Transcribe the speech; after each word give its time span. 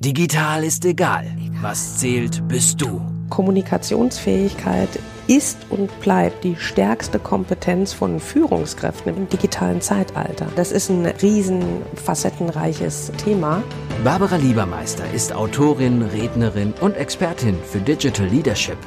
Digital 0.00 0.62
ist 0.62 0.84
egal. 0.84 1.26
Was 1.60 1.98
zählt, 1.98 2.46
bist 2.46 2.80
du. 2.80 3.00
Kommunikationsfähigkeit 3.30 4.88
ist 5.26 5.58
und 5.70 5.90
bleibt 5.98 6.44
die 6.44 6.54
stärkste 6.54 7.18
Kompetenz 7.18 7.94
von 7.94 8.20
Führungskräften 8.20 9.16
im 9.16 9.28
digitalen 9.28 9.80
Zeitalter. 9.80 10.46
Das 10.54 10.70
ist 10.70 10.88
ein 10.88 11.04
riesen 11.04 11.82
facettenreiches 11.96 13.10
Thema. 13.16 13.60
Barbara 14.04 14.36
Liebermeister 14.36 15.02
ist 15.12 15.34
Autorin, 15.34 16.02
Rednerin 16.02 16.74
und 16.80 16.96
Expertin 16.96 17.56
für 17.64 17.80
Digital 17.80 18.28
Leadership. 18.28 18.78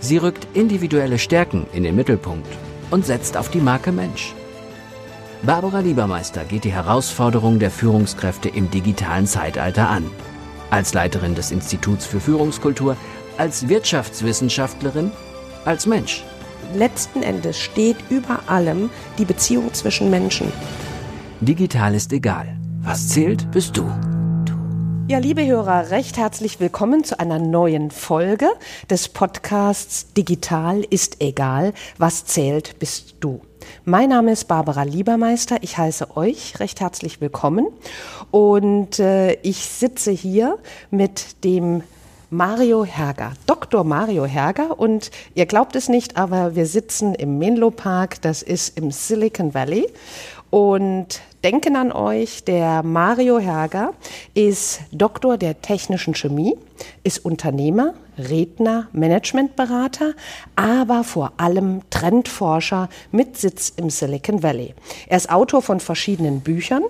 Sie 0.00 0.18
rückt 0.18 0.46
individuelle 0.52 1.18
Stärken 1.18 1.66
in 1.72 1.82
den 1.82 1.96
Mittelpunkt 1.96 2.52
und 2.90 3.06
setzt 3.06 3.38
auf 3.38 3.48
die 3.48 3.62
Marke 3.62 3.90
Mensch. 3.90 4.34
Barbara 5.44 5.80
Liebermeister 5.80 6.44
geht 6.44 6.64
die 6.64 6.72
Herausforderung 6.72 7.58
der 7.58 7.70
Führungskräfte 7.70 8.50
im 8.50 8.70
digitalen 8.70 9.26
Zeitalter 9.26 9.88
an. 9.88 10.04
Als 10.72 10.94
Leiterin 10.94 11.34
des 11.34 11.50
Instituts 11.50 12.06
für 12.06 12.18
Führungskultur, 12.18 12.96
als 13.36 13.68
Wirtschaftswissenschaftlerin, 13.68 15.12
als 15.66 15.84
Mensch. 15.84 16.24
Letzten 16.74 17.22
Endes 17.22 17.58
steht 17.58 17.98
über 18.08 18.40
allem 18.46 18.88
die 19.18 19.26
Beziehung 19.26 19.74
zwischen 19.74 20.08
Menschen. 20.08 20.50
Digital 21.42 21.94
ist 21.94 22.10
egal. 22.14 22.56
Was 22.80 23.08
zählt, 23.08 23.50
bist 23.50 23.76
du. 23.76 23.84
Ja, 25.08 25.18
liebe 25.18 25.44
Hörer, 25.44 25.90
recht 25.90 26.16
herzlich 26.16 26.58
willkommen 26.58 27.04
zu 27.04 27.20
einer 27.20 27.38
neuen 27.38 27.90
Folge 27.90 28.48
des 28.88 29.10
Podcasts 29.10 30.14
Digital 30.14 30.80
ist 30.88 31.20
egal. 31.20 31.74
Was 31.98 32.24
zählt, 32.24 32.78
bist 32.78 33.16
du. 33.20 33.42
Mein 33.84 34.10
Name 34.10 34.32
ist 34.32 34.46
Barbara 34.46 34.82
Liebermeister. 34.82 35.56
Ich 35.62 35.78
heiße 35.78 36.16
euch 36.16 36.60
recht 36.60 36.80
herzlich 36.80 37.20
willkommen. 37.20 37.66
Und 38.30 38.98
äh, 38.98 39.34
ich 39.42 39.58
sitze 39.58 40.10
hier 40.10 40.58
mit 40.90 41.44
dem 41.44 41.82
Mario 42.30 42.84
Herger, 42.84 43.32
Dr. 43.46 43.84
Mario 43.84 44.24
Herger. 44.24 44.78
Und 44.78 45.10
ihr 45.34 45.46
glaubt 45.46 45.76
es 45.76 45.88
nicht, 45.88 46.16
aber 46.16 46.54
wir 46.54 46.66
sitzen 46.66 47.14
im 47.14 47.38
Menlo 47.38 47.70
Park, 47.70 48.22
das 48.22 48.42
ist 48.42 48.78
im 48.78 48.90
Silicon 48.90 49.52
Valley. 49.52 49.86
Und 50.50 51.20
denken 51.42 51.76
an 51.76 51.92
euch, 51.92 52.44
der 52.44 52.82
Mario 52.82 53.38
Herger 53.38 53.94
ist 54.34 54.80
Doktor 54.92 55.36
der 55.36 55.60
technischen 55.60 56.14
Chemie, 56.14 56.56
ist 57.02 57.24
Unternehmer, 57.24 57.94
Redner, 58.18 58.88
Managementberater, 58.92 60.12
aber 60.54 61.02
vor 61.02 61.32
allem 61.38 61.80
Trendforscher 61.90 62.88
mit 63.10 63.38
Sitz 63.38 63.72
im 63.76 63.88
Silicon 63.88 64.42
Valley. 64.42 64.74
Er 65.08 65.16
ist 65.16 65.30
Autor 65.30 65.62
von 65.62 65.80
verschiedenen 65.80 66.40
Büchern, 66.40 66.82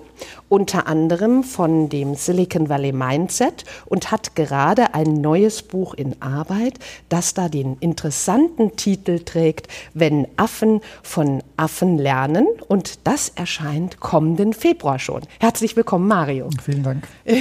unter 0.49 0.87
anderem 0.87 1.43
von 1.43 1.89
dem 1.89 2.15
Silicon 2.15 2.67
Valley 2.67 2.91
Mindset 2.91 3.63
und 3.85 4.11
hat 4.11 4.35
gerade 4.35 4.93
ein 4.93 5.21
neues 5.21 5.61
Buch 5.61 5.93
in 5.93 6.21
Arbeit, 6.21 6.79
das 7.09 7.33
da 7.33 7.47
den 7.47 7.77
interessanten 7.79 8.75
Titel 8.75 9.19
trägt, 9.19 9.67
Wenn 9.93 10.27
Affen 10.35 10.81
von 11.01 11.41
Affen 11.55 11.97
lernen. 11.97 12.47
Und 12.67 13.07
das 13.07 13.29
erscheint 13.29 13.99
kommenden 14.43 14.53
Februar 14.53 14.99
schon. 14.99 15.21
Herzlich 15.39 15.75
willkommen, 15.77 16.07
Mario. 16.07 16.49
Vielen 16.63 16.83
Dank. 16.83 17.07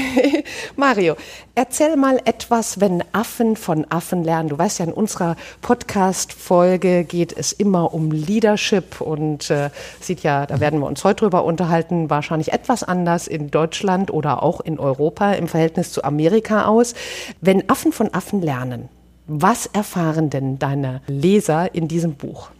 Mario, 0.76 1.16
erzähl 1.54 1.96
mal 1.96 2.20
etwas, 2.24 2.80
wenn 2.80 3.02
Affen 3.12 3.56
von 3.56 3.84
Affen 3.90 4.22
lernen. 4.22 4.48
Du 4.48 4.58
weißt 4.58 4.78
ja, 4.78 4.86
in 4.86 4.92
unserer 4.92 5.36
Podcast-Folge 5.62 7.04
geht 7.04 7.36
es 7.36 7.52
immer 7.52 7.92
um 7.92 8.12
Leadership 8.12 9.00
und 9.00 9.50
äh, 9.50 9.70
sieht 10.00 10.22
ja, 10.22 10.46
da 10.46 10.60
werden 10.60 10.78
wir 10.80 10.86
uns 10.86 11.02
heute 11.02 11.24
drüber 11.24 11.44
unterhalten, 11.44 12.08
wahrscheinlich 12.08 12.52
etwas 12.52 12.84
anders 12.84 13.26
in 13.26 13.50
Deutschland 13.50 14.12
oder 14.12 14.42
auch 14.42 14.60
in 14.60 14.78
Europa 14.78 15.32
im 15.32 15.48
Verhältnis 15.48 15.90
zu 15.90 16.04
Amerika 16.04 16.66
aus. 16.66 16.94
Wenn 17.40 17.68
Affen 17.68 17.92
von 17.92 18.14
Affen 18.14 18.42
lernen, 18.42 18.88
was 19.26 19.66
erfahren 19.66 20.30
denn 20.30 20.58
deine 20.58 21.00
Leser 21.06 21.74
in 21.74 21.88
diesem 21.88 22.14
Buch? 22.14 22.50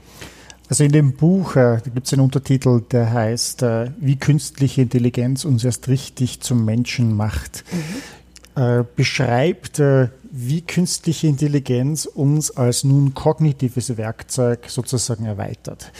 Also 0.72 0.84
in 0.84 0.92
dem 0.92 1.12
Buch 1.12 1.54
äh, 1.56 1.82
gibt 1.84 2.06
es 2.06 2.14
einen 2.14 2.22
Untertitel, 2.22 2.80
der 2.80 3.12
heißt, 3.12 3.62
äh, 3.62 3.90
wie 4.00 4.16
künstliche 4.16 4.80
Intelligenz 4.80 5.44
uns 5.44 5.64
erst 5.64 5.88
richtig 5.88 6.40
zum 6.40 6.64
Menschen 6.64 7.14
macht. 7.14 7.62
Mhm. 7.70 7.78
Äh, 8.54 8.84
beschreibt 8.96 9.78
äh, 9.78 10.08
wie 10.30 10.60
künstliche 10.60 11.26
Intelligenz 11.26 12.04
uns 12.04 12.50
als 12.50 12.84
nun 12.84 13.14
kognitives 13.14 13.96
Werkzeug 13.96 14.64
sozusagen 14.68 15.24
erweitert. 15.24 15.90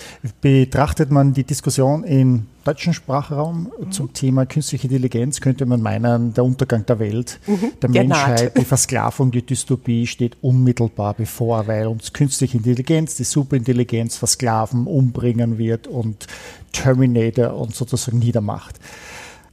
Betrachtet 0.42 1.10
man 1.10 1.32
die 1.32 1.44
Diskussion 1.44 2.04
im 2.04 2.46
deutschen 2.62 2.92
Sprachraum 2.92 3.72
mhm. 3.80 3.90
zum 3.90 4.12
Thema 4.12 4.44
künstliche 4.44 4.86
Intelligenz, 4.86 5.40
könnte 5.40 5.64
man 5.64 5.80
meinen, 5.80 6.34
der 6.34 6.44
Untergang 6.44 6.84
der 6.84 6.98
Welt, 6.98 7.40
mhm. 7.46 7.72
der 7.80 7.88
Genat. 7.88 8.28
Menschheit, 8.28 8.58
die 8.58 8.66
Versklavung, 8.66 9.30
die 9.30 9.46
Dystopie 9.46 10.06
steht 10.06 10.36
unmittelbar 10.42 11.14
bevor, 11.14 11.66
weil 11.66 11.86
uns 11.86 12.12
künstliche 12.12 12.58
Intelligenz, 12.58 13.14
die 13.14 13.24
Superintelligenz 13.24 14.16
versklaven, 14.16 14.86
umbringen 14.86 15.56
wird 15.56 15.86
und 15.86 16.26
Terminator 16.72 17.54
und 17.54 17.74
sozusagen 17.74 18.18
niedermacht. 18.18 18.78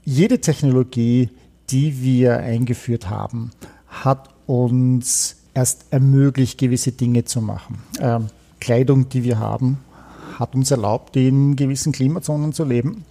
Jede 0.03 0.41
Technologie, 0.41 1.29
die 1.69 2.01
wir 2.01 2.37
eingeführt 2.37 3.09
haben, 3.09 3.51
hat 3.87 4.29
uns 4.45 5.37
erst 5.53 5.85
ermöglicht, 5.91 6.57
gewisse 6.57 6.91
Dinge 6.91 7.25
zu 7.25 7.41
machen. 7.41 7.79
Ähm, 7.99 8.27
Kleidung, 8.59 9.09
die 9.09 9.23
wir 9.23 9.39
haben, 9.39 9.79
hat 10.37 10.55
uns 10.55 10.71
erlaubt, 10.71 11.15
in 11.15 11.55
gewissen 11.55 11.91
Klimazonen 11.91 12.53
zu 12.53 12.63
leben, 12.63 13.05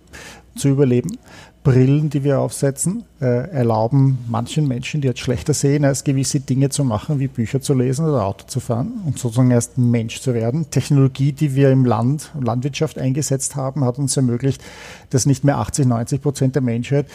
zu 0.57 0.69
überleben. 0.69 1.19
Brillen, 1.65 2.09
die 2.09 2.25
wir 2.25 2.41
aufsetzen, 2.41 3.05
äh, 3.21 3.51
erlauben 3.51 4.19
manchen 4.29 4.67
Menschen, 4.67 5.03
die 5.03 5.09
jetzt 5.09 5.21
schlechter 5.21 5.53
sehen, 5.53 5.85
als 5.85 6.05
gewisse 6.05 6.41
Dinge 6.41 6.71
zu 6.71 6.83
machen, 6.85 7.19
wie 7.19 7.29
Bücher 7.29 7.61
zu 7.61 7.75
lesen 7.75 8.07
oder 8.07 8.25
Auto 8.25 8.47
zu 8.47 8.61
fahren 8.61 9.03
und 9.05 9.19
sozusagen 9.19 9.51
erst 9.51 9.77
Mensch 9.77 10.21
zu 10.21 10.33
werden. 10.33 10.71
Technologie, 10.71 11.33
die 11.33 11.55
wir 11.55 11.71
im 11.71 11.85
Land, 11.85 12.31
Landwirtschaft 12.41 12.97
eingesetzt 12.97 13.57
haben, 13.57 13.85
hat 13.85 13.99
uns 13.99 14.17
ermöglicht, 14.17 14.63
dass 15.11 15.27
nicht 15.27 15.45
mehr 15.45 15.59
80, 15.59 15.87
90 15.87 16.23
Prozent 16.23 16.55
der 16.55 16.63
Menschheit 16.63 17.07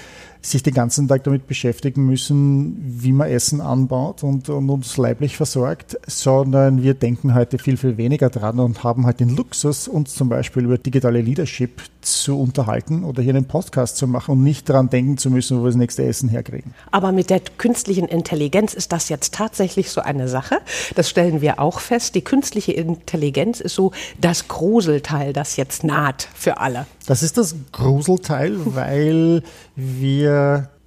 sich 0.45 0.61
den 0.61 0.73
ganzen 0.73 1.07
Tag 1.07 1.23
damit 1.23 1.47
beschäftigen 1.47 2.05
müssen, 2.05 2.75
wie 2.83 3.13
man 3.13 3.29
Essen 3.29 3.61
anbaut 3.61 4.23
und, 4.23 4.49
und, 4.49 4.69
uns 4.69 4.97
leiblich 4.97 5.37
versorgt, 5.37 5.97
sondern 6.05 6.83
wir 6.83 6.93
denken 6.95 7.33
heute 7.33 7.57
viel, 7.57 7.77
viel 7.77 7.97
weniger 7.97 8.29
dran 8.29 8.59
und 8.59 8.83
haben 8.83 9.05
halt 9.05 9.21
den 9.21 9.35
Luxus, 9.35 9.87
uns 9.87 10.13
zum 10.13 10.27
Beispiel 10.27 10.65
über 10.65 10.77
digitale 10.77 11.21
Leadership 11.21 11.81
zu 12.01 12.37
unterhalten 12.37 13.05
oder 13.05 13.23
hier 13.23 13.33
einen 13.33 13.45
Podcast 13.45 13.95
zu 13.95 14.05
machen 14.05 14.33
und 14.33 14.43
nicht 14.43 14.67
daran 14.67 14.89
denken 14.89 15.17
zu 15.17 15.29
müssen, 15.29 15.57
wo 15.57 15.63
wir 15.63 15.67
das 15.67 15.77
nächste 15.77 16.03
Essen 16.03 16.27
herkriegen. 16.27 16.73
Aber 16.91 17.13
mit 17.13 17.29
der 17.29 17.39
künstlichen 17.39 18.07
Intelligenz 18.09 18.73
ist 18.73 18.91
das 18.91 19.07
jetzt 19.07 19.33
tatsächlich 19.33 19.91
so 19.91 20.01
eine 20.01 20.27
Sache. 20.27 20.57
Das 20.95 21.09
stellen 21.09 21.39
wir 21.39 21.59
auch 21.59 21.79
fest. 21.79 22.15
Die 22.15 22.21
künstliche 22.21 22.73
Intelligenz 22.73 23.61
ist 23.61 23.75
so 23.75 23.93
das 24.19 24.49
Gruselteil, 24.49 25.31
das 25.31 25.55
jetzt 25.55 25.85
naht 25.85 26.27
für 26.33 26.57
alle. 26.57 26.85
Das 27.05 27.23
ist 27.23 27.37
das 27.37 27.55
Gruselteil, 27.71 28.57
weil 28.65 29.43
wir 29.75 30.32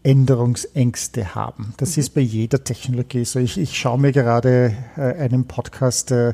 Änderungsängste 0.07 1.35
haben. 1.35 1.75
Das 1.79 1.97
mhm. 1.97 2.01
ist 2.01 2.11
bei 2.11 2.21
jeder 2.21 2.63
Technologie 2.63 3.25
so. 3.25 3.41
Ich, 3.41 3.59
ich 3.59 3.77
schaue 3.77 3.99
mir 3.99 4.13
gerade 4.13 4.73
äh, 4.97 5.01
einen 5.01 5.47
Podcast 5.47 6.13
äh, 6.13 6.33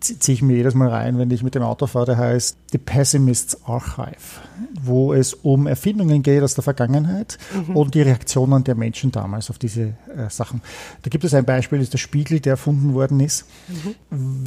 ziehe 0.00 0.34
ich 0.34 0.42
mir 0.42 0.56
jedes 0.56 0.74
Mal 0.74 0.88
rein, 0.88 1.18
wenn 1.18 1.30
ich 1.30 1.42
mit 1.42 1.54
dem 1.54 1.62
Auto 1.62 1.86
fahre, 1.86 2.06
der 2.06 2.18
heißt 2.18 2.56
The 2.72 2.78
Pessimist's 2.78 3.58
Archive, 3.64 4.42
wo 4.82 5.12
es 5.12 5.34
um 5.34 5.66
Erfindungen 5.66 6.22
geht 6.22 6.42
aus 6.42 6.54
der 6.54 6.64
Vergangenheit 6.64 7.38
mhm. 7.54 7.76
und 7.76 7.94
die 7.94 8.02
Reaktionen 8.02 8.64
der 8.64 8.74
Menschen 8.74 9.10
damals 9.10 9.50
auf 9.50 9.58
diese 9.58 9.94
äh, 10.16 10.28
Sachen. 10.28 10.62
Da 11.02 11.08
gibt 11.08 11.24
es 11.24 11.34
ein 11.34 11.44
Beispiel, 11.44 11.78
das 11.78 11.86
ist 11.86 11.94
der 11.94 11.98
Spiegel, 11.98 12.40
der 12.40 12.52
erfunden 12.52 12.94
worden 12.94 13.20
ist. 13.20 13.46
Mhm. 13.68 13.94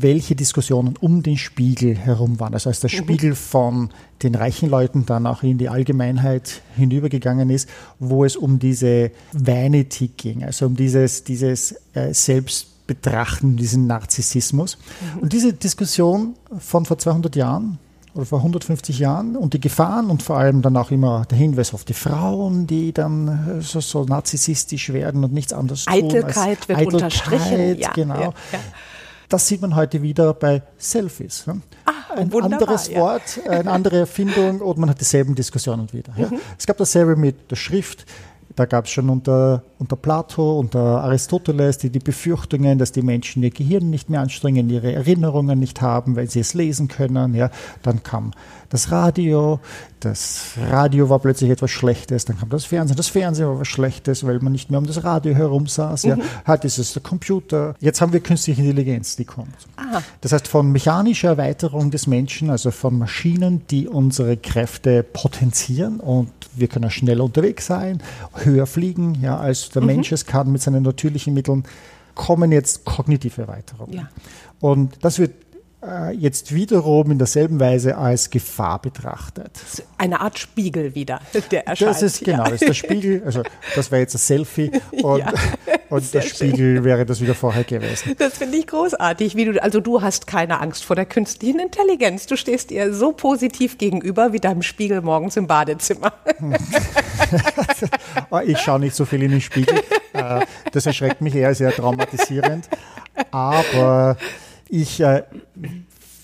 Welche 0.01 0.35
Diskussionen 0.35 0.95
um 0.99 1.23
den 1.23 1.37
Spiegel 1.37 1.95
herum 1.95 2.39
waren. 2.39 2.53
Also 2.53 2.69
als 2.69 2.79
der 2.79 2.91
mhm. 2.91 2.97
Spiegel 2.97 3.35
von 3.35 3.89
den 4.23 4.35
reichen 4.35 4.69
Leuten 4.69 5.05
dann 5.05 5.25
auch 5.25 5.43
in 5.43 5.57
die 5.57 5.69
Allgemeinheit 5.69 6.61
hinübergegangen 6.75 7.49
ist, 7.49 7.67
wo 7.99 8.23
es 8.23 8.35
um 8.35 8.59
diese 8.59 9.11
Vanity 9.33 10.09
ging, 10.15 10.43
also 10.43 10.67
um 10.67 10.75
dieses, 10.75 11.23
dieses 11.23 11.75
äh, 11.93 12.13
Selbst 12.13 12.70
betrachten, 12.93 13.57
diesen 13.57 13.87
Narzissmus. 13.87 14.77
Mhm. 14.77 15.19
Und 15.21 15.33
diese 15.33 15.53
Diskussion 15.53 16.35
von 16.59 16.85
vor 16.85 16.97
200 16.97 17.35
Jahren 17.35 17.79
oder 18.13 18.25
vor 18.25 18.39
150 18.39 18.99
Jahren 18.99 19.37
und 19.37 19.53
die 19.53 19.61
Gefahren 19.61 20.09
und 20.09 20.21
vor 20.21 20.37
allem 20.37 20.61
dann 20.61 20.75
auch 20.75 20.91
immer 20.91 21.25
der 21.29 21.37
Hinweis 21.37 21.73
auf 21.73 21.85
die 21.85 21.93
Frauen, 21.93 22.67
die 22.67 22.91
dann 22.91 23.59
äh, 23.59 23.61
so, 23.61 23.79
so 23.79 24.03
narzisstisch 24.03 24.91
werden 24.91 25.23
und 25.23 25.33
nichts 25.33 25.53
anderes 25.53 25.85
tun. 25.85 25.93
Eitelkeit 25.93 26.67
wird 26.67 26.79
Eitelkeit, 26.79 26.93
unterstrichen. 26.93 27.79
Ja, 27.79 27.91
genau. 27.93 28.19
Ja, 28.19 28.33
ja. 28.51 28.59
Das 29.29 29.47
sieht 29.47 29.61
man 29.61 29.77
heute 29.77 30.01
wieder 30.01 30.33
bei 30.33 30.61
Selfies. 30.77 31.45
Ah, 31.85 32.15
ein 32.17 32.33
anderes 32.33 32.89
ja. 32.89 32.99
Wort, 32.99 33.39
eine 33.47 33.71
andere 33.71 33.99
Erfindung 33.99 34.59
und 34.59 34.77
man 34.77 34.89
hat 34.89 34.99
dieselben 34.99 35.35
Diskussionen 35.35 35.87
wieder. 35.93 36.11
Mhm. 36.17 36.37
Es 36.57 36.67
gab 36.67 36.75
dasselbe 36.75 37.15
mit 37.15 37.49
der 37.49 37.55
Schrift 37.55 38.05
Da 38.55 38.65
gab 38.65 38.85
es 38.85 38.91
schon 38.91 39.09
unter, 39.09 39.63
unter 39.79 39.95
Plato, 39.95 40.59
unter 40.59 41.03
Aristoteles 41.03 41.77
die, 41.77 41.89
die 41.89 41.99
Befürchtungen, 41.99 42.77
dass 42.77 42.91
die 42.91 43.01
Menschen 43.01 43.43
ihr 43.43 43.51
Gehirn 43.51 43.89
nicht 43.89 44.09
mehr 44.09 44.21
anstrengen, 44.21 44.69
ihre 44.69 44.91
Erinnerungen 44.91 45.59
nicht 45.59 45.81
haben, 45.81 46.15
weil 46.15 46.29
sie 46.29 46.39
es 46.39 46.53
lesen 46.53 46.87
können. 46.87 47.35
Ja. 47.35 47.49
Dann 47.83 48.03
kam 48.03 48.31
das 48.69 48.89
Radio, 48.89 49.59
das 49.99 50.53
Radio 50.69 51.09
war 51.09 51.19
plötzlich 51.19 51.49
etwas 51.49 51.71
Schlechtes, 51.71 52.23
dann 52.23 52.39
kam 52.39 52.49
das 52.49 52.63
Fernsehen, 52.63 52.95
das 52.95 53.09
Fernsehen 53.09 53.47
war 53.47 53.59
was 53.59 53.67
Schlechtes, 53.67 54.25
weil 54.25 54.39
man 54.39 54.53
nicht 54.53 54.71
mehr 54.71 54.79
um 54.79 54.87
das 54.87 55.03
Radio 55.03 55.35
herum 55.35 55.67
saß. 55.67 56.03
Ja. 56.03 56.15
Mhm. 56.15 56.21
Heute 56.47 56.67
ist 56.67 56.77
es 56.77 56.93
der 56.93 57.01
Computer. 57.01 57.75
Jetzt 57.79 57.99
haben 57.99 58.13
wir 58.13 58.21
künstliche 58.21 58.61
Intelligenz, 58.61 59.17
die 59.17 59.25
kommt. 59.25 59.55
Aha. 59.75 60.01
Das 60.21 60.31
heißt, 60.31 60.47
von 60.47 60.71
mechanischer 60.71 61.29
Erweiterung 61.29 61.91
des 61.91 62.07
Menschen, 62.07 62.49
also 62.49 62.71
von 62.71 62.97
Maschinen, 62.97 63.67
die 63.69 63.87
unsere 63.87 64.37
Kräfte 64.37 65.03
potenzieren 65.03 65.99
und 65.99 66.31
wir 66.55 66.67
können 66.67 66.89
schneller 66.89 67.23
unterwegs 67.23 67.65
sein, 67.67 68.01
höher 68.35 68.65
fliegen, 68.65 69.17
ja, 69.21 69.37
als 69.37 69.69
der 69.69 69.81
mhm. 69.81 69.87
Mensch 69.87 70.11
es 70.11 70.25
kann 70.25 70.51
mit 70.51 70.61
seinen 70.61 70.83
natürlichen 70.83 71.33
Mitteln, 71.33 71.63
kommen 72.15 72.51
jetzt 72.51 72.85
kognitive 72.85 73.41
Erweiterungen. 73.41 73.93
Ja. 73.93 74.09
Und 74.59 74.97
das 75.01 75.19
wird 75.19 75.33
jetzt 76.11 76.53
wiederum 76.53 77.09
in 77.09 77.17
derselben 77.17 77.59
Weise 77.59 77.97
als 77.97 78.29
Gefahr 78.29 78.81
betrachtet. 78.81 79.59
Eine 79.97 80.21
Art 80.21 80.37
Spiegel 80.37 80.93
wieder, 80.93 81.21
der 81.49 81.67
erscheint. 81.67 81.89
Das 81.89 82.01
ist 82.03 82.23
genau, 82.23 82.43
das 82.43 82.53
ist 82.53 82.67
der 82.67 82.73
Spiegel, 82.73 83.23
also 83.25 83.41
das 83.75 83.89
wäre 83.89 84.01
jetzt 84.01 84.13
ein 84.13 84.19
Selfie 84.19 84.71
und, 85.01 85.19
ja, 85.19 85.33
und 85.89 86.13
der 86.13 86.21
Spiegel 86.21 86.75
schön. 86.75 86.83
wäre 86.83 87.05
das 87.05 87.19
wieder 87.19 87.33
vorher 87.33 87.63
gewesen. 87.63 88.15
Das 88.19 88.37
finde 88.37 88.57
ich 88.57 88.67
großartig, 88.67 89.35
wie 89.35 89.45
du, 89.45 89.63
also 89.63 89.79
du 89.79 90.03
hast 90.03 90.27
keine 90.27 90.59
Angst 90.59 90.83
vor 90.83 90.95
der 90.95 91.05
künstlichen 91.05 91.59
Intelligenz. 91.59 92.27
Du 92.27 92.37
stehst 92.37 92.71
ihr 92.71 92.93
so 92.93 93.11
positiv 93.11 93.79
gegenüber 93.79 94.33
wie 94.33 94.39
deinem 94.39 94.61
Spiegel 94.61 95.01
morgens 95.01 95.35
im 95.35 95.47
Badezimmer. 95.47 96.13
ich 98.45 98.59
schaue 98.59 98.79
nicht 98.79 98.95
so 98.95 99.05
viel 99.05 99.23
in 99.23 99.31
den 99.31 99.41
Spiegel. 99.41 99.81
Äh, 100.13 100.41
das 100.71 100.85
erschreckt 100.85 101.21
mich 101.21 101.33
eher 101.33 101.55
sehr 101.55 101.71
traumatisierend. 101.71 102.69
Aber 103.31 104.17
ich 104.71 105.01
äh, 105.01 105.23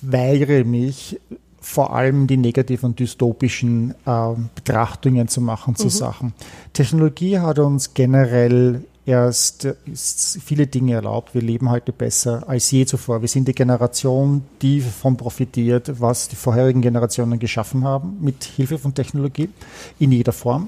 weigere 0.01 0.63
mich, 0.63 1.19
vor 1.59 1.93
allem 1.93 2.27
die 2.27 2.37
negativen 2.37 2.91
und 2.91 2.99
dystopischen 2.99 3.93
äh, 4.05 4.29
Betrachtungen 4.55 5.27
zu 5.27 5.41
machen 5.41 5.75
zu 5.75 5.85
mhm. 5.85 5.91
Sachen. 5.91 6.33
Technologie 6.71 7.39
hat 7.39 7.59
uns 7.59 7.93
generell 7.93 8.85
erst 9.07 9.69
viele 9.95 10.67
Dinge 10.67 10.95
erlaubt. 10.95 11.33
Wir 11.33 11.41
leben 11.41 11.69
heute 11.69 11.93
besser 11.93 12.43
als 12.45 12.69
je 12.71 12.85
zuvor. 12.85 13.21
Wir 13.21 13.29
sind 13.29 13.47
die 13.47 13.55
Generation, 13.55 14.43
die 14.61 14.81
davon 14.81 15.15
profitiert, 15.15 16.01
was 16.01 16.27
die 16.27 16.35
vorherigen 16.35 16.81
Generationen 16.81 17.39
geschaffen 17.39 17.85
haben, 17.85 18.17
mit 18.19 18.43
Hilfe 18.43 18.77
von 18.77 18.93
Technologie 18.93 19.49
in 19.97 20.11
jeder 20.11 20.33
Form. 20.33 20.67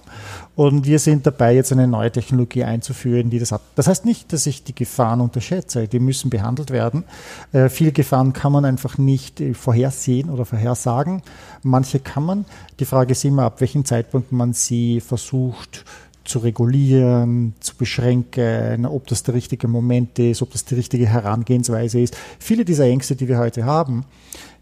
Und 0.55 0.85
wir 0.85 0.99
sind 0.99 1.27
dabei, 1.27 1.53
jetzt 1.53 1.73
eine 1.73 1.85
neue 1.85 2.11
Technologie 2.11 2.63
einzuführen, 2.63 3.29
die 3.29 3.39
das 3.39 3.51
hat. 3.51 3.61
Das 3.75 3.87
heißt 3.87 4.05
nicht, 4.05 4.31
dass 4.31 4.45
ich 4.45 4.63
die 4.63 4.75
Gefahren 4.75 5.19
unterschätze. 5.19 5.89
Die 5.89 5.99
müssen 5.99 6.29
behandelt 6.29 6.71
werden. 6.71 7.03
Äh, 7.51 7.67
viele 7.67 7.91
Gefahren 7.91 8.31
kann 8.31 8.53
man 8.53 8.63
einfach 8.63 8.97
nicht 8.97 9.41
äh, 9.41 9.53
vorhersehen 9.53 10.29
oder 10.29 10.45
vorhersagen. 10.45 11.23
Manche 11.61 11.99
kann 11.99 12.23
man. 12.23 12.45
Die 12.79 12.85
Frage 12.85 13.11
ist 13.11 13.25
immer, 13.25 13.43
ab 13.43 13.59
welchem 13.59 13.83
Zeitpunkt 13.83 14.31
man 14.31 14.53
sie 14.53 15.01
versucht, 15.01 15.83
zu 16.29 16.39
regulieren, 16.39 17.53
zu 17.59 17.75
beschränken, 17.75 18.85
ob 18.85 19.07
das 19.07 19.23
der 19.23 19.33
richtige 19.33 19.67
Moment 19.67 20.17
ist, 20.19 20.41
ob 20.41 20.51
das 20.51 20.63
die 20.63 20.75
richtige 20.75 21.07
Herangehensweise 21.07 21.99
ist. 21.99 22.15
Viele 22.39 22.63
dieser 22.63 22.85
Ängste, 22.85 23.15
die 23.15 23.27
wir 23.27 23.39
heute 23.39 23.65
haben, 23.65 24.05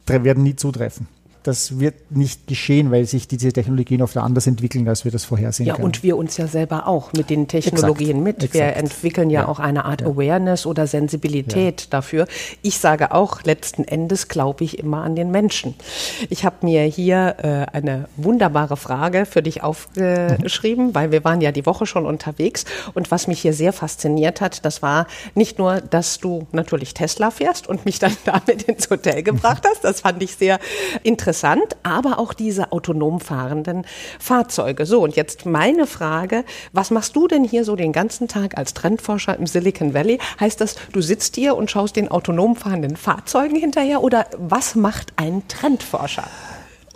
werden 0.06 0.44
nie 0.44 0.56
zutreffen 0.56 1.08
das 1.48 1.80
wird 1.80 2.12
nicht 2.12 2.46
geschehen, 2.46 2.92
weil 2.92 3.06
sich 3.06 3.26
diese 3.28 3.54
Technologien 3.54 4.02
oft 4.02 4.18
anders 4.18 4.48
entwickeln, 4.48 4.88
als 4.90 5.06
wir 5.06 5.14
das 5.14 5.24
vorhersehen 5.24 5.68
ja, 5.68 5.76
können. 5.76 5.86
und 5.86 6.04
wir 6.04 6.18
uns 6.18 6.36
ja 6.36 6.46
selber 6.46 6.88
auch 6.88 7.14
mit 7.14 7.30
den 7.30 7.48
Technologien 7.48 8.18
Exakt. 8.18 8.24
mit. 8.24 8.44
Exakt. 8.44 8.54
Wir 8.54 8.76
entwickeln 8.76 9.30
ja, 9.30 9.42
ja, 9.42 9.48
auch 9.48 9.60
eine 9.60 9.86
Art 9.86 10.02
ja. 10.02 10.08
Awareness 10.08 10.66
oder 10.66 10.88
Sensibilität 10.88 11.94
dafür. 11.94 12.28
Ich 12.62 12.80
sage 12.80 13.14
auch, 13.14 13.44
letzten 13.44 13.86
Endes 13.86 14.28
glaube 14.28 14.66
ich 14.66 14.78
immer 14.78 15.04
an 15.04 15.16
den 15.16 15.32
Menschen. 15.32 15.76
Ich 16.30 16.44
habe 16.44 16.58
mir 16.64 16.84
hier 16.84 17.38
äh, 17.42 17.76
eine 17.76 18.10
wunderbare 18.18 18.76
Frage 18.76 19.26
für 19.26 19.42
dich 19.42 19.64
aufgeschrieben, 19.64 20.88
mhm. 20.88 20.96
weil 20.96 21.12
wir 21.12 21.24
waren 21.24 21.40
ja 21.40 21.54
die 21.54 21.66
Woche 21.66 21.86
schon 21.86 22.06
unterwegs. 22.06 22.66
Und 22.94 23.10
was 23.10 23.28
mich 23.28 23.40
hier 23.40 23.54
sehr 23.54 23.72
fasziniert 23.72 24.42
hat, 24.42 24.66
das 24.66 24.82
war 24.82 25.08
nicht 25.34 25.60
nur, 25.60 25.80
dass 25.80 26.20
du 26.20 26.46
natürlich 26.52 26.94
Tesla 26.94 27.32
fährst 27.32 27.68
und 27.68 27.86
mich 27.86 28.00
dann 28.00 28.18
damit 28.26 28.64
ins 28.64 28.90
Hotel 28.90 29.24
gebracht 29.24 29.64
hast. 29.66 29.86
Das 29.86 30.02
fand 30.02 30.22
ich 30.22 30.36
sehr 30.36 30.60
interessant 31.04 31.37
interessant, 31.38 31.78
aber 31.84 32.20
auch 32.20 32.34
diese 32.34 32.72
autonom 32.72 33.20
fahrenden 33.20 33.86
Fahrzeuge. 34.20 34.86
So, 34.86 35.04
und 35.04 35.16
jetzt 35.16 35.46
meine 35.46 35.86
Frage, 35.86 36.44
was 36.74 36.90
machst 36.90 37.16
du 37.16 37.28
denn 37.28 37.44
hier 37.44 37.64
so 37.64 37.76
den 37.76 37.92
ganzen 37.92 38.28
Tag 38.28 38.58
als 38.58 38.74
Trendforscher 38.74 39.38
im 39.38 39.46
Silicon 39.46 39.94
Valley? 39.94 40.20
Heißt 40.40 40.60
das, 40.62 40.76
du 40.94 41.02
sitzt 41.02 41.36
hier 41.36 41.56
und 41.56 41.70
schaust 41.70 41.96
den 41.96 42.10
autonom 42.10 42.56
fahrenden 42.56 42.96
Fahrzeugen 42.96 43.56
hinterher 43.56 44.02
oder 44.02 44.26
was 44.38 44.76
macht 44.76 45.14
ein 45.18 45.48
Trendforscher? 45.48 46.28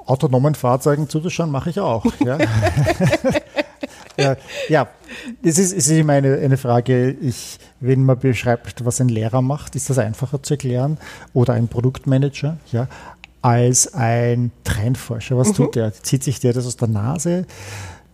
Autonomen 0.06 0.56
Fahrzeugen 0.56 1.08
zuzuschauen 1.08 1.52
mache 1.52 1.70
ich 1.70 1.80
auch. 1.80 2.04
Ja. 2.26 2.40
ja, 4.18 4.36
ja, 4.68 4.88
es 5.44 5.60
ist, 5.60 5.72
es 5.72 5.88
ist 5.88 5.98
immer 5.98 6.14
eine, 6.14 6.38
eine 6.38 6.58
Frage, 6.58 7.12
ich, 7.12 7.60
wenn 7.80 8.04
man 8.04 8.18
beschreibt, 8.18 8.84
was 8.84 9.00
ein 9.00 9.10
Lehrer 9.10 9.44
macht, 9.44 9.76
ist 9.76 9.90
das 9.92 10.00
einfacher 10.00 10.42
zu 10.42 10.56
erklären 10.56 10.98
oder 11.34 11.54
ein 11.54 11.68
Produktmanager. 11.68 12.58
Ja 12.72 12.88
als 13.42 13.94
ein 13.94 14.52
Trendforscher. 14.64 15.38
Was 15.38 15.50
mhm. 15.50 15.54
tut 15.54 15.76
der? 15.76 15.94
Zieht 15.94 16.24
sich 16.24 16.40
der 16.40 16.54
das 16.54 16.66
aus 16.66 16.78
der 16.78 16.88
Nase? 16.88 17.46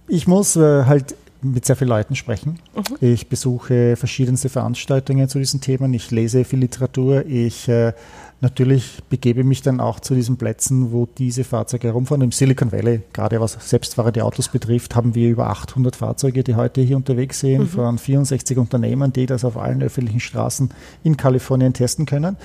Ich 0.07 0.27
muss 0.27 0.55
äh, 0.55 0.85
halt 0.85 1.15
mit 1.41 1.65
sehr 1.65 1.75
vielen 1.75 1.89
Leuten 1.89 2.15
sprechen. 2.15 2.59
Mhm. 2.75 2.97
Ich 3.01 3.27
besuche 3.27 3.95
verschiedenste 3.95 4.49
Veranstaltungen 4.49 5.27
zu 5.29 5.39
diesen 5.39 5.61
Themen. 5.61 5.93
Ich 5.93 6.11
lese 6.11 6.43
viel 6.43 6.59
Literatur. 6.59 7.25
Ich 7.25 7.67
äh, 7.67 7.93
natürlich 8.41 9.03
begebe 9.09 9.43
mich 9.43 9.61
dann 9.61 9.79
auch 9.79 9.99
zu 9.99 10.15
diesen 10.15 10.37
Plätzen, 10.37 10.91
wo 10.91 11.07
diese 11.17 11.43
Fahrzeuge 11.43 11.87
herumfahren. 11.87 12.21
Im 12.21 12.31
Silicon 12.31 12.71
Valley, 12.71 13.01
gerade 13.13 13.39
was 13.39 13.57
selbstfahrende 13.59 14.23
Autos 14.23 14.49
betrifft, 14.49 14.95
haben 14.95 15.13
wir 15.13 15.29
über 15.29 15.49
800 15.49 15.95
Fahrzeuge, 15.95 16.43
die 16.43 16.55
heute 16.55 16.81
hier 16.81 16.97
unterwegs 16.97 17.39
sind, 17.39 17.59
mhm. 17.59 17.67
von 17.67 17.97
64 17.97 18.57
Unternehmen, 18.57 19.13
die 19.13 19.25
das 19.25 19.45
auf 19.45 19.57
allen 19.57 19.83
öffentlichen 19.83 20.19
Straßen 20.19 20.69
in 21.03 21.17
Kalifornien 21.17 21.73
testen 21.73 22.05
können. 22.05 22.37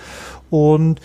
Und 0.50 1.00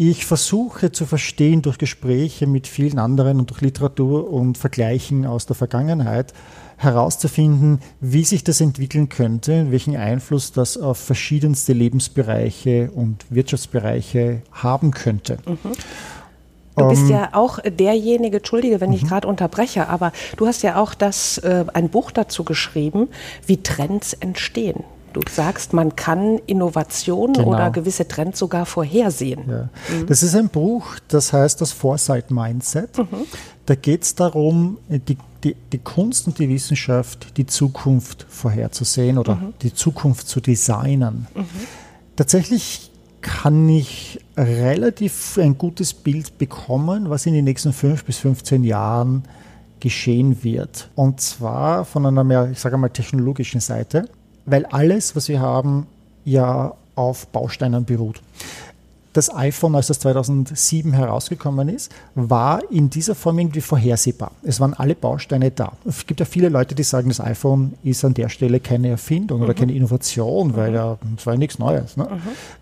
ich 0.00 0.24
versuche 0.24 0.92
zu 0.92 1.06
verstehen 1.06 1.60
durch 1.60 1.76
Gespräche 1.76 2.46
mit 2.46 2.68
vielen 2.68 3.00
anderen 3.00 3.40
und 3.40 3.50
durch 3.50 3.60
Literatur 3.60 4.32
und 4.32 4.56
Vergleichen 4.56 5.26
aus 5.26 5.46
der 5.46 5.56
Vergangenheit 5.56 6.32
herauszufinden, 6.76 7.80
wie 8.00 8.22
sich 8.22 8.44
das 8.44 8.60
entwickeln 8.60 9.08
könnte, 9.08 9.72
welchen 9.72 9.96
Einfluss 9.96 10.52
das 10.52 10.76
auf 10.76 10.98
verschiedenste 10.98 11.72
Lebensbereiche 11.72 12.92
und 12.94 13.26
Wirtschaftsbereiche 13.28 14.42
haben 14.52 14.92
könnte. 14.92 15.38
Mhm. 15.44 15.72
Du 16.76 16.88
bist 16.90 17.02
ähm, 17.02 17.10
ja 17.10 17.30
auch 17.32 17.58
derjenige, 17.58 18.36
entschuldige, 18.36 18.80
wenn 18.80 18.92
ich 18.92 19.02
mhm. 19.02 19.08
gerade 19.08 19.26
unterbreche, 19.26 19.88
aber 19.88 20.12
du 20.36 20.46
hast 20.46 20.62
ja 20.62 20.80
auch 20.80 20.94
das, 20.94 21.38
äh, 21.38 21.64
ein 21.74 21.88
Buch 21.88 22.12
dazu 22.12 22.44
geschrieben, 22.44 23.08
wie 23.46 23.64
Trends 23.64 24.12
entstehen. 24.12 24.84
Du 25.18 25.32
sagst, 25.32 25.72
man 25.72 25.96
kann 25.96 26.38
Innovationen 26.46 27.34
genau. 27.34 27.48
oder 27.48 27.70
gewisse 27.70 28.06
Trends 28.06 28.38
sogar 28.38 28.66
vorhersehen. 28.66 29.42
Ja. 29.48 29.68
Mhm. 29.88 30.06
Das 30.06 30.22
ist 30.22 30.36
ein 30.36 30.48
Buch, 30.48 30.96
das 31.08 31.32
heißt 31.32 31.60
das 31.60 31.72
Foresight 31.72 32.30
Mindset. 32.30 32.98
Mhm. 32.98 33.26
Da 33.66 33.74
geht 33.74 34.04
es 34.04 34.14
darum, 34.14 34.78
die, 34.88 35.18
die, 35.42 35.56
die, 35.72 35.78
Kunst 35.78 36.28
und 36.28 36.38
die 36.38 36.48
Wissenschaft, 36.48 37.36
die 37.36 37.46
Zukunft 37.46 38.26
vorherzusehen 38.28 39.18
oder 39.18 39.34
mhm. 39.34 39.54
die 39.60 39.74
Zukunft 39.74 40.28
zu 40.28 40.40
designen. 40.40 41.26
Mhm. 41.34 41.46
Tatsächlich 42.14 42.92
kann 43.20 43.68
ich 43.68 44.20
relativ 44.36 45.36
ein 45.38 45.58
gutes 45.58 45.94
Bild 45.94 46.38
bekommen, 46.38 47.10
was 47.10 47.26
in 47.26 47.34
den 47.34 47.44
nächsten 47.44 47.72
fünf 47.72 48.04
bis 48.04 48.18
15 48.18 48.62
Jahren 48.62 49.24
geschehen 49.80 50.44
wird. 50.44 50.90
Und 50.94 51.20
zwar 51.20 51.84
von 51.84 52.06
einer 52.06 52.24
mehr, 52.24 52.50
ich 52.50 52.60
sage 52.60 52.76
mal, 52.76 52.88
technologischen 52.88 53.60
Seite 53.60 54.08
weil 54.50 54.66
alles, 54.66 55.14
was 55.16 55.28
wir 55.28 55.40
haben, 55.40 55.86
ja 56.24 56.74
auf 56.94 57.26
Bausteinen 57.28 57.84
beruht. 57.84 58.20
Das 59.14 59.34
iPhone, 59.34 59.74
als 59.74 59.86
das 59.86 60.00
2007 60.00 60.92
herausgekommen 60.92 61.68
ist, 61.68 61.90
war 62.14 62.60
in 62.70 62.90
dieser 62.90 63.14
Form 63.14 63.38
irgendwie 63.38 63.60
vorhersehbar. 63.60 64.32
Es 64.42 64.60
waren 64.60 64.74
alle 64.74 64.94
Bausteine 64.94 65.50
da. 65.50 65.72
Es 65.86 66.06
gibt 66.06 66.20
ja 66.20 66.26
viele 66.26 66.50
Leute, 66.50 66.74
die 66.74 66.82
sagen, 66.82 67.08
das 67.08 67.20
iPhone 67.20 67.74
ist 67.82 68.04
an 68.04 68.14
der 68.14 68.28
Stelle 68.28 68.60
keine 68.60 68.90
Erfindung 68.90 69.38
mhm. 69.38 69.44
oder 69.44 69.54
keine 69.54 69.72
Innovation, 69.72 70.54
weil 70.54 70.74
ja, 70.74 70.98
es 71.16 71.26
war 71.26 71.34
ja 71.34 71.38
nichts 71.38 71.58
Neues. 71.58 71.96
Ne? 71.96 72.08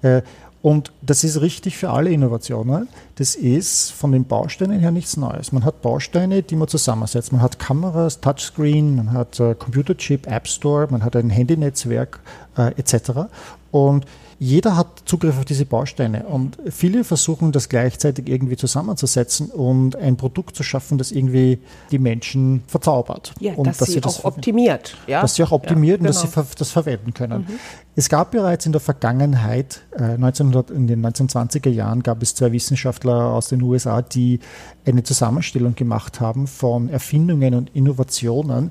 Mhm. 0.03 0.23
Und 0.67 0.91
das 1.01 1.23
ist 1.23 1.43
richtig 1.43 1.77
für 1.77 1.91
alle 1.91 2.11
Innovationen. 2.11 2.89
Das 3.15 3.37
ist 3.37 3.93
von 3.93 4.11
den 4.11 4.25
Bausteinen 4.25 4.81
her 4.81 4.91
nichts 4.91 5.17
Neues. 5.17 5.53
Man 5.53 5.65
hat 5.65 5.81
Bausteine, 5.81 6.43
die 6.43 6.57
man 6.57 6.67
zusammensetzt. 6.67 7.31
Man 7.31 7.41
hat 7.41 7.61
Kameras, 7.61 8.21
Touchscreen, 8.21 8.97
man 8.97 9.13
hat 9.13 9.39
äh, 9.39 9.55
Computerchip, 9.55 10.27
App 10.27 10.49
Store, 10.49 10.89
man 10.91 11.05
hat 11.05 11.15
ein 11.15 11.31
Handynetzwerk 11.31 12.19
äh, 12.59 12.73
etc. 12.79 13.29
Und 13.71 14.07
jeder 14.39 14.77
hat 14.77 15.03
Zugriff 15.07 15.39
auf 15.39 15.45
diese 15.47 15.65
Bausteine 15.65 16.27
und 16.27 16.59
viele 16.69 17.05
versuchen 17.05 17.53
das 17.53 17.69
gleichzeitig 17.69 18.29
irgendwie 18.29 18.57
zusammenzusetzen 18.57 19.51
und 19.51 19.97
ein 19.97 20.17
Produkt 20.17 20.57
zu 20.57 20.63
schaffen, 20.63 20.99
das 20.99 21.11
irgendwie 21.11 21.61
die 21.91 21.99
Menschen 21.99 22.63
verzaubert. 22.67 23.33
Ja, 23.41 23.55
und 23.55 23.67
dass, 23.67 23.79
dass 23.79 23.89
sie, 23.89 24.01
das 24.01 24.21
auch 24.21 24.25
optimiert. 24.37 24.97
Ja? 25.07 25.23
Dass 25.23 25.37
sie 25.37 25.45
auch 25.45 25.53
optimiert 25.53 26.03
ja, 26.03 26.09
genau. 26.09 26.09
und 26.09 26.15
dass 26.15 26.21
sie 26.21 26.29
genau. 26.29 26.47
das 26.59 26.71
verwenden 26.71 27.15
können. 27.15 27.47
Mhm. 27.49 27.59
Es 27.95 28.11
gab 28.11 28.33
bereits 28.33 28.67
in 28.67 28.73
der 28.73 28.81
Vergangenheit, 28.83 29.81
äh, 29.93 30.03
1900, 30.03 30.71
in 30.71 30.87
den 30.87 31.07
1920er 31.07 31.71
Jahren, 31.71 32.03
gab 32.03 32.23
es 32.23 32.35
zwei 32.35 32.53
Wissenschaftler 32.53 33.33
aus 33.33 33.49
den 33.49 33.63
USA, 33.63 34.03
die 34.03 34.41
eine 34.85 35.03
Zusammenstellung 35.03 35.75
gemacht 35.75 36.21
haben 36.21 36.47
von 36.47 36.91
Erfindungen 36.91 37.55
und 37.55 37.75
Innovationen, 37.75 38.71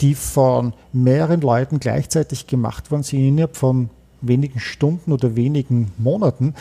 die 0.00 0.14
von 0.14 0.74
mehreren 0.92 1.40
Leuten 1.40 1.80
gleichzeitig 1.80 2.46
gemacht 2.46 2.92
worden 2.92 3.02
sind, 3.02 3.20
innerhalb 3.20 3.56
von 3.56 3.90
wenigen 4.22 4.60
Stunden 4.60 5.12
oder 5.12 5.36
wenigen 5.36 5.92
Monaten, 5.98 6.54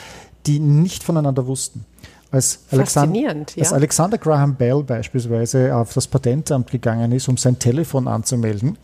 die 0.46 0.60
nicht 0.60 1.03
voneinander 1.03 1.48
wussten. 1.48 1.86
Als 2.32 2.60
Alexander, 2.72 3.20
ja. 3.20 3.36
als 3.60 3.74
Alexander 3.74 4.18
Graham 4.18 4.56
Bell 4.56 4.84
beispielsweise 4.84 5.75
auf 5.75 5.94
das 5.94 6.08
Patentamt 6.08 6.72
gegangen 6.72 7.12
ist, 7.12 7.27
um 7.27 7.36
sein 7.36 7.60
Telefon 7.60 8.08
anzumelden, 8.08 8.77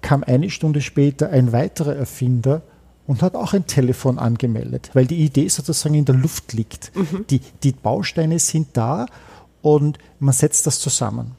kam 0.00 0.24
eine 0.24 0.48
Stunde 0.48 0.80
später 0.80 1.28
ein 1.28 1.52
weiterer 1.52 1.94
Erfinder 1.94 2.62
und 3.06 3.22
hat 3.22 3.34
auch 3.34 3.52
ein 3.52 3.66
Telefon 3.66 4.18
angemeldet, 4.18 4.90
weil 4.94 5.06
die 5.06 5.24
Idee 5.24 5.48
sozusagen 5.48 5.94
in 5.94 6.04
der 6.06 6.14
Luft 6.14 6.54
liegt. 6.54 6.92
Mhm. 6.96 7.26
Die, 7.28 7.40
die 7.62 7.72
Bausteine 7.72 8.38
sind 8.38 8.68
da 8.74 9.06
und 9.62 9.98
man 10.18 10.32
setzt 10.32 10.66
das 10.66 10.80
zusammen. 10.80 11.32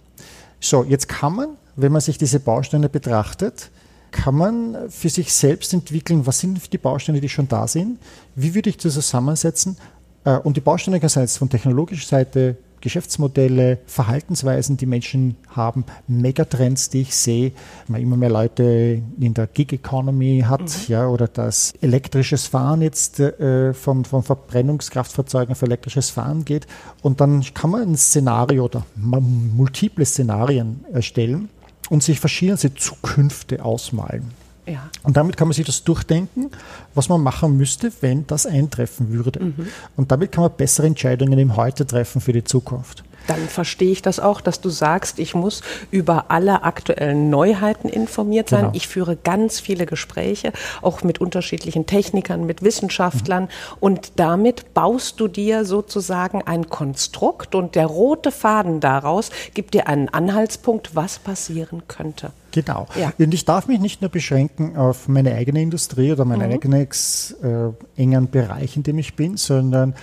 So, 0.60 0.84
jetzt 0.84 1.10
kann 1.10 1.36
man, 1.36 1.50
wenn 1.76 1.92
man 1.92 2.02
sich 2.02 2.20
diese 2.20 2.40
Bausteine 2.40 2.88
betrachtet, 2.88 3.72
kann 4.12 4.36
man 4.36 4.90
für 4.90 5.10
sich 5.10 5.34
selbst 5.34 5.74
entwickeln, 5.74 6.26
was 6.26 6.40
sind 6.40 6.72
die 6.72 6.78
Bausteine, 6.78 7.22
die 7.22 7.30
schon 7.30 7.48
da 7.48 7.68
sind, 7.68 7.98
wie 8.36 8.54
würde 8.54 8.70
ich 8.70 8.78
das 8.78 8.94
zusammensetzen. 8.94 9.78
Äh, 10.26 10.38
und 10.38 10.58
die 10.58 10.62
Bausteine 10.62 11.00
kann 11.00 11.10
sein 11.10 11.28
von 11.28 11.50
technologischer 11.50 12.08
Seite, 12.08 12.58
Geschäftsmodelle, 12.82 13.78
Verhaltensweisen, 13.86 14.76
die 14.76 14.88
Menschen 14.88 15.38
haben, 15.50 15.86
Megatrends, 16.08 16.90
die 16.90 17.02
ich 17.02 17.16
sehe, 17.16 17.52
man 17.88 18.02
immer 18.02 18.18
mehr 18.18 18.32
Leute 18.32 19.04
in 19.20 19.34
der 19.36 19.46
Gig 19.46 19.72
Economy 19.72 20.44
hat, 20.48 20.62
mhm. 20.62 20.68
ja, 20.88 21.08
oder 21.08 21.28
das 21.28 21.74
elektrisches 21.82 22.48
Fahren 22.48 22.82
jetzt 22.82 23.20
äh, 23.20 23.74
von, 23.74 24.04
von 24.04 24.24
Verbrennungskraftfahrzeugen 24.24 25.52
auf 25.52 25.62
elektrisches 25.62 26.10
Fahren 26.10 26.44
geht. 26.44 26.66
Und 27.04 27.22
dann 27.22 27.46
kann 27.54 27.70
man 27.70 27.84
ein 27.84 27.98
Szenario 27.98 28.66
oder 28.66 28.84
multiple 28.96 30.04
Szenarien 30.04 30.84
erstellen 30.92 31.50
und 31.92 32.02
sich 32.02 32.22
verschiedene 32.22 32.58
Zukünfte 32.74 33.66
ausmalen. 33.66 34.32
Ja. 34.66 34.90
Und 35.04 35.18
damit 35.18 35.36
kann 35.36 35.50
man 35.50 35.54
sich 35.54 35.66
das 35.66 35.84
durchdenken, 35.84 36.50
was 36.96 37.10
man 37.10 37.22
machen 37.22 37.58
müsste, 37.58 37.92
wenn 38.00 38.26
das 38.28 38.46
eintreffen 38.46 39.12
würde. 39.12 39.44
Mhm. 39.44 39.68
Und 39.98 40.10
damit 40.10 40.32
kann 40.32 40.44
man 40.44 40.54
bessere 40.56 40.88
Entscheidungen 40.88 41.38
im 41.38 41.58
Heute 41.58 41.86
treffen 41.86 42.22
für 42.22 42.32
die 42.32 42.46
Zukunft 42.46 43.04
dann 43.28 43.48
verstehe 43.48 43.92
ich 43.92 44.02
das 44.02 44.20
auch, 44.20 44.42
dass 44.42 44.62
du 44.62 44.70
sagst, 44.70 45.20
ich 45.20 45.36
muss 45.36 45.62
über 45.90 46.26
alle 46.30 46.64
aktuellen 46.64 47.30
Neuheiten 47.30 47.90
informiert 47.90 48.50
sein. 48.50 48.62
Genau. 48.62 48.74
Ich 48.76 48.88
führe 48.88 49.16
ganz 49.16 49.60
viele 49.60 49.86
Gespräche, 49.86 50.52
auch 50.82 51.04
mit 51.04 51.22
unterschiedlichen 51.22 51.86
Technikern, 51.86 52.46
mit 52.46 52.64
Wissenschaftlern. 52.64 53.44
Mhm. 53.44 53.78
Und 53.80 54.12
damit 54.18 54.74
baust 54.74 55.20
du 55.20 55.28
dir 55.28 55.66
sozusagen 55.66 56.42
ein 56.44 56.70
Konstrukt 56.70 57.56
und 57.56 57.76
der 57.76 57.86
rote 57.86 58.32
Faden 58.32 58.80
daraus 58.80 59.30
gibt 59.54 59.74
dir 59.74 59.88
einen 59.88 60.10
Anhaltspunkt, 60.10 60.96
was 60.96 61.20
passieren 61.20 61.84
könnte. 61.88 62.32
Genau. 62.52 62.88
Ja. 63.00 63.14
Und 63.18 63.34
ich 63.34 63.46
darf 63.46 63.68
mich 63.68 63.80
nicht 63.80 64.02
nur 64.02 64.12
beschränken 64.12 64.76
auf 64.76 65.08
meine 65.08 65.34
eigene 65.34 65.62
Industrie 65.62 66.12
oder 66.12 66.26
meinen 66.26 66.48
mhm. 66.48 66.56
eigenen 66.56 66.82
äh, 66.82 68.02
engen 68.02 68.30
Bereich, 68.30 68.76
in 68.76 68.84
dem 68.84 68.98
ich 68.98 69.16
bin, 69.16 69.38
sondern 69.38 69.96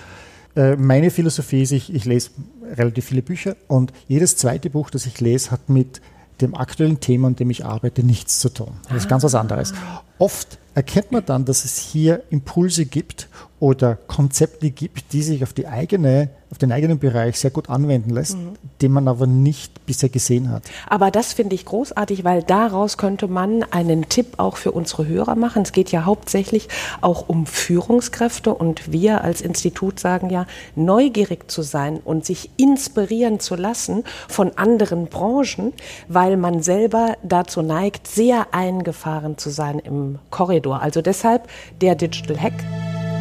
äh, 0.58 0.76
meine 0.76 1.10
Philosophie 1.10 1.62
ist, 1.62 1.70
ich, 1.70 1.94
ich 1.94 2.04
lese 2.04 2.30
relativ 2.76 3.06
viele 3.06 3.22
Bücher 3.22 3.56
und 3.68 3.92
jedes 4.08 4.36
zweite 4.36 4.70
Buch, 4.70 4.90
das 4.90 5.06
ich 5.06 5.20
lese, 5.20 5.52
hat 5.52 5.68
mit 5.68 6.00
dem 6.40 6.56
aktuellen 6.56 6.98
Thema, 6.98 7.28
an 7.28 7.36
dem 7.36 7.48
ich 7.50 7.64
arbeite, 7.64 8.02
nichts 8.02 8.40
zu 8.40 8.48
tun. 8.48 8.72
Das 8.88 8.98
ist 8.98 9.08
ganz 9.08 9.22
was 9.22 9.36
anderes. 9.36 9.72
Oft 10.18 10.58
erkennt 10.74 11.10
man 11.10 11.24
dann, 11.26 11.44
dass 11.44 11.64
es 11.64 11.78
hier 11.78 12.22
Impulse 12.30 12.86
gibt 12.86 13.28
oder 13.60 13.96
Konzepte 13.96 14.70
gibt, 14.70 15.12
die 15.12 15.22
sich 15.22 15.42
auf, 15.42 15.52
die 15.52 15.66
eigene, 15.66 16.28
auf 16.52 16.58
den 16.58 16.70
eigenen 16.70 17.00
Bereich 17.00 17.40
sehr 17.40 17.50
gut 17.50 17.68
anwenden 17.68 18.10
lässt, 18.10 18.36
mhm. 18.36 18.52
den 18.80 18.92
man 18.92 19.08
aber 19.08 19.26
nicht 19.26 19.84
bisher 19.86 20.08
gesehen 20.08 20.50
hat. 20.50 20.62
Aber 20.86 21.10
das 21.10 21.32
finde 21.32 21.56
ich 21.56 21.64
großartig, 21.64 22.22
weil 22.22 22.44
daraus 22.44 22.96
könnte 22.96 23.26
man 23.26 23.64
einen 23.64 24.08
Tipp 24.08 24.34
auch 24.36 24.56
für 24.56 24.70
unsere 24.70 25.08
Hörer 25.08 25.34
machen. 25.34 25.62
Es 25.62 25.72
geht 25.72 25.90
ja 25.90 26.04
hauptsächlich 26.04 26.68
auch 27.00 27.28
um 27.28 27.46
Führungskräfte 27.46 28.54
und 28.54 28.92
wir 28.92 29.24
als 29.24 29.40
Institut 29.40 29.98
sagen 29.98 30.30
ja, 30.30 30.46
neugierig 30.76 31.50
zu 31.50 31.62
sein 31.62 31.98
und 32.04 32.24
sich 32.24 32.50
inspirieren 32.56 33.40
zu 33.40 33.56
lassen 33.56 34.04
von 34.28 34.56
anderen 34.56 35.06
Branchen, 35.06 35.72
weil 36.06 36.36
man 36.36 36.62
selber 36.62 37.16
dazu 37.24 37.62
neigt, 37.62 38.06
sehr 38.06 38.54
eingefahren 38.54 39.36
zu 39.36 39.50
sein 39.50 39.80
im 39.80 40.07
Korridor. 40.30 40.80
Also 40.80 41.02
deshalb 41.02 41.48
der 41.80 41.94
Digital 41.94 42.40
Hack 42.40 42.54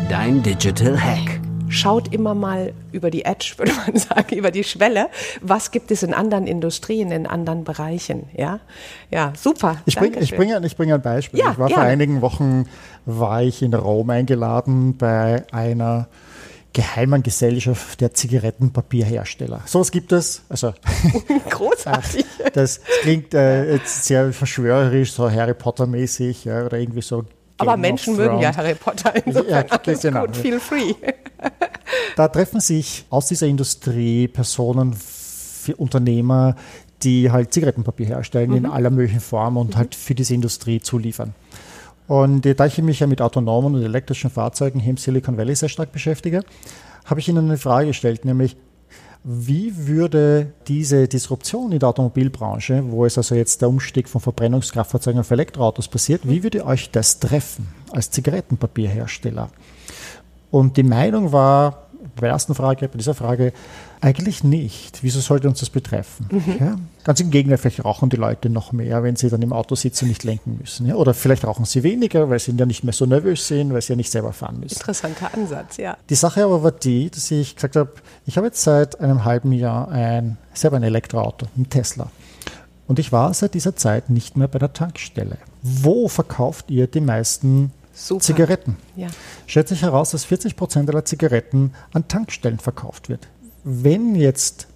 Dein 0.10 0.42
Digital 0.42 0.98
Hack. 0.98 1.42
Schaut 1.68 2.14
immer 2.14 2.34
mal 2.34 2.72
über 2.94 3.12
die 3.12 3.26
Edge, 3.26 3.56
würde 3.58 3.74
man 3.74 3.98
sagen, 3.98 4.38
über 4.38 4.52
die 4.52 4.64
Schwelle. 4.64 5.08
Was 5.42 5.72
gibt 5.72 5.92
es 5.92 6.02
in 6.02 6.14
anderen 6.14 6.48
Industrien, 6.48 7.12
in 7.12 7.28
anderen 7.28 7.66
Bereichen? 7.66 8.30
Ja, 8.34 8.62
ja 9.12 9.34
super. 9.36 9.82
Ich 9.86 9.98
bringe 9.98 10.20
ich 10.20 10.34
bring, 10.34 10.50
ich 10.64 10.78
bring 10.78 10.94
ein 10.94 11.02
Beispiel. 11.02 11.42
Ja, 11.42 11.52
ich 11.52 11.60
war 11.60 11.68
gerne. 11.68 11.82
vor 11.82 11.92
einigen 11.92 12.22
Wochen 12.22 12.70
war 13.06 13.44
ich 13.44 13.62
in 13.62 13.74
Rom 13.74 14.10
eingeladen 14.10 14.96
bei 14.96 15.44
einer 15.52 16.08
geheimen 16.74 17.24
Gesellschaft 17.24 18.02
der 18.02 18.14
Zigarettenpapierhersteller. 18.14 19.62
Sowas 19.66 19.92
gibt 19.92 20.12
es. 20.12 20.44
Also, 20.50 20.74
Großartig. 21.50 22.26
das 22.54 22.82
klingt 23.02 23.34
äh, 23.34 23.80
sehr 23.86 24.32
verschwörerisch, 24.34 25.12
so 25.14 25.32
Harry 25.32 25.54
Potter-mäßig 25.54 26.46
ja, 26.46 26.66
oder 26.66 26.78
irgendwie 26.78 27.02
so 27.02 27.26
aber 27.60 27.76
Menschen 27.76 28.16
mögen 28.16 28.40
ja 28.40 28.56
Harry 28.56 28.76
Potter, 28.76 29.14
insofern 29.26 29.66
ja, 29.68 29.78
alles 29.84 30.02
genau. 30.02 30.26
gut, 30.28 30.38
feel 30.38 30.60
free. 30.60 30.94
Da 32.16 32.28
treffen 32.28 32.60
sich 32.60 33.06
aus 33.10 33.28
dieser 33.28 33.48
Industrie 33.48 34.28
Personen, 34.28 34.96
Unternehmer, 35.78 36.56
die 37.04 37.32
halt 37.32 37.54
Zigarettenpapier 37.54 38.06
herstellen 38.08 38.52
mhm. 38.52 38.58
in 38.58 38.66
aller 38.66 38.90
möglichen 38.90 39.20
Form 39.20 39.58
und 39.58 39.72
mhm. 39.72 39.78
halt 39.78 39.96
für 39.96 40.16
diese 40.16 40.34
Industrie 40.34 40.80
zuliefern. 40.80 41.34
Und 42.08 42.46
da 42.46 42.66
ich 42.66 42.82
mich 42.82 43.02
ja 43.02 43.08
mit 43.08 43.22
autonomen 43.22 43.76
und 43.76 43.84
elektrischen 43.84 44.30
Fahrzeugen 44.30 44.80
hier 44.80 44.92
im 44.92 44.98
Silicon 44.98 45.38
Valley 45.38 45.56
sehr 45.56 45.70
stark 45.70 45.92
beschäftige, 45.92 46.44
habe 47.06 47.20
ich 47.20 47.28
Ihnen 47.28 47.46
eine 47.46 47.58
Frage 47.58 47.88
gestellt, 47.88 48.26
nämlich 48.26 48.56
wie 49.24 49.88
würde 49.88 50.54
diese 50.68 51.08
Disruption 51.08 51.74
in 51.74 51.80
der 51.80 51.90
Automobilbranche, 51.90 52.84
wo 52.88 53.06
es 53.06 53.18
also 53.18 53.36
jetzt 53.36 53.62
der 53.62 53.68
Umstieg 53.68 54.08
von 54.08 54.22
Verbrennungskraftfahrzeugen 54.22 55.20
auf 55.20 55.32
Elektroautos 55.32 55.90
passiert, 55.90 56.22
wie 56.24 56.44
würde 56.44 56.66
euch 56.66 56.92
das 56.92 57.20
treffen 57.20 57.68
als 57.92 58.10
Zigarettenpapierhersteller? 58.12 59.50
Und 60.50 60.78
die 60.78 60.84
Meinung 60.84 61.34
war 61.34 61.88
bei 62.16 62.22
der 62.22 62.30
ersten 62.30 62.56
Frage, 62.56 62.88
bei 62.88 62.98
dieser 62.98 63.16
Frage, 63.16 63.52
eigentlich 64.02 64.44
nicht. 64.44 65.04
Wieso 65.04 65.20
sollte 65.20 65.48
uns 65.48 65.60
das 65.60 65.70
betreffen? 65.70 66.28
Mhm. 66.32 66.56
Ja? 66.60 66.76
Ganz 67.04 67.20
im 67.20 67.32
Gegenteil, 67.32 67.58
vielleicht 67.58 67.84
rauchen 67.84 68.10
die 68.10 68.18
Leute 68.18 68.50
noch 68.50 68.72
mehr, 68.72 69.02
wenn 69.04 69.16
sie 69.16 69.30
dann 69.30 69.42
im 69.42 69.54
Auto 69.54 69.76
sitzen 69.76 70.06
und 70.06 70.10
nicht 70.10 70.24
lenken 70.24 70.58
müssen. 70.60 70.88
Ja? 70.88 70.96
Oder 70.96 71.14
vielleicht 71.14 71.46
rauchen 71.46 71.66
sie 71.66 71.84
weniger, 71.84 72.30
weil 72.30 72.40
sie 72.40 72.52
ja 72.52 72.66
nicht 72.66 72.84
mehr 72.84 72.94
so 72.94 73.06
nervös 73.06 73.48
sind, 73.48 73.74
weil 73.74 73.82
sie 73.82 73.94
ja 73.94 73.98
nicht 73.98 74.12
selber 74.12 74.34
fahren 74.34 74.60
müssen. 74.60 74.76
Interessanter 74.76 75.34
Ansatz, 75.34 75.78
ja. 75.78 75.98
Die 76.10 76.16
Sache 76.16 76.44
aber 76.44 76.64
war 76.64 76.72
die, 76.72 77.10
dass 77.10 77.32
ich 77.32 77.56
gesagt 77.56 77.76
habe, 77.76 77.92
ich 78.26 78.38
habe 78.38 78.48
jetzt 78.48 78.62
seit 78.62 79.00
einem 79.00 79.26
halben 79.26 79.52
Jahr 79.52 79.90
ein, 79.90 80.38
selber 80.54 80.78
ein 80.78 80.84
Elektroauto, 80.84 81.48
ein 81.58 81.70
Tesla. 81.70 82.12
Und 82.88 83.00
ich 83.00 83.12
war 83.12 83.34
seit 83.34 83.54
dieser 83.54 83.76
Zeit 83.76 84.10
nicht 84.10 84.38
mehr 84.38 84.48
bei 84.48 84.60
der 84.60 84.74
Tankstelle. 84.74 85.38
Wo 85.62 86.08
verkauft 86.08 86.70
ihr 86.70 86.88
die 86.88 87.02
meisten 87.02 87.72
Super. 87.98 88.22
Zigaretten. 88.22 88.78
Ja. 88.96 89.08
Stellt 89.48 89.68
sich 89.68 89.82
heraus, 89.82 90.12
dass 90.12 90.24
40 90.24 90.56
Prozent 90.56 90.88
aller 90.90 91.04
Zigaretten 91.04 91.74
an 91.94 92.08
Tankstellen 92.08 92.60
verkauft 92.60 93.10
wird. 93.10 93.28
Wenn 93.70 94.16
jetzt 94.16 94.68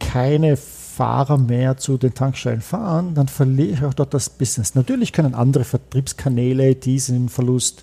keine 0.00 0.56
Fahrer 0.56 1.36
mehr 1.36 1.76
zu 1.76 1.98
den 1.98 2.14
Tankstellen 2.14 2.62
fahren, 2.62 3.14
dann 3.14 3.28
verliere 3.28 3.68
ich 3.68 3.84
auch 3.84 3.92
dort 3.92 4.14
das 4.14 4.30
Business. 4.30 4.74
Natürlich 4.74 5.12
können 5.12 5.34
andere 5.34 5.64
Vertriebskanäle 5.64 6.74
diesen 6.74 7.28
Verlust 7.28 7.82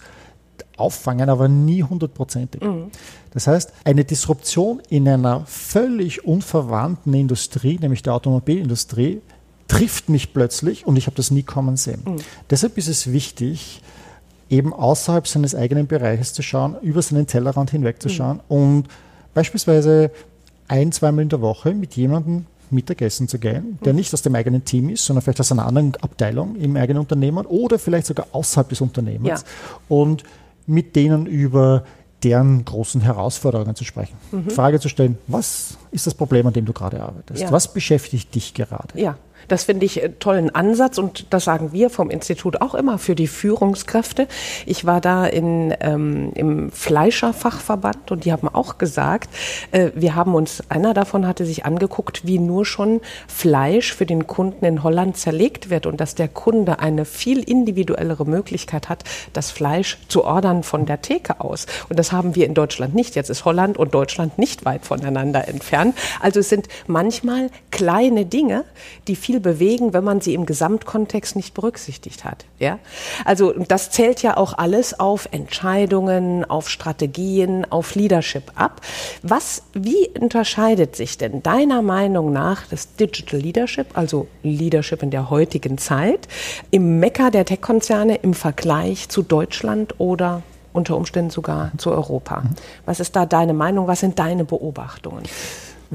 auffangen, 0.75 1.29
aber 1.29 1.47
nie 1.47 1.83
hundertprozentig. 1.83 2.61
Mhm. 2.61 2.87
Das 3.29 3.45
heißt, 3.45 3.73
eine 3.83 4.05
Disruption 4.05 4.81
in 4.89 5.07
einer 5.07 5.45
völlig 5.45 6.25
unverwandten 6.25 7.13
Industrie, 7.13 7.77
nämlich 7.79 8.01
der 8.01 8.15
Automobilindustrie, 8.15 9.21
trifft 9.67 10.09
mich 10.09 10.33
plötzlich 10.33 10.87
und 10.87 10.97
ich 10.97 11.05
habe 11.05 11.15
das 11.15 11.29
nie 11.29 11.43
kommen 11.43 11.77
sehen. 11.77 12.01
Mhm. 12.05 12.15
Deshalb 12.49 12.77
ist 12.79 12.87
es 12.87 13.11
wichtig, 13.11 13.83
eben 14.49 14.73
außerhalb 14.73 15.27
seines 15.27 15.53
eigenen 15.53 15.85
Bereiches 15.85 16.33
zu 16.33 16.41
schauen, 16.41 16.75
über 16.81 17.03
seinen 17.03 17.27
Tellerrand 17.27 17.69
hinwegzuschauen 17.69 18.37
mhm. 18.37 18.55
und 18.57 18.87
beispielsweise 19.35 20.09
ein, 20.67 20.91
zweimal 20.91 21.23
in 21.23 21.29
der 21.29 21.41
Woche 21.41 21.73
mit 21.73 21.95
jemandem 21.95 22.45
Mittagessen 22.71 23.27
zu 23.27 23.39
gehen, 23.39 23.77
der 23.85 23.93
mhm. 23.93 23.99
nicht 23.99 24.13
aus 24.13 24.21
dem 24.21 24.33
eigenen 24.35 24.65
Team 24.65 24.89
ist, 24.89 25.05
sondern 25.05 25.21
vielleicht 25.21 25.39
aus 25.39 25.51
einer 25.51 25.65
anderen 25.65 25.95
Abteilung 26.01 26.55
im 26.55 26.75
eigenen 26.75 27.01
Unternehmen 27.01 27.45
oder 27.45 27.79
vielleicht 27.79 28.07
sogar 28.07 28.27
außerhalb 28.31 28.69
des 28.69 28.81
Unternehmens 28.81 29.41
ja. 29.41 29.47
und 29.87 30.23
mit 30.65 30.95
denen 30.95 31.27
über 31.27 31.83
deren 32.23 32.65
großen 32.65 33.01
Herausforderungen 33.01 33.75
zu 33.75 33.83
sprechen. 33.83 34.15
Mhm. 34.31 34.49
Frage 34.49 34.79
zu 34.79 34.89
stellen, 34.89 35.17
was 35.27 35.77
ist 35.91 36.07
das 36.07 36.15
Problem, 36.15 36.47
an 36.47 36.53
dem 36.53 36.65
du 36.65 36.73
gerade 36.73 37.01
arbeitest? 37.01 37.41
Ja. 37.41 37.51
Was 37.51 37.71
beschäftigt 37.71 38.33
dich 38.33 38.53
gerade? 38.53 38.99
Ja. 38.99 39.17
Das 39.47 39.63
finde 39.63 39.85
ich 39.85 40.01
äh, 40.01 40.09
tollen 40.19 40.53
Ansatz 40.53 40.97
und 40.97 41.27
das 41.31 41.45
sagen 41.45 41.71
wir 41.71 41.89
vom 41.89 42.09
Institut 42.09 42.61
auch 42.61 42.75
immer 42.75 42.97
für 42.97 43.15
die 43.15 43.27
Führungskräfte. 43.27 44.27
Ich 44.65 44.85
war 44.85 45.01
da 45.01 45.25
in, 45.25 45.73
ähm, 45.81 46.31
im 46.35 46.71
Fleischerfachverband 46.71 48.11
und 48.11 48.25
die 48.25 48.31
haben 48.31 48.47
auch 48.47 48.77
gesagt, 48.77 49.29
äh, 49.71 49.91
wir 49.95 50.15
haben 50.15 50.35
uns, 50.35 50.63
einer 50.69 50.93
davon 50.93 51.27
hatte 51.27 51.45
sich 51.45 51.65
angeguckt, 51.65 52.25
wie 52.25 52.39
nur 52.39 52.65
schon 52.65 53.01
Fleisch 53.27 53.93
für 53.93 54.05
den 54.05 54.27
Kunden 54.27 54.65
in 54.65 54.83
Holland 54.83 55.17
zerlegt 55.17 55.69
wird 55.69 55.85
und 55.85 55.99
dass 56.01 56.15
der 56.15 56.27
Kunde 56.27 56.79
eine 56.79 57.05
viel 57.05 57.39
individuellere 57.39 58.25
Möglichkeit 58.25 58.89
hat, 58.89 59.03
das 59.33 59.51
Fleisch 59.51 59.97
zu 60.07 60.23
ordern 60.23 60.63
von 60.63 60.85
der 60.85 61.01
Theke 61.01 61.39
aus. 61.41 61.67
Und 61.89 61.99
das 61.99 62.11
haben 62.11 62.35
wir 62.35 62.45
in 62.45 62.53
Deutschland 62.53 62.95
nicht. 62.95 63.15
Jetzt 63.15 63.29
ist 63.29 63.45
Holland 63.45 63.77
und 63.77 63.93
Deutschland 63.93 64.37
nicht 64.37 64.65
weit 64.65 64.85
voneinander 64.85 65.47
entfernt. 65.47 65.95
Also 66.19 66.39
es 66.39 66.49
sind 66.49 66.67
manchmal 66.87 67.49
kleine 67.71 68.25
Dinge, 68.25 68.65
die 69.07 69.15
viel 69.25 69.39
bewegen, 69.39 69.91
wenn 69.93 70.03
man 70.03 70.21
sie 70.21 70.35
im 70.35 70.45
Gesamtkontext 70.45 71.35
nicht 71.35 71.55
berücksichtigt 71.55 72.23
hat. 72.25 72.45
Ja? 72.59 72.77
Also 73.25 73.53
das 73.53 73.89
zählt 73.89 74.21
ja 74.21 74.37
auch 74.37 74.55
alles 74.55 74.99
auf 74.99 75.27
Entscheidungen, 75.31 76.45
auf 76.45 76.69
Strategien, 76.69 77.65
auf 77.71 77.95
Leadership 77.95 78.51
ab. 78.53 78.81
Was, 79.23 79.63
wie 79.73 80.09
unterscheidet 80.19 80.95
sich 80.95 81.17
denn 81.17 81.41
deiner 81.41 81.81
Meinung 81.81 82.31
nach 82.31 82.67
das 82.67 82.95
Digital 82.97 83.39
Leadership, 83.39 83.87
also 83.95 84.27
Leadership 84.43 85.01
in 85.01 85.09
der 85.09 85.31
heutigen 85.31 85.79
Zeit, 85.79 86.27
im 86.69 86.99
Mekka 86.99 87.31
der 87.31 87.45
Tech-Konzerne 87.45 88.17
im 88.17 88.35
Vergleich 88.35 89.09
zu 89.09 89.23
Deutschland 89.23 89.99
oder 89.99 90.43
unter 90.71 90.95
Umständen 90.97 91.31
sogar 91.31 91.71
zu 91.77 91.89
Europa? 91.89 92.43
Was 92.85 92.99
ist 92.99 93.15
da 93.15 93.25
deine 93.25 93.53
Meinung? 93.53 93.87
Was 93.87 94.01
sind 94.01 94.19
deine 94.19 94.45
Beobachtungen? 94.45 95.23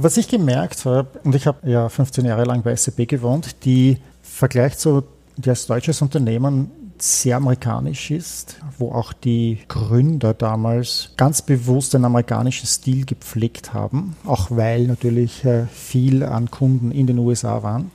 Was 0.02 0.16
ich 0.16 0.28
gemerkt 0.28 0.87
habe, 0.87 1.09
und 1.25 1.35
ich 1.35 1.47
habe 1.47 1.69
ja 1.69 1.87
15 1.87 2.25
Jahre 2.25 2.45
lang 2.45 2.62
bei 2.62 2.75
SAP 2.75 3.07
gewohnt, 3.07 3.66
die 3.66 3.99
Vergleich 4.23 4.78
zu, 4.78 5.02
die 5.37 5.50
als 5.50 5.66
deutsches 5.66 6.00
Unternehmen 6.00 6.71
sehr 6.97 7.37
amerikanisch 7.37 8.11
ist, 8.11 8.57
wo 8.78 8.92
auch 8.92 9.12
die 9.12 9.59
Gründer 9.69 10.33
damals 10.33 11.11
ganz 11.19 11.42
bewusst 11.42 11.95
einen 11.95 12.07
amerikanischen 12.07 12.66
Stil 12.66 13.04
gepflegt 13.04 13.75
haben, 13.75 14.16
auch 14.25 14.47
weil 14.50 14.87
natürlich 14.87 15.45
äh, 15.45 15.66
viel 15.66 16.23
an 16.23 16.50
Kunden 16.50 16.92
in 16.92 17.07
den 17.07 17.19
USA 17.19 17.62
waren, 17.62 17.90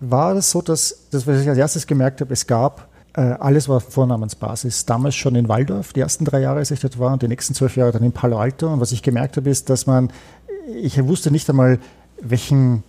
war 0.00 0.36
es 0.36 0.50
so, 0.50 0.60
dass, 0.60 1.06
das, 1.12 1.26
was 1.26 1.40
ich 1.40 1.48
als 1.48 1.56
erstes 1.56 1.86
gemerkt 1.86 2.20
habe, 2.20 2.34
es 2.34 2.46
gab 2.46 2.88
äh, 3.14 3.20
alles 3.20 3.68
war 3.68 3.80
Vornamensbasis. 3.80 4.86
Damals 4.86 5.14
schon 5.14 5.34
in 5.34 5.48
Waldorf, 5.48 5.92
die 5.92 6.00
ersten 6.00 6.24
drei 6.24 6.40
Jahre, 6.40 6.58
als 6.58 6.70
ich 6.70 6.80
dort 6.80 6.98
war, 6.98 7.12
und 7.12 7.22
die 7.22 7.28
nächsten 7.28 7.54
zwölf 7.54 7.76
Jahre 7.76 7.92
dann 7.92 8.02
in 8.02 8.12
Palo 8.12 8.38
Alto. 8.38 8.72
Und 8.72 8.80
was 8.80 8.92
ich 8.92 9.02
gemerkt 9.02 9.36
habe, 9.36 9.50
ist, 9.50 9.68
dass 9.68 9.86
man 9.86 10.10
ich 10.76 11.02
wusste 11.04 11.30
nicht 11.30 11.48
einmal, 11.48 11.78
welchen 12.20 12.84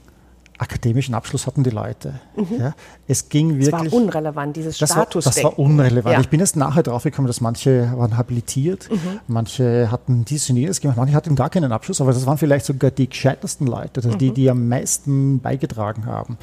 akademischen 0.57 1.15
Abschluss 1.15 1.47
hatten 1.47 1.63
die 1.63 1.71
Leute. 1.71 2.19
Mhm. 2.35 2.59
Ja, 2.59 2.75
es 3.07 3.29
ging 3.29 3.59
wirklich. 3.59 3.71
Das 3.71 3.91
war 3.91 3.93
unrelevant, 3.93 4.55
dieses 4.55 4.77
das 4.77 4.91
Status. 4.91 5.25
War, 5.25 5.33
das 5.33 5.43
war 5.43 5.59
unrelevant. 5.59 6.13
Ja. 6.13 6.21
Ich 6.21 6.29
bin 6.29 6.39
erst 6.39 6.55
nachher 6.55 6.83
drauf 6.83 7.03
gekommen, 7.03 7.27
dass 7.27 7.41
manche 7.41 7.91
waren 7.95 8.17
habilitiert, 8.17 8.89
mhm. 8.89 9.19
manche 9.27 9.91
hatten 9.91 10.25
dies 10.25 10.49
und 10.49 10.57
jenes 10.57 10.79
gemacht, 10.79 10.97
manche 10.97 11.15
hatten 11.15 11.35
gar 11.35 11.49
keinen 11.49 11.71
Abschluss, 11.71 12.01
aber 12.01 12.13
das 12.13 12.25
waren 12.25 12.37
vielleicht 12.37 12.65
sogar 12.65 12.91
die 12.91 13.09
gescheitersten 13.09 13.67
Leute, 13.67 13.97
also 13.97 14.09
mhm. 14.09 14.17
die, 14.17 14.31
die 14.31 14.49
am 14.49 14.67
meisten 14.67 15.39
beigetragen 15.39 16.05
haben. 16.05 16.37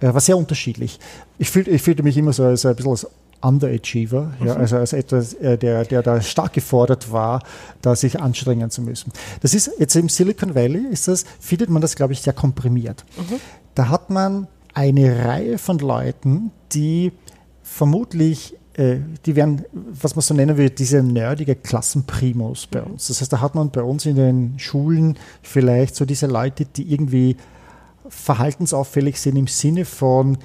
Äh, 0.00 0.14
war 0.14 0.20
sehr 0.20 0.36
unterschiedlich. 0.36 0.98
Ich 1.38 1.50
fühlte, 1.50 1.70
ich 1.70 1.82
fühlte 1.82 2.02
mich 2.02 2.16
immer 2.16 2.32
so 2.32 2.44
als 2.44 2.64
ein 2.64 2.76
bisschen 2.76 2.92
als 2.92 3.06
Underachiever, 3.46 4.32
ja, 4.44 4.54
mhm. 4.54 4.60
also 4.60 4.76
als 4.76 4.92
etwas, 4.92 5.34
äh, 5.34 5.56
der, 5.56 5.84
der 5.84 6.02
da 6.02 6.20
stark 6.20 6.52
gefordert 6.52 7.12
war, 7.12 7.42
da 7.82 7.94
sich 7.94 8.20
anstrengen 8.20 8.70
zu 8.70 8.82
müssen. 8.82 9.12
Das 9.40 9.54
ist 9.54 9.70
jetzt 9.78 9.94
im 9.96 10.08
Silicon 10.08 10.54
Valley, 10.54 10.86
ist 10.90 11.08
das, 11.08 11.24
findet 11.38 11.70
man 11.70 11.82
das, 11.82 11.96
glaube 11.96 12.12
ich, 12.12 12.22
sehr 12.22 12.32
komprimiert. 12.32 13.04
Mhm. 13.16 13.36
Da 13.74 13.88
hat 13.88 14.10
man 14.10 14.48
eine 14.74 15.24
Reihe 15.24 15.58
von 15.58 15.78
Leuten, 15.78 16.50
die 16.72 17.12
vermutlich 17.62 18.54
äh, 18.74 18.98
die 19.24 19.36
werden, 19.36 19.64
was 19.72 20.16
man 20.16 20.22
so 20.22 20.34
nennen 20.34 20.58
will, 20.58 20.70
diese 20.70 21.02
nerdige 21.02 21.54
Klassenprimus 21.54 22.66
bei 22.66 22.82
mhm. 22.82 22.92
uns. 22.92 23.08
Das 23.08 23.20
heißt, 23.20 23.32
da 23.32 23.40
hat 23.40 23.54
man 23.54 23.70
bei 23.70 23.82
uns 23.82 24.04
in 24.06 24.16
den 24.16 24.58
Schulen 24.58 25.16
vielleicht 25.42 25.96
so 25.96 26.04
diese 26.04 26.26
Leute, 26.26 26.66
die 26.66 26.92
irgendwie 26.92 27.36
verhaltensauffällig 28.08 29.20
sind 29.20 29.36
im 29.36 29.46
Sinne 29.46 29.84
von, 29.84 30.38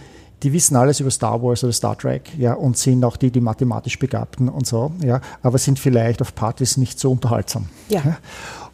die 0.44 0.54
wissen 0.54 0.76
alles 0.76 1.00
über 1.00 1.12
Star 1.12 1.42
Wars 1.42 1.64
oder 1.64 1.74
Star 1.74 1.98
Trek, 1.98 2.32
ja, 2.38 2.54
und 2.54 2.78
sind 2.78 3.04
auch 3.04 3.18
die, 3.18 3.32
die 3.32 3.42
mathematisch 3.42 4.00
Begabten 4.00 4.50
und 4.50 4.66
so, 4.66 4.92
ja, 5.04 5.22
aber 5.44 5.58
sind 5.58 5.80
vielleicht 5.80 6.22
auf 6.22 6.34
Partys 6.36 6.78
nicht 6.78 7.00
so 7.00 7.12
unterhaltsam. 7.12 7.70
Ja. 7.90 8.02
ja. 8.04 8.18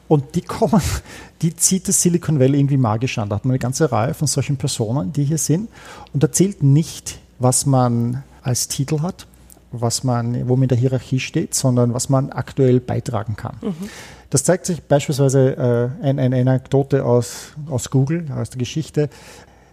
Und 0.08 0.36
die 0.36 0.41
kommen, 0.41 0.82
die 1.41 1.56
zieht 1.56 1.88
das 1.88 2.01
Silicon 2.01 2.39
Valley 2.39 2.60
irgendwie 2.60 2.77
magisch 2.77 3.17
an. 3.17 3.30
Da 3.30 3.36
hat 3.36 3.45
man 3.45 3.51
eine 3.51 3.60
ganze 3.60 3.91
Reihe 3.91 4.13
von 4.13 4.27
solchen 4.27 4.58
Personen, 4.58 5.12
die 5.12 5.25
hier 5.25 5.38
sind. 5.38 5.69
Und 6.13 6.23
da 6.23 6.32
zählt 6.32 6.63
nicht, 6.63 7.19
was 7.39 7.65
man 7.65 8.23
als 8.41 8.69
Titel 8.69 9.01
hat, 9.01 9.27
was 9.71 10.03
man, 10.03 10.47
wo 10.47 10.56
man 10.56 10.63
in 10.63 10.69
der 10.69 10.77
Hierarchie 10.77 11.19
steht, 11.19 11.53
sondern 11.53 11.93
was 11.93 12.08
man 12.08 12.32
aktuell 12.32 12.80
beitragen 12.80 13.36
kann. 13.36 13.58
Mhm. 13.62 13.89
Das 14.30 14.43
zeigt 14.43 14.65
sich 14.65 14.82
beispielsweise 14.84 15.91
äh, 16.01 16.06
eine, 16.06 16.21
eine 16.21 16.41
Anekdote 16.41 17.06
aus, 17.06 17.53
aus 17.69 17.89
Google, 17.89 18.25
aus 18.36 18.49
der 18.49 18.60
Geschichte. 18.60 19.10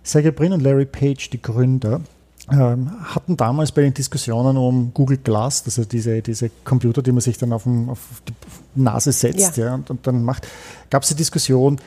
Sergey 0.05 0.31
Brin 0.31 0.53
und 0.53 0.61
Larry 0.61 0.85
Page, 0.85 1.31
die 1.31 1.43
Gründer, 1.43 2.01
ähm, 2.53 2.91
hatten 3.03 3.37
damals 3.37 3.73
bei 3.73 3.83
den 3.83 3.95
Diskussionen 3.95 4.57
um 4.59 4.93
Google 4.93 5.17
Glass, 5.17 5.63
also 5.65 5.85
diese, 5.85 6.21
diese 6.21 6.51
Computer, 6.63 7.03
die 7.03 7.11
man 7.11 7.23
sich 7.23 7.39
dann 7.39 7.53
auf, 7.55 7.63
dem, 7.63 7.89
auf 7.89 8.01
die 8.29 8.35
Nase 8.81 9.13
setzt 9.13 9.57
ja. 9.57 9.67
ja 9.67 9.75
und, 9.75 9.89
und, 9.89 10.07
dann 10.07 10.23
macht, 10.23 10.47
gab 10.91 11.03
es 11.03 11.09
die 11.09 11.15
Diskussion, 11.15 11.81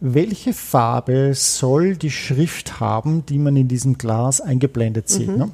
welche 0.00 0.52
Farbe 0.52 1.32
soll 1.34 1.96
die 1.96 2.10
Schrift 2.10 2.80
haben, 2.80 3.24
die 3.26 3.38
man 3.38 3.54
in 3.56 3.68
diesem 3.68 3.98
Glas 3.98 4.40
eingeblendet 4.40 5.08
sieht. 5.08 5.28
Mhm. 5.28 5.36
Ne? 5.36 5.50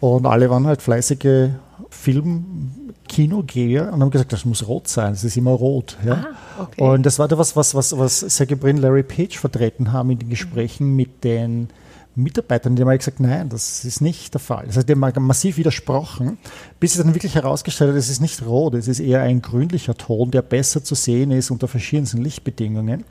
Und 0.00 0.26
alle 0.26 0.50
waren 0.50 0.66
halt 0.66 0.82
fleißige 0.82 1.50
Film, 1.92 2.94
Kinogeher 3.06 3.92
und 3.92 4.00
haben 4.00 4.10
gesagt, 4.10 4.32
das 4.32 4.44
muss 4.44 4.66
rot 4.66 4.88
sein, 4.88 5.12
es 5.12 5.24
ist 5.24 5.36
immer 5.36 5.50
rot. 5.50 5.98
Ja? 6.04 6.26
Ah, 6.58 6.62
okay. 6.62 6.82
Und 6.82 7.04
das 7.04 7.18
war 7.18 7.28
da 7.28 7.36
was, 7.36 7.54
was, 7.54 7.74
was, 7.74 7.96
was 7.96 8.20
Sergey 8.20 8.56
Brin, 8.56 8.78
Larry 8.78 9.02
Page 9.02 9.38
vertreten 9.38 9.92
haben 9.92 10.10
in 10.10 10.18
den 10.18 10.30
Gesprächen 10.30 10.90
mhm. 10.90 10.96
mit 10.96 11.24
den 11.24 11.68
Mitarbeitern, 12.14 12.76
die 12.76 12.82
haben 12.82 12.96
gesagt, 12.96 13.20
nein, 13.20 13.48
das 13.48 13.84
ist 13.84 14.00
nicht 14.00 14.34
der 14.34 14.40
Fall. 14.40 14.66
Das 14.66 14.76
heißt, 14.76 14.88
die 14.88 14.92
haben 14.92 15.26
massiv 15.26 15.56
widersprochen, 15.56 16.38
bis 16.78 16.92
sie 16.92 17.02
dann 17.02 17.14
wirklich 17.14 17.34
herausgestellt 17.34 17.90
hat, 17.90 17.98
es 17.98 18.10
ist 18.10 18.20
nicht 18.20 18.44
rot, 18.44 18.74
es 18.74 18.88
ist 18.88 19.00
eher 19.00 19.22
ein 19.22 19.40
grünlicher 19.40 19.94
Ton, 19.94 20.30
der 20.30 20.42
besser 20.42 20.84
zu 20.84 20.94
sehen 20.94 21.30
ist 21.30 21.50
unter 21.50 21.68
verschiedensten 21.68 22.18
Lichtbedingungen. 22.22 23.04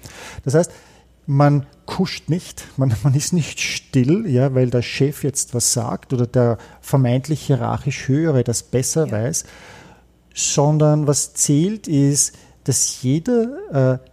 Das 0.43 0.53
heißt, 0.53 0.71
man 1.31 1.65
kuscht 1.85 2.29
nicht, 2.29 2.65
man, 2.75 2.93
man 3.03 3.13
ist 3.13 3.31
nicht 3.31 3.61
still, 3.61 4.27
ja, 4.27 4.53
weil 4.53 4.69
der 4.69 4.81
Chef 4.81 5.23
jetzt 5.23 5.55
was 5.55 5.71
sagt 5.71 6.11
oder 6.11 6.27
der 6.27 6.57
vermeintlich 6.81 7.41
hierarchisch 7.41 8.09
Höhere 8.09 8.43
das 8.43 8.63
besser 8.63 9.05
ja. 9.05 9.11
weiß, 9.13 9.45
sondern 10.33 11.07
was 11.07 11.33
zählt 11.33 11.87
ist, 11.87 12.35
dass 12.65 13.01
jeder 13.01 13.99
äh, 14.01 14.09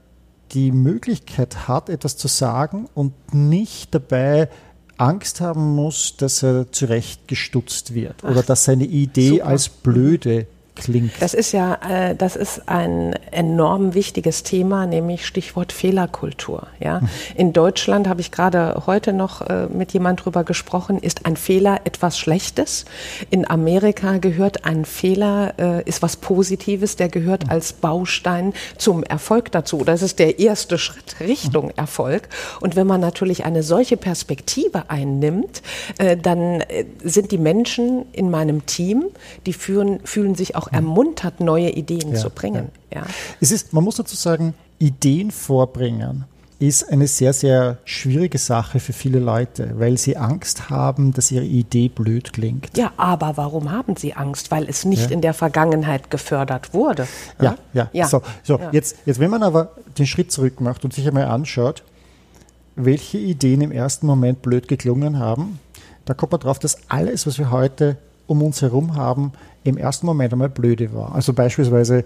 die 0.52 0.70
Möglichkeit 0.70 1.66
hat, 1.66 1.88
etwas 1.88 2.16
zu 2.16 2.28
sagen 2.28 2.88
und 2.94 3.34
nicht 3.34 3.94
dabei 3.94 4.48
Angst 4.96 5.40
haben 5.40 5.74
muss, 5.74 6.16
dass 6.16 6.44
er 6.44 6.70
zurechtgestutzt 6.70 7.94
wird 7.94 8.14
Ach, 8.22 8.30
oder 8.30 8.42
dass 8.44 8.64
seine 8.64 8.84
Idee 8.84 9.30
super. 9.30 9.46
als 9.46 9.68
blöde 9.68 10.46
klingt. 10.78 11.12
Das 11.20 11.34
ist 11.34 11.52
ja, 11.52 11.78
äh, 11.88 12.14
das 12.14 12.36
ist 12.36 12.68
ein 12.68 13.14
enorm 13.30 13.94
wichtiges 13.94 14.42
Thema, 14.42 14.86
nämlich 14.86 15.26
Stichwort 15.26 15.72
Fehlerkultur. 15.72 16.68
Ja, 16.80 17.00
hm. 17.00 17.08
in 17.34 17.52
Deutschland 17.52 18.08
habe 18.08 18.20
ich 18.20 18.30
gerade 18.30 18.82
heute 18.86 19.12
noch 19.12 19.42
äh, 19.42 19.66
mit 19.66 19.92
jemand 19.92 20.24
drüber 20.24 20.44
gesprochen. 20.44 20.98
Ist 20.98 21.26
ein 21.26 21.36
Fehler 21.36 21.80
etwas 21.84 22.18
Schlechtes? 22.18 22.84
In 23.30 23.48
Amerika 23.48 24.18
gehört 24.18 24.64
ein 24.64 24.84
Fehler 24.84 25.54
äh, 25.58 25.82
ist 25.84 26.02
was 26.02 26.16
Positives. 26.16 26.96
Der 26.96 27.08
gehört 27.08 27.44
hm. 27.44 27.50
als 27.50 27.72
Baustein 27.72 28.52
zum 28.76 29.02
Erfolg 29.02 29.52
dazu. 29.52 29.84
Das 29.84 30.02
ist 30.02 30.18
der 30.18 30.38
erste 30.38 30.78
Schritt 30.78 31.16
Richtung 31.20 31.68
hm. 31.68 31.76
Erfolg. 31.76 32.28
Und 32.60 32.76
wenn 32.76 32.86
man 32.86 33.00
natürlich 33.00 33.44
eine 33.44 33.62
solche 33.62 33.96
Perspektive 33.96 34.88
einnimmt, 34.88 35.62
äh, 35.98 36.16
dann 36.16 36.60
äh, 36.62 36.84
sind 37.02 37.32
die 37.32 37.38
Menschen 37.38 38.06
in 38.12 38.30
meinem 38.30 38.66
Team, 38.66 39.06
die 39.46 39.52
fühlen, 39.52 40.00
fühlen 40.04 40.34
sich 40.34 40.56
auch 40.56 40.67
ermuntert, 40.72 41.40
neue 41.40 41.70
Ideen 41.70 42.12
ja, 42.12 42.18
zu 42.18 42.30
bringen. 42.30 42.68
Ja. 42.92 43.02
Es 43.40 43.50
ist, 43.50 43.72
man 43.72 43.84
muss 43.84 43.96
dazu 43.96 44.16
sagen, 44.16 44.54
Ideen 44.78 45.30
vorbringen 45.30 46.24
ist 46.60 46.90
eine 46.90 47.06
sehr, 47.06 47.32
sehr 47.32 47.78
schwierige 47.84 48.38
Sache 48.38 48.80
für 48.80 48.92
viele 48.92 49.20
Leute, 49.20 49.74
weil 49.78 49.96
sie 49.96 50.16
Angst 50.16 50.70
haben, 50.70 51.12
dass 51.12 51.30
ihre 51.30 51.44
Idee 51.44 51.88
blöd 51.88 52.32
klingt. 52.32 52.76
Ja, 52.76 52.92
aber 52.96 53.36
warum 53.36 53.70
haben 53.70 53.94
sie 53.96 54.14
Angst? 54.14 54.50
Weil 54.50 54.68
es 54.68 54.84
nicht 54.84 55.10
ja. 55.10 55.10
in 55.10 55.20
der 55.20 55.34
Vergangenheit 55.34 56.10
gefördert 56.10 56.74
wurde. 56.74 57.06
Ja, 57.40 57.56
ja. 57.72 57.88
ja. 57.92 58.08
So, 58.08 58.22
so 58.42 58.58
ja. 58.58 58.70
Jetzt, 58.72 58.96
jetzt, 59.06 59.20
wenn 59.20 59.30
man 59.30 59.44
aber 59.44 59.72
den 59.98 60.06
Schritt 60.06 60.32
zurück 60.32 60.60
macht 60.60 60.84
und 60.84 60.92
sich 60.92 61.06
einmal 61.06 61.26
anschaut, 61.26 61.84
welche 62.74 63.18
Ideen 63.18 63.60
im 63.60 63.70
ersten 63.70 64.06
Moment 64.06 64.42
blöd 64.42 64.66
geklungen 64.66 65.18
haben, 65.20 65.60
da 66.06 66.14
kommt 66.14 66.32
man 66.32 66.40
drauf, 66.40 66.58
dass 66.58 66.78
alles, 66.88 67.26
was 67.26 67.38
wir 67.38 67.52
heute 67.52 67.98
um 68.28 68.42
uns 68.42 68.62
herum 68.62 68.94
haben, 68.94 69.32
im 69.64 69.76
ersten 69.76 70.06
Moment 70.06 70.32
einmal 70.32 70.48
blöde 70.48 70.94
war. 70.94 71.14
Also 71.14 71.32
beispielsweise 71.32 72.04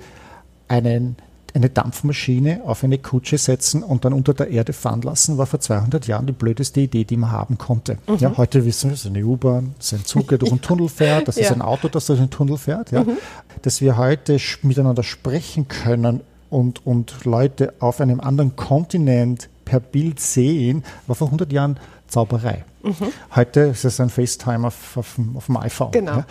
einen 0.69 1.17
eine 1.55 1.69
Dampfmaschine 1.69 2.63
auf 2.65 2.83
eine 2.83 2.99
Kutsche 2.99 3.39
setzen 3.39 3.83
und 3.83 4.05
dann 4.05 4.13
unter 4.13 4.35
der 4.35 4.49
Erde 4.49 4.73
fahren 4.73 5.03
lassen, 5.03 5.39
war 5.39 5.47
vor 5.47 5.61
200 5.61 6.07
Jahren 6.07 6.27
die 6.27 6.33
blödeste 6.33 6.81
Idee, 6.81 7.05
die 7.05 7.17
man 7.17 7.31
haben 7.31 7.59
konnte. 7.59 7.99
Mhm. 8.07 8.17
Ja, 8.19 8.37
heute 8.37 8.65
wissen 8.65 8.91
wir, 8.91 8.95
es 8.95 9.01
ist 9.01 9.11
eine 9.11 9.25
U-Bahn, 9.25 9.75
es 9.79 9.93
ist 9.93 10.01
ein 10.01 10.05
Zug, 10.05 10.29
der 10.29 10.39
durch 10.39 10.51
einen 10.51 10.63
Tunnel 10.63 10.89
fährt, 10.89 11.29
das 11.29 11.37
ja. 11.37 11.43
ist 11.43 11.53
ein 11.53 11.63
Auto, 11.63 11.89
das 11.89 12.07
durch 12.07 12.21
einen 12.21 12.31
Tunnel 12.31 12.57
fährt. 12.57 12.91
Ja. 12.91 13.05
Mhm. 13.05 13.19
Dass 13.63 13.81
wir 13.81 13.97
heute 13.97 14.39
miteinander 14.63 15.03
sprechen 15.03 15.69
können 15.69 16.21
und, 16.49 16.87
und 16.87 17.25
Leute 17.25 17.75
auf 17.81 18.01
einem 18.01 18.21
anderen 18.21 18.57
Kontinent 18.57 19.49
per 19.65 19.81
Bild 19.81 20.21
sehen, 20.21 20.85
war 21.07 21.17
vor 21.17 21.29
100 21.29 21.53
Jahren 21.53 21.79
Zauberei. 22.09 22.65
Mhm. 22.83 23.13
Heute 23.35 23.61
ist 23.61 23.85
es 23.85 24.01
ein 24.01 24.11
FaceTime 24.11 24.67
auf, 24.67 24.97
auf, 24.97 25.19
auf 25.35 25.47
dem 25.47 25.57
iPhone. 25.57 25.93
Genau. 25.93 26.17
Ja. 26.17 26.27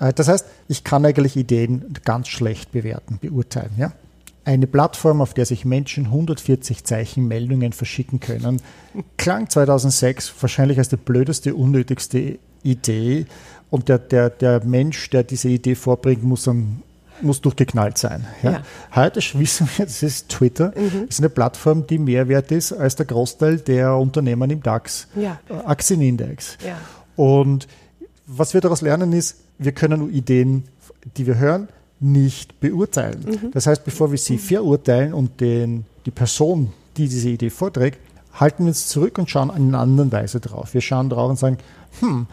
Ja. 0.00 0.08
Äh, 0.08 0.12
das 0.12 0.28
heißt, 0.28 0.46
ich 0.68 0.84
kann 0.84 1.04
eigentlich 1.04 1.36
Ideen 1.36 1.94
ganz 2.04 2.28
schlecht 2.28 2.72
bewerten, 2.72 3.18
beurteilen. 3.20 3.70
Ja? 3.76 3.92
eine 4.44 4.66
Plattform, 4.66 5.20
auf 5.20 5.34
der 5.34 5.46
sich 5.46 5.64
Menschen 5.64 6.06
140 6.06 6.84
Zeichen 6.84 7.28
Meldungen 7.28 7.72
verschicken 7.72 8.20
können, 8.20 8.60
klang 9.16 9.48
2006 9.48 10.32
wahrscheinlich 10.40 10.78
als 10.78 10.88
die 10.88 10.96
blödeste, 10.96 11.54
unnötigste 11.54 12.38
Idee. 12.62 13.26
Und 13.70 13.88
der, 13.88 13.98
der, 13.98 14.30
der 14.30 14.64
Mensch, 14.64 15.10
der 15.10 15.22
diese 15.22 15.48
Idee 15.48 15.74
vorbringt, 15.74 16.24
muss, 16.24 16.46
um, 16.46 16.82
muss 17.20 17.40
durchgeknallt 17.40 17.98
sein. 17.98 18.26
Ja? 18.42 18.52
Ja. 18.52 18.62
Heute 18.94 19.20
wissen 19.34 19.68
wir, 19.76 19.86
das 19.86 20.02
ist 20.02 20.28
Twitter, 20.28 20.72
mhm. 20.76 21.06
ist 21.08 21.20
eine 21.20 21.28
Plattform, 21.28 21.86
die 21.86 21.98
mehr 21.98 22.28
wert 22.28 22.50
ist 22.50 22.72
als 22.72 22.96
der 22.96 23.06
Großteil 23.06 23.58
der 23.58 23.96
Unternehmen 23.96 24.50
im 24.50 24.62
DAX, 24.62 25.06
ja. 25.14 25.38
Aktienindex. 25.64 26.58
Ja. 26.66 26.76
Und 27.16 27.68
was 28.26 28.54
wir 28.54 28.60
daraus 28.60 28.80
lernen 28.80 29.12
ist, 29.12 29.36
wir 29.58 29.72
können 29.72 30.12
Ideen, 30.12 30.64
die 31.16 31.26
wir 31.26 31.38
hören, 31.38 31.68
nicht 32.00 32.58
beurteilen. 32.60 33.24
Mhm. 33.24 33.50
Das 33.52 33.66
heißt, 33.66 33.84
bevor 33.84 34.10
wir 34.10 34.18
sie 34.18 34.38
verurteilen 34.38 35.14
und 35.14 35.40
den, 35.40 35.84
die 36.04 36.10
Person, 36.10 36.72
die 36.96 37.08
diese 37.08 37.28
Idee 37.28 37.50
vorträgt, 37.50 37.98
halten 38.34 38.64
wir 38.64 38.68
uns 38.68 38.88
zurück 38.88 39.18
und 39.18 39.30
schauen 39.30 39.50
in 39.50 39.68
einer 39.68 39.78
anderen 39.78 40.10
Weise 40.10 40.40
drauf. 40.40 40.74
Wir 40.74 40.80
schauen 40.80 41.10
drauf 41.10 41.30
und 41.30 41.38
sagen, 41.38 41.58
hm, 42.00 42.26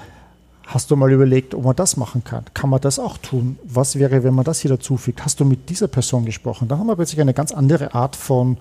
hast 0.70 0.92
du 0.92 0.96
mal 0.96 1.12
überlegt, 1.12 1.56
ob 1.56 1.66
man 1.66 1.76
das 1.76 1.98
machen 1.98 2.24
kann? 2.24 2.46
Kann 2.54 2.70
man 2.70 2.80
das 2.80 3.00
auch 3.00 3.18
tun? 3.18 3.58
Was 3.64 3.98
wäre, 3.98 4.24
wenn 4.24 4.36
man 4.36 4.46
das 4.46 4.60
hier 4.60 4.70
dazufügt? 4.70 5.26
Hast 5.26 5.40
du 5.40 5.46
mit 5.46 5.70
dieser 5.70 5.88
Person 5.88 6.26
gesprochen? 6.26 6.68
Da 6.68 6.78
haben 6.78 6.88
wir 6.88 6.96
plötzlich 6.96 7.20
eine 7.20 7.34
ganz 7.34 7.52
andere 7.52 7.94
Art 7.96 8.16
von 8.16 8.58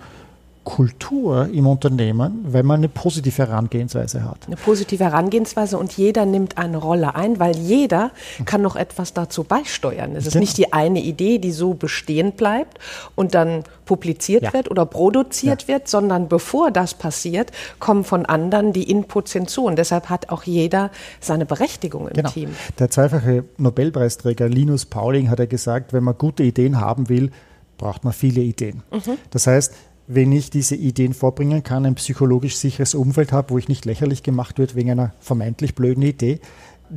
Kultur 0.64 1.49
im 1.53 1.66
Unternehmen, 1.66 2.44
weil 2.47 2.62
man 2.62 2.81
eine 2.81 2.88
positive 2.88 3.38
Herangehensweise 3.38 4.25
hat. 4.25 4.47
Eine 4.47 4.57
positive 4.57 5.03
Herangehensweise 5.03 5.79
und 5.79 5.97
jeder 5.97 6.27
nimmt 6.27 6.59
eine 6.59 6.77
Rolle 6.77 7.14
ein, 7.14 7.38
weil 7.38 7.57
jeder 7.57 8.11
kann 8.44 8.62
noch 8.62 8.77
etwas 8.77 9.14
dazu 9.14 9.44
beisteuern. 9.44 10.14
Es 10.14 10.27
ist 10.27 10.35
genau. 10.35 10.40
nicht 10.40 10.59
die 10.59 10.73
eine 10.73 11.01
Idee, 11.01 11.38
die 11.38 11.53
so 11.53 11.75
bestehen 11.75 12.33
bleibt 12.33 12.79
und 13.14 13.35
dann 13.35 13.64
publiziert 13.87 14.42
ja. 14.42 14.53
wird 14.53 14.71
oder 14.71 14.85
produziert 14.85 15.62
ja. 15.62 15.68
wird, 15.68 15.88
sondern 15.88 16.29
bevor 16.29 16.71
das 16.71 16.92
passiert, 16.94 17.51
kommen 17.79 18.05
von 18.05 18.27
anderen 18.27 18.75
die 18.75 18.90
Inputs 18.90 19.33
hinzu. 19.33 19.64
Und 19.64 19.77
deshalb 19.77 20.11
hat 20.11 20.29
auch 20.29 20.42
jeder 20.42 20.90
seine 21.21 21.47
Berechtigung 21.47 22.09
im 22.09 22.14
genau. 22.14 22.31
Team. 22.31 22.51
Der 22.79 22.90
zweifache 22.90 23.44
Nobelpreisträger 23.57 24.49
Linus 24.49 24.85
Pauling 24.85 25.31
hat 25.31 25.38
ja 25.38 25.47
gesagt, 25.47 25.94
wenn 25.94 26.05
man 26.05 26.18
gute 26.18 26.42
Ideen 26.42 26.81
haben 26.81 27.09
will, 27.09 27.31
braucht 27.79 28.05
man 28.05 28.12
viele 28.12 28.42
Ideen. 28.42 28.83
Mhm. 28.92 29.16
Das 29.31 29.47
heißt, 29.47 29.73
wenn 30.09 30.33
ich 30.33 30.49
diese 30.51 30.75
Ideen 30.75 31.12
vorbringen 31.12 31.62
kann, 31.62 31.85
ein 31.85 31.94
psychologisch 31.94 32.57
sicheres 32.57 32.94
Umfeld 32.94 33.31
habe, 33.31 33.51
wo 33.51 33.59
ich 33.59 33.68
nicht 33.68 33.85
lächerlich 33.85 34.23
gemacht 34.23 34.59
wird 34.59 34.75
wegen 34.75 34.90
einer 34.90 35.12
vermeintlich 35.21 35.75
blöden 35.75 36.03
Idee, 36.03 36.40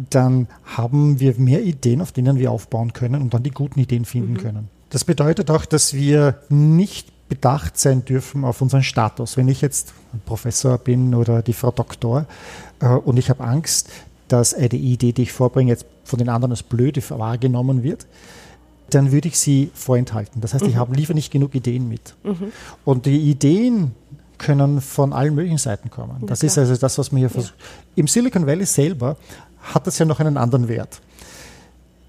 dann 0.10 0.48
haben 0.64 1.20
wir 1.20 1.36
mehr 1.38 1.62
Ideen, 1.62 2.02
auf 2.02 2.14
denen 2.14 2.40
wir 2.40 2.52
aufbauen 2.52 2.94
können 2.94 3.22
und 3.22 3.34
dann 3.34 3.44
die 3.44 3.52
guten 3.52 3.80
Ideen 3.82 4.06
finden 4.06 4.34
mhm. 4.34 4.38
können. 4.38 4.70
Das 4.90 5.04
bedeutet 5.04 5.52
auch, 5.52 5.66
dass 5.66 5.94
wir 5.94 6.40
nicht 6.50 7.12
bedacht 7.28 7.78
sein 7.78 8.06
dürfen 8.06 8.46
auf 8.46 8.62
unseren 8.62 8.84
Status. 8.84 9.36
Wenn 9.36 9.50
ich 9.50 9.62
jetzt 9.62 9.94
ein 10.14 10.22
Professor 10.26 10.78
bin 10.78 11.14
oder 11.14 11.42
die 11.42 11.54
Frau 11.54 11.72
Doktor 11.72 12.26
äh, 12.80 12.88
und 12.88 13.18
ich 13.18 13.30
habe 13.30 13.44
Angst, 13.44 13.90
dass 14.30 14.54
eine 14.54 14.68
Idee, 14.68 15.12
die 15.12 15.24
ich 15.24 15.34
vorbringe, 15.34 15.72
jetzt 15.72 15.86
von 16.06 16.18
den 16.18 16.30
anderen 16.30 16.52
als 16.52 16.64
blöde 16.64 17.02
wahrgenommen 17.10 17.84
wird, 17.84 18.06
dann 18.94 19.12
würde 19.12 19.28
ich 19.28 19.38
sie 19.38 19.72
vorenthalten. 19.74 20.42
Das 20.42 20.54
heißt, 20.54 20.66
ich 20.66 20.76
mhm. 20.76 20.80
habe 20.80 20.96
lieber 20.96 21.14
nicht 21.14 21.32
genug 21.32 21.56
Ideen 21.56 21.88
mit. 21.88 22.16
Mhm. 22.24 22.52
Und 22.86 23.06
die 23.06 23.20
Ideen 23.20 23.94
können 24.38 24.82
von 24.82 25.14
allen 25.14 25.36
möglichen 25.36 25.58
Seiten 25.58 25.90
kommen. 25.90 26.18
Ja, 26.22 26.28
das 26.28 26.40
klar. 26.40 26.48
ist 26.48 26.58
also 26.58 26.76
das, 26.76 26.98
was 26.98 27.12
man 27.12 27.20
hier 27.20 27.30
versucht. 27.30 27.56
Ja. 27.58 27.66
Im 27.96 28.08
Silicon 28.08 28.48
Valley 28.48 28.66
selber 28.66 29.18
hat 29.62 29.86
das 29.88 30.00
ja 30.00 30.06
noch 30.06 30.20
einen 30.20 30.38
anderen 30.38 30.68
Wert. 30.68 31.02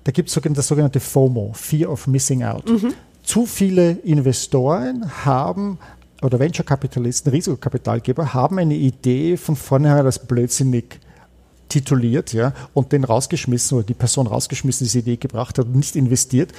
Da 0.04 0.12
gibt 0.12 0.28
es 0.28 0.40
das 0.54 0.66
sogenannte 0.66 1.00
FOMO, 1.00 1.52
Fear 1.54 1.90
of 1.90 2.06
Missing 2.06 2.42
Out. 2.42 2.68
Mhm. 2.68 2.94
Zu 3.22 3.46
viele 3.46 3.92
Investoren 3.92 5.24
haben 5.24 5.78
oder 6.22 6.38
Venture-Kapitalisten, 6.38 7.30
Risikokapitalgeber 7.30 8.34
haben 8.34 8.58
eine 8.58 8.74
Idee 8.74 9.36
von 9.36 9.54
vornherein 9.54 10.06
als 10.06 10.18
blödsinnig 10.18 11.00
tituliert 11.72 12.32
ja, 12.32 12.52
und 12.74 12.92
den 12.92 13.04
rausgeschmissen 13.04 13.78
oder 13.78 13.86
die 13.86 13.94
Person 13.94 14.26
rausgeschmissen, 14.26 14.84
die 14.84 14.90
diese 14.90 14.98
Idee 15.00 15.16
gebracht 15.16 15.58
hat 15.58 15.66
und 15.66 15.76
nicht 15.76 15.96
investiert 15.96 16.52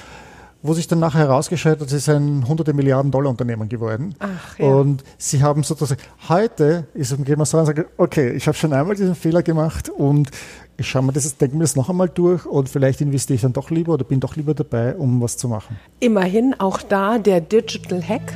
wo 0.64 0.74
sich 0.74 0.88
dann 0.88 1.00
nachher 1.00 1.20
herausgestellt 1.20 1.82
hat, 1.82 1.88
es 1.88 1.94
ist 1.94 2.10
ein 2.10 2.48
hunderte 2.48 2.74
Milliarden 2.74 3.12
Dollar 3.12 3.30
Unternehmen 3.30 3.68
geworden. 3.68 4.16
Ach, 4.20 4.58
ja. 4.58 4.66
Und 4.66 5.04
sie 5.18 5.44
haben 5.44 5.62
sozusagen, 5.64 6.02
heute 6.30 6.88
ist 6.94 7.14
gehen 7.26 7.38
wir 7.38 7.46
so 7.46 7.60
und 7.60 7.66
sagen, 7.66 7.86
okay, 7.98 8.32
ich 8.32 8.48
habe 8.48 8.58
schon 8.58 8.72
einmal 8.72 8.96
diesen 8.96 9.14
Fehler 9.14 9.44
gemacht 9.44 9.90
und 9.90 10.32
ich 10.78 10.88
schaue 10.88 11.04
mir 11.04 11.12
das, 11.12 11.36
denke 11.38 11.58
mir 11.58 11.64
das 11.64 11.76
noch 11.76 11.90
einmal 11.90 12.10
durch 12.10 12.46
und 12.46 12.70
vielleicht 12.70 13.02
investiere 13.02 13.36
ich 13.36 13.42
dann 13.42 13.54
doch 13.54 13.70
lieber 13.70 13.94
oder 13.94 14.06
bin 14.06 14.22
doch 14.22 14.38
lieber 14.38 14.54
dabei, 14.54 14.96
um 14.96 15.22
was 15.22 15.36
zu 15.36 15.50
machen. 15.50 15.78
Immerhin 16.00 16.56
auch 16.58 16.82
da 16.82 17.20
der 17.20 17.42
Digital 17.42 18.02
Hack. 18.02 18.34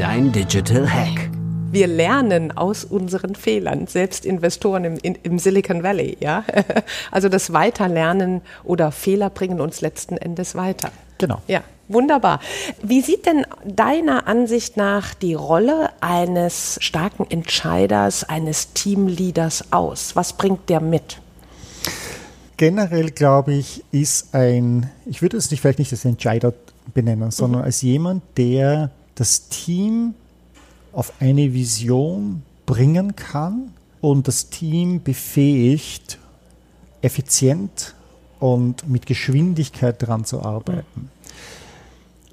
Dein 0.00 0.32
Digital 0.32 0.92
Hack 0.92 1.35
wir 1.72 1.86
lernen 1.86 2.56
aus 2.56 2.84
unseren 2.84 3.34
Fehlern, 3.34 3.86
selbst 3.86 4.24
Investoren 4.24 4.84
im, 4.84 4.98
in, 5.02 5.16
im 5.22 5.38
Silicon 5.38 5.82
Valley. 5.82 6.16
Ja? 6.20 6.44
Also 7.10 7.28
das 7.28 7.52
Weiterlernen 7.52 8.42
oder 8.64 8.92
Fehler 8.92 9.30
bringen 9.30 9.60
uns 9.60 9.80
letzten 9.80 10.16
Endes 10.16 10.54
weiter. 10.54 10.90
Genau. 11.18 11.40
Ja, 11.46 11.62
wunderbar. 11.88 12.40
Wie 12.82 13.00
sieht 13.00 13.26
denn 13.26 13.46
deiner 13.64 14.26
Ansicht 14.26 14.76
nach 14.76 15.14
die 15.14 15.34
Rolle 15.34 15.90
eines 16.00 16.78
starken 16.80 17.26
Entscheiders, 17.30 18.24
eines 18.24 18.72
Teamleaders 18.74 19.72
aus? 19.72 20.16
Was 20.16 20.34
bringt 20.34 20.68
der 20.68 20.80
mit? 20.80 21.20
Generell 22.56 23.10
glaube 23.10 23.54
ich, 23.54 23.84
ist 23.92 24.34
ein, 24.34 24.90
ich 25.04 25.22
würde 25.22 25.36
es 25.36 25.50
nicht, 25.50 25.60
vielleicht 25.60 25.78
nicht 25.78 25.92
als 25.92 26.04
Entscheider 26.04 26.54
benennen, 26.94 27.30
sondern 27.30 27.60
mhm. 27.60 27.66
als 27.66 27.82
jemand, 27.82 28.22
der 28.36 28.90
das 29.14 29.48
Team 29.48 30.14
auf 30.96 31.12
eine 31.20 31.52
Vision 31.52 32.42
bringen 32.64 33.14
kann 33.16 33.74
und 34.00 34.26
das 34.26 34.48
Team 34.48 35.02
befähigt, 35.02 36.18
effizient 37.02 37.94
und 38.40 38.88
mit 38.88 39.04
Geschwindigkeit 39.04 40.00
daran 40.00 40.24
zu 40.24 40.42
arbeiten. 40.42 41.10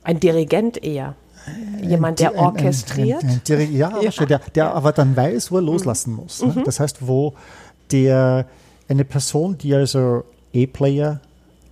Ein 0.04 0.20
Dirigent 0.22 0.82
eher. 0.82 1.16
Jemand, 1.82 2.22
der 2.22 2.36
orchestriert? 2.36 3.22
Ein, 3.22 3.42
ein, 3.46 3.60
ein, 3.60 3.76
ja, 3.76 4.02
ja. 4.02 4.26
der, 4.26 4.40
der 4.56 4.74
aber 4.74 4.94
dann 4.94 5.14
weiß, 5.14 5.52
wo 5.52 5.58
er 5.58 5.62
loslassen 5.62 6.14
muss. 6.14 6.42
Ne? 6.42 6.54
Mhm. 6.56 6.64
Das 6.64 6.80
heißt, 6.80 7.06
wo 7.06 7.34
der 7.92 8.46
eine 8.88 9.04
Person, 9.04 9.58
die 9.58 9.76
also 9.76 10.24
E-Player 10.54 11.20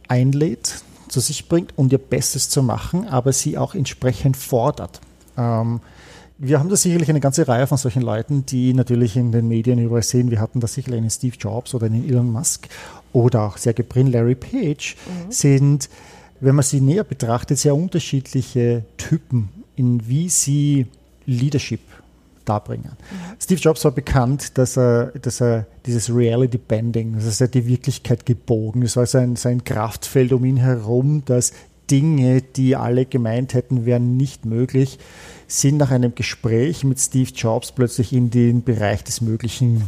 einlädt, 0.09 0.83
zu 1.07 1.21
sich 1.21 1.47
bringt, 1.47 1.71
um 1.77 1.89
ihr 1.89 1.99
Bestes 1.99 2.49
zu 2.49 2.61
machen, 2.61 3.07
aber 3.07 3.31
sie 3.31 3.57
auch 3.57 3.75
entsprechend 3.75 4.35
fordert. 4.35 4.99
Ähm, 5.37 5.79
wir 6.43 6.59
haben 6.59 6.69
da 6.69 6.75
sicherlich 6.75 7.07
eine 7.09 7.19
ganze 7.19 7.47
Reihe 7.47 7.67
von 7.67 7.77
solchen 7.77 8.01
Leuten, 8.01 8.47
die 8.47 8.73
natürlich 8.73 9.15
in 9.15 9.31
den 9.31 9.47
Medien 9.47 9.77
überall 9.77 10.01
sehen. 10.01 10.31
Wir 10.31 10.39
hatten 10.39 10.59
da 10.59 10.65
sicherlich 10.65 10.99
einen 10.99 11.11
Steve 11.11 11.35
Jobs 11.39 11.75
oder 11.75 11.85
einen 11.85 12.07
Elon 12.07 12.31
Musk 12.31 12.67
oder 13.13 13.43
auch 13.43 13.57
Sergey 13.57 13.83
Brin, 13.83 14.07
Larry 14.07 14.33
Page, 14.33 14.95
mhm. 15.05 15.31
sind, 15.31 15.89
wenn 16.39 16.55
man 16.55 16.63
sie 16.63 16.81
näher 16.81 17.03
betrachtet, 17.03 17.59
sehr 17.59 17.75
unterschiedliche 17.75 18.85
Typen, 18.97 19.49
in 19.75 20.07
wie 20.07 20.29
sie 20.29 20.87
Leadership 21.27 21.81
darbringen. 22.43 22.93
Mhm. 22.93 23.35
Steve 23.39 23.61
Jobs 23.61 23.85
war 23.85 23.91
bekannt, 23.91 24.57
dass 24.57 24.79
er, 24.79 25.11
dass 25.21 25.41
er 25.41 25.67
dieses 25.85 26.11
Reality 26.11 26.57
Bending, 26.57 27.13
das 27.13 27.25
ist 27.25 27.39
ja 27.39 27.45
die 27.45 27.67
Wirklichkeit 27.67 28.25
gebogen, 28.25 28.81
es 28.81 28.97
war 28.97 29.05
sein, 29.05 29.35
sein 29.35 29.63
Kraftfeld 29.63 30.33
um 30.33 30.43
ihn 30.43 30.57
herum, 30.57 31.21
das 31.23 31.53
Dinge, 31.91 32.41
die 32.41 32.75
alle 32.75 33.05
gemeint 33.05 33.53
hätten, 33.53 33.85
wären 33.85 34.15
nicht 34.17 34.45
möglich, 34.45 34.97
sind 35.51 35.77
nach 35.77 35.91
einem 35.91 36.15
Gespräch 36.15 36.83
mit 36.85 36.99
Steve 36.99 37.29
Jobs 37.35 37.73
plötzlich 37.73 38.13
in 38.13 38.29
den 38.29 38.63
Bereich 38.63 39.03
des 39.03 39.19
Möglichen 39.19 39.83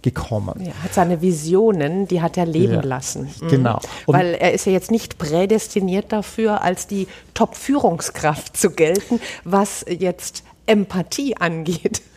gekommen. 0.00 0.60
Er 0.60 0.82
hat 0.82 0.94
seine 0.94 1.20
Visionen, 1.20 2.08
die 2.08 2.22
hat 2.22 2.38
er 2.38 2.46
leben 2.46 2.74
ja, 2.74 2.80
lassen. 2.80 3.28
Mhm. 3.42 3.48
Genau. 3.48 3.80
Und 4.06 4.16
Weil 4.16 4.34
er 4.34 4.52
ist 4.54 4.64
ja 4.64 4.72
jetzt 4.72 4.90
nicht 4.90 5.18
prädestiniert 5.18 6.10
dafür, 6.10 6.62
als 6.62 6.86
die 6.86 7.06
Top-Führungskraft 7.34 8.56
zu 8.56 8.70
gelten, 8.70 9.20
was 9.44 9.84
jetzt 9.88 10.42
Empathie 10.66 11.36
angeht. 11.36 12.02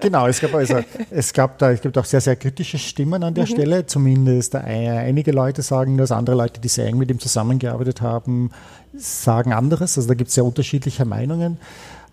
Genau, 0.00 0.26
es 0.26 0.40
gab 0.40 0.52
also, 0.54 0.80
es 1.10 1.32
gab 1.32 1.58
da, 1.58 1.70
es 1.70 1.80
gibt 1.80 1.96
auch 1.96 2.04
sehr, 2.04 2.20
sehr 2.20 2.34
kritische 2.34 2.76
Stimmen 2.76 3.22
an 3.22 3.34
der 3.34 3.44
mhm. 3.44 3.50
Stelle. 3.50 3.86
Zumindest 3.86 4.56
einige 4.56 5.30
Leute 5.30 5.62
sagen 5.62 5.96
das, 5.96 6.10
andere 6.10 6.34
Leute, 6.34 6.60
die 6.60 6.66
sehr 6.66 6.86
eng 6.86 6.98
mit 6.98 7.08
ihm 7.08 7.20
zusammengearbeitet 7.20 8.00
haben, 8.00 8.50
sagen 8.96 9.52
anderes. 9.52 9.96
Also 9.96 10.08
da 10.08 10.14
gibt 10.14 10.28
es 10.28 10.34
sehr 10.34 10.44
unterschiedliche 10.44 11.04
Meinungen. 11.04 11.58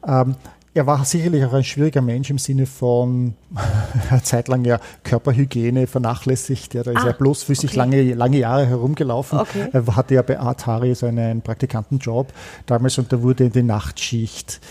Ähm, 0.05 0.35
er 0.73 0.85
war 0.85 1.03
sicherlich 1.03 1.43
auch 1.43 1.53
ein 1.53 1.63
schwieriger 1.63 2.01
Mensch 2.01 2.29
im 2.29 2.37
Sinne 2.37 2.65
von 2.65 3.33
zeitlang 4.23 4.63
ja 4.65 4.79
Körperhygiene 5.03 5.87
vernachlässigt. 5.87 6.73
Ja, 6.73 6.83
da 6.83 6.91
ist 6.91 7.03
ah, 7.03 7.07
er 7.07 7.13
bloß 7.13 7.43
für 7.43 7.55
sich 7.55 7.75
lange, 7.75 8.13
lange 8.13 8.37
Jahre 8.37 8.67
herumgelaufen. 8.67 9.39
Okay. 9.39 9.67
Er 9.73 9.95
hatte 9.95 10.13
ja 10.13 10.21
bei 10.21 10.39
Atari 10.39 10.93
so 10.93 11.07
einen 11.07 11.41
Praktikantenjob 11.41 12.31
damals 12.65 12.97
und 12.97 13.11
da 13.11 13.21
wurde 13.21 13.45
in 13.45 13.51
die 13.51 13.63
Nachtschicht 13.63 14.61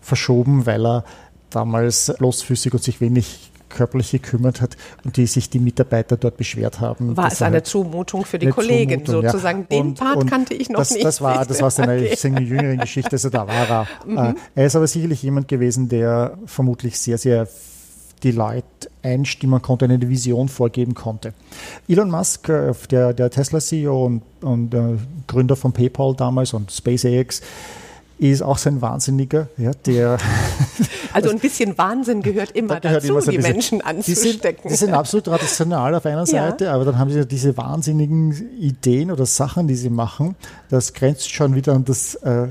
verschoben, 0.00 0.66
weil 0.66 0.86
er 0.86 1.04
damals 1.50 2.12
bloßfüßig 2.18 2.74
und 2.74 2.82
sich 2.82 3.00
wenig 3.00 3.50
körperlich 3.68 4.10
gekümmert 4.10 4.60
hat 4.60 4.76
und 5.04 5.16
die 5.16 5.26
sich 5.26 5.50
die 5.50 5.58
Mitarbeiter 5.58 6.16
dort 6.16 6.36
beschwert 6.36 6.80
haben. 6.80 7.16
War 7.16 7.28
es 7.28 7.42
eine 7.42 7.54
halt 7.54 7.66
Zumutung 7.66 8.24
für 8.24 8.38
die 8.38 8.48
Kollegen 8.48 9.04
Zumutung, 9.04 9.30
sozusagen? 9.30 9.60
Ja. 9.60 9.66
Den 9.66 9.86
und, 9.88 9.98
Part 9.98 10.16
und 10.16 10.30
kannte 10.30 10.54
ich 10.54 10.68
noch 10.68 10.78
das, 10.78 10.92
nicht. 10.92 11.04
Das 11.04 11.20
war, 11.20 11.44
das 11.44 11.60
war 11.60 11.70
seine 11.70 11.96
okay. 11.96 12.44
jüngere 12.44 12.76
Geschichte, 12.76 13.12
also 13.12 13.30
da 13.30 13.46
war 13.46 13.68
er. 13.68 13.86
Mhm. 14.06 14.18
Äh, 14.18 14.34
er 14.54 14.66
ist 14.66 14.76
aber 14.76 14.86
sicherlich 14.86 15.22
jemand 15.22 15.48
gewesen, 15.48 15.88
der 15.88 16.38
vermutlich 16.46 16.98
sehr, 16.98 17.18
sehr 17.18 17.48
die 18.22 18.32
Leute 18.32 18.64
einstimmen 19.02 19.60
konnte, 19.62 19.84
eine 19.84 20.08
Vision 20.08 20.48
vorgeben 20.48 20.94
konnte. 20.94 21.34
Elon 21.88 22.10
Musk, 22.10 22.48
äh, 22.48 22.72
der, 22.90 23.12
der 23.12 23.30
Tesla-CEO 23.30 24.06
und, 24.06 24.22
und 24.40 24.74
äh, 24.74 24.96
Gründer 25.26 25.56
von 25.56 25.72
PayPal 25.72 26.14
damals 26.14 26.52
und 26.54 26.72
SpaceX, 26.72 27.42
ist 28.18 28.42
auch 28.42 28.58
so 28.58 28.70
ein 28.70 28.80
Wahnsinniger, 28.80 29.48
ja, 29.56 29.72
der. 29.84 30.18
Also 31.12 31.30
ein 31.30 31.38
bisschen 31.38 31.78
Wahnsinn 31.78 32.20
gehört 32.20 32.50
immer 32.50 32.78
gehört 32.78 33.02
dazu, 33.02 33.12
immer 33.12 33.22
so 33.22 33.30
die 33.30 33.38
diese, 33.38 33.48
Menschen 33.48 33.80
anzustecken. 33.80 34.68
Die 34.68 34.76
sind, 34.76 34.92
absolut 34.92 35.28
rational 35.28 35.94
auf 35.94 36.04
einer 36.04 36.26
Seite, 36.26 36.66
ja. 36.66 36.74
aber 36.74 36.84
dann 36.84 36.98
haben 36.98 37.10
sie 37.10 37.24
diese 37.24 37.56
wahnsinnigen 37.56 38.32
Ideen 38.58 39.10
oder 39.10 39.24
Sachen, 39.24 39.66
die 39.66 39.76
sie 39.76 39.88
machen. 39.88 40.36
Das 40.68 40.92
grenzt 40.92 41.32
schon 41.32 41.54
wieder 41.54 41.72
an 41.72 41.86
das, 41.86 42.16
äh, 42.16 42.48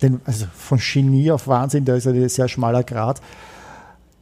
den, 0.00 0.20
also 0.24 0.46
von 0.54 0.78
Genie 0.78 1.32
auf 1.32 1.48
Wahnsinn, 1.48 1.84
da 1.84 1.96
ist 1.96 2.06
ein 2.06 2.28
sehr 2.28 2.46
schmaler 2.46 2.84
Grad. 2.84 3.20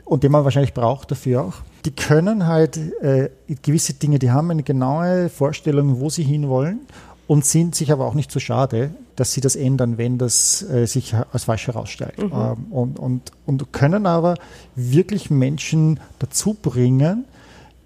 Und 0.07 0.23
den 0.23 0.33
man 0.33 0.45
wahrscheinlich 0.45 0.73
braucht 0.73 1.11
dafür 1.11 1.43
auch. 1.43 1.55
Die 1.85 1.91
können 1.95 2.47
halt 2.47 2.79
äh, 3.03 3.29
gewisse 3.63 3.93
Dinge, 3.93 4.19
die 4.19 4.31
haben 4.31 4.51
eine 4.51 4.63
genaue 4.63 5.29
Vorstellung, 5.29 6.01
wo 6.01 6.09
sie 6.09 6.23
hinwollen 6.23 6.81
und 7.27 7.45
sind 7.45 7.75
sich 7.75 7.91
aber 7.91 8.07
auch 8.07 8.15
nicht 8.15 8.31
so 8.31 8.39
schade, 8.39 8.91
dass 9.17 9.33
sie 9.33 9.41
das 9.41 9.57
ändern, 9.57 9.99
wenn 9.99 10.19
das 10.19 10.63
äh, 10.63 10.87
sich 10.87 11.15
als 11.15 11.45
falsch 11.45 11.67
herausstellt. 11.67 12.19
Mhm. 12.19 12.33
Ähm, 12.33 12.67
und, 12.71 12.99
und, 12.99 13.33
und 13.47 13.73
können 13.73 14.07
aber 14.07 14.37
wirklich 14.75 15.31
Menschen 15.31 16.01
dazu 16.19 16.55
bringen, 16.55 17.25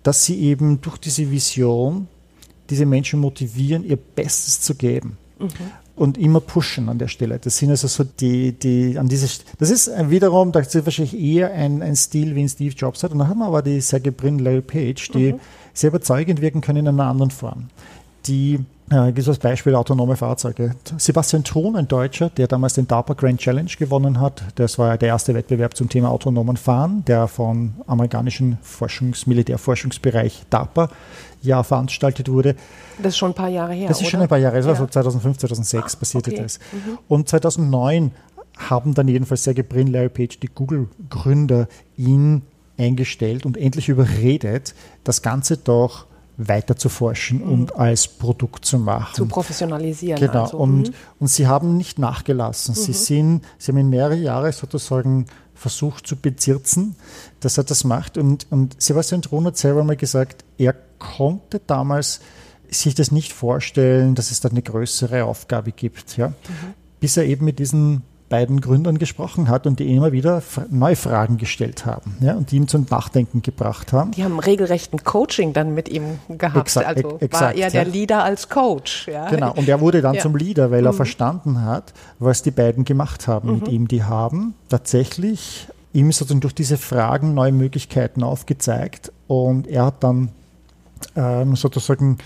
dass 0.03 0.25
sie 0.25 0.41
eben 0.41 0.81
durch 0.81 0.99
diese 0.99 1.31
Vision 1.31 2.09
diese 2.69 2.87
Menschen 2.87 3.21
motivieren, 3.21 3.85
ihr 3.85 3.97
Bestes 3.97 4.61
zu 4.61 4.75
geben. 4.75 5.17
Mhm. 5.39 5.49
Und 5.97 6.17
immer 6.17 6.41
pushen 6.41 6.89
an 6.89 6.99
der 6.99 7.09
Stelle. 7.09 7.39
Das 7.39 7.59
sind 7.59 7.71
also 7.71 7.87
so 7.87 8.05
die, 8.05 8.53
die 8.53 8.97
an 8.97 9.09
diese, 9.09 9.29
das 9.59 9.71
ist 9.71 9.91
wiederum, 10.09 10.51
das 10.51 10.75
ist 10.75 10.87
wahrscheinlich 10.87 11.19
eher 11.19 11.53
ein, 11.53 11.83
ein 11.83 11.95
Stil, 11.95 12.35
wie 12.35 12.41
ihn 12.41 12.49
Steve 12.49 12.75
Jobs 12.75 13.03
hat. 13.03 13.13
Und 13.13 13.19
dann 13.19 13.29
haben 13.29 13.41
wir 13.41 13.47
aber 13.47 13.61
die 13.61 13.81
Sergey 13.81 14.11
Brin, 14.11 14.39
Larry 14.39 14.63
Page, 14.63 15.11
die 15.11 15.35
mhm. 15.35 15.41
sehr 15.75 15.89
überzeugend 15.89 16.41
wirken 16.41 16.63
können 16.63 16.87
in 16.87 16.89
einer 16.89 17.07
anderen 17.07 17.31
Form. 17.31 17.69
Die 18.27 18.61
äh, 18.91 19.13
gibt 19.13 19.29
als 19.29 19.39
Beispiel 19.39 19.75
autonome 19.75 20.17
Fahrzeuge. 20.17 20.75
Sebastian 20.97 21.45
Thun, 21.45 21.77
ein 21.77 21.89
Deutscher, 21.89 22.29
der 22.31 22.49
damals 22.49 22.75
den 22.75 22.89
DARPA 22.89 23.15
Grand 23.15 23.41
Challenge 23.41 23.71
gewonnen 23.79 24.21
hat. 24.21 24.43
Das 24.57 24.79
war 24.79 24.99
der 24.99 25.09
erste 25.09 25.35
Wettbewerb 25.35 25.77
zum 25.77 25.89
Thema 25.89 26.11
autonomen 26.11 26.57
Fahren, 26.57 27.05
der 27.05 27.29
vom 27.29 27.75
amerikanischen 27.87 28.59
Forschungs-, 28.65 29.29
Militärforschungsbereich 29.29 30.45
DARPA 30.51 30.91
ja 31.43 31.63
veranstaltet 31.63 32.29
wurde. 32.29 32.57
Das 32.99 33.15
ist 33.15 33.19
schon 33.19 33.31
ein 33.31 33.35
paar 33.35 33.49
Jahre 33.49 33.73
her. 33.73 33.89
Das 33.89 33.99
ist 33.99 34.03
oder? 34.03 34.11
schon 34.11 34.21
ein 34.23 34.29
paar 34.29 34.39
Jahre 34.39 34.55
her, 34.55 34.63
das 34.63 34.69
war 34.69 34.77
so 34.77 34.87
2005, 34.87 35.39
2006 35.39 35.97
passierte 35.97 36.31
okay. 36.33 36.43
das. 36.43 36.59
Mhm. 36.73 36.99
Und 37.09 37.29
2009 37.29 38.11
haben 38.57 38.95
dann 38.95 39.09
jedenfalls 39.09 39.45
Sergey 39.45 39.63
Brin, 39.63 39.87
Larry 39.87 40.11
Page, 40.11 40.39
die 40.41 40.49
Google-Gründer, 40.49 41.69
ihn 41.97 42.43
eingestellt 42.77 43.47
und 43.47 43.57
endlich 43.57 43.89
überredet, 43.89 44.75
das 45.05 45.23
Ganze 45.23 45.57
doch 45.57 46.07
weiter 46.49 46.77
zu 46.77 46.89
forschen 46.89 47.45
mhm. 47.45 47.53
und 47.53 47.77
als 47.77 48.09
Produkt 48.09 48.65
zu 48.65 48.79
machen. 48.79 49.15
Zu 49.15 49.27
professionalisieren. 49.27 50.19
Genau. 50.19 50.45
Also. 50.45 50.57
Und, 50.57 50.89
mhm. 50.89 50.95
und 51.19 51.29
sie 51.29 51.47
haben 51.47 51.77
nicht 51.77 51.99
nachgelassen. 51.99 52.75
Sie 52.75 52.93
mhm. 52.93 52.95
sind, 52.95 53.45
sie 53.59 53.73
haben 53.73 53.79
in 53.79 53.91
mehrere 53.91 54.17
Jahre 54.17 54.53
sozusagen 54.53 55.27
versucht 55.55 56.07
zu 56.07 56.17
bezirzen, 56.17 56.97
dass 57.41 57.59
er 57.59 57.65
das 57.65 57.85
macht. 57.85 58.17
Und, 58.17 58.47
und 58.51 58.81
Sebastian 58.81 59.23
Thron 59.23 59.47
hat 59.47 59.59
selber 59.59 59.85
mal 59.85 59.97
gesagt, 59.97 60.45
er 60.57 60.75
konnte 60.99 61.61
damals 61.67 62.21
sich 62.71 62.95
das 62.95 63.11
nicht 63.11 63.33
vorstellen, 63.33 64.15
dass 64.15 64.31
es 64.31 64.41
da 64.41 64.49
eine 64.49 64.63
größere 64.63 65.25
Aufgabe 65.25 65.73
gibt. 65.73 66.17
Ja? 66.17 66.29
Mhm. 66.29 66.35
Bis 67.01 67.17
er 67.17 67.25
eben 67.25 67.45
mit 67.45 67.59
diesen 67.59 68.03
beiden 68.31 68.61
Gründern 68.61 68.97
gesprochen 68.99 69.49
hat 69.49 69.67
und 69.67 69.81
die 69.81 69.95
immer 69.95 70.13
wieder 70.13 70.43
neue 70.71 70.97
Fragen 70.97 71.37
gestellt 71.37 71.85
haben 71.85 72.17
ja, 72.21 72.35
und 72.35 72.51
die 72.53 72.57
ihm 72.57 72.69
zum 72.69 72.87
Nachdenken 72.89 73.43
gebracht 73.43 73.93
haben. 73.93 74.13
Die 74.13 74.25
haben 74.25 74.39
regelrechten 74.39 75.03
Coaching 75.05 75.53
dann 75.53 75.75
mit 75.75 75.89
ihm 75.91 76.19
gehabt. 76.29 76.57
Exa 76.57 76.81
also 76.83 77.19
exakt, 77.21 77.33
war 77.33 77.53
er 77.53 77.59
ja. 77.59 77.71
der 77.71 77.85
Leader 77.85 78.25
als 78.25 78.49
Coach. 78.49 79.09
Ja. 79.09 79.29
Genau, 79.29 79.53
und 79.53 79.69
er 79.69 79.81
wurde 79.81 80.01
dann 80.01 80.15
ja. 80.15 80.23
zum 80.23 80.37
Leader, 80.37 80.71
weil 80.71 80.87
er 80.87 80.93
mhm. 80.93 80.97
verstanden 80.97 81.63
hat, 81.63 81.93
was 82.21 82.43
die 82.43 82.53
beiden 82.53 82.85
gemacht 82.85 83.27
haben 83.27 83.49
mhm. 83.49 83.59
mit 83.59 83.69
ihm. 83.69 83.89
Die 83.89 84.05
haben 84.05 84.55
tatsächlich 84.69 85.69
ihm 85.93 86.13
sozusagen 86.13 86.41
durch 86.41 86.55
diese 86.55 86.79
Fragen 86.79 87.35
neue 87.35 87.53
Möglichkeiten 87.53 88.23
aufgezeigt 88.23 89.13
und 89.27 89.67
er 89.67 89.87
hat 89.87 90.05
dann 90.05 90.31
ähm, 91.17 91.57
sozusagen 91.57 92.19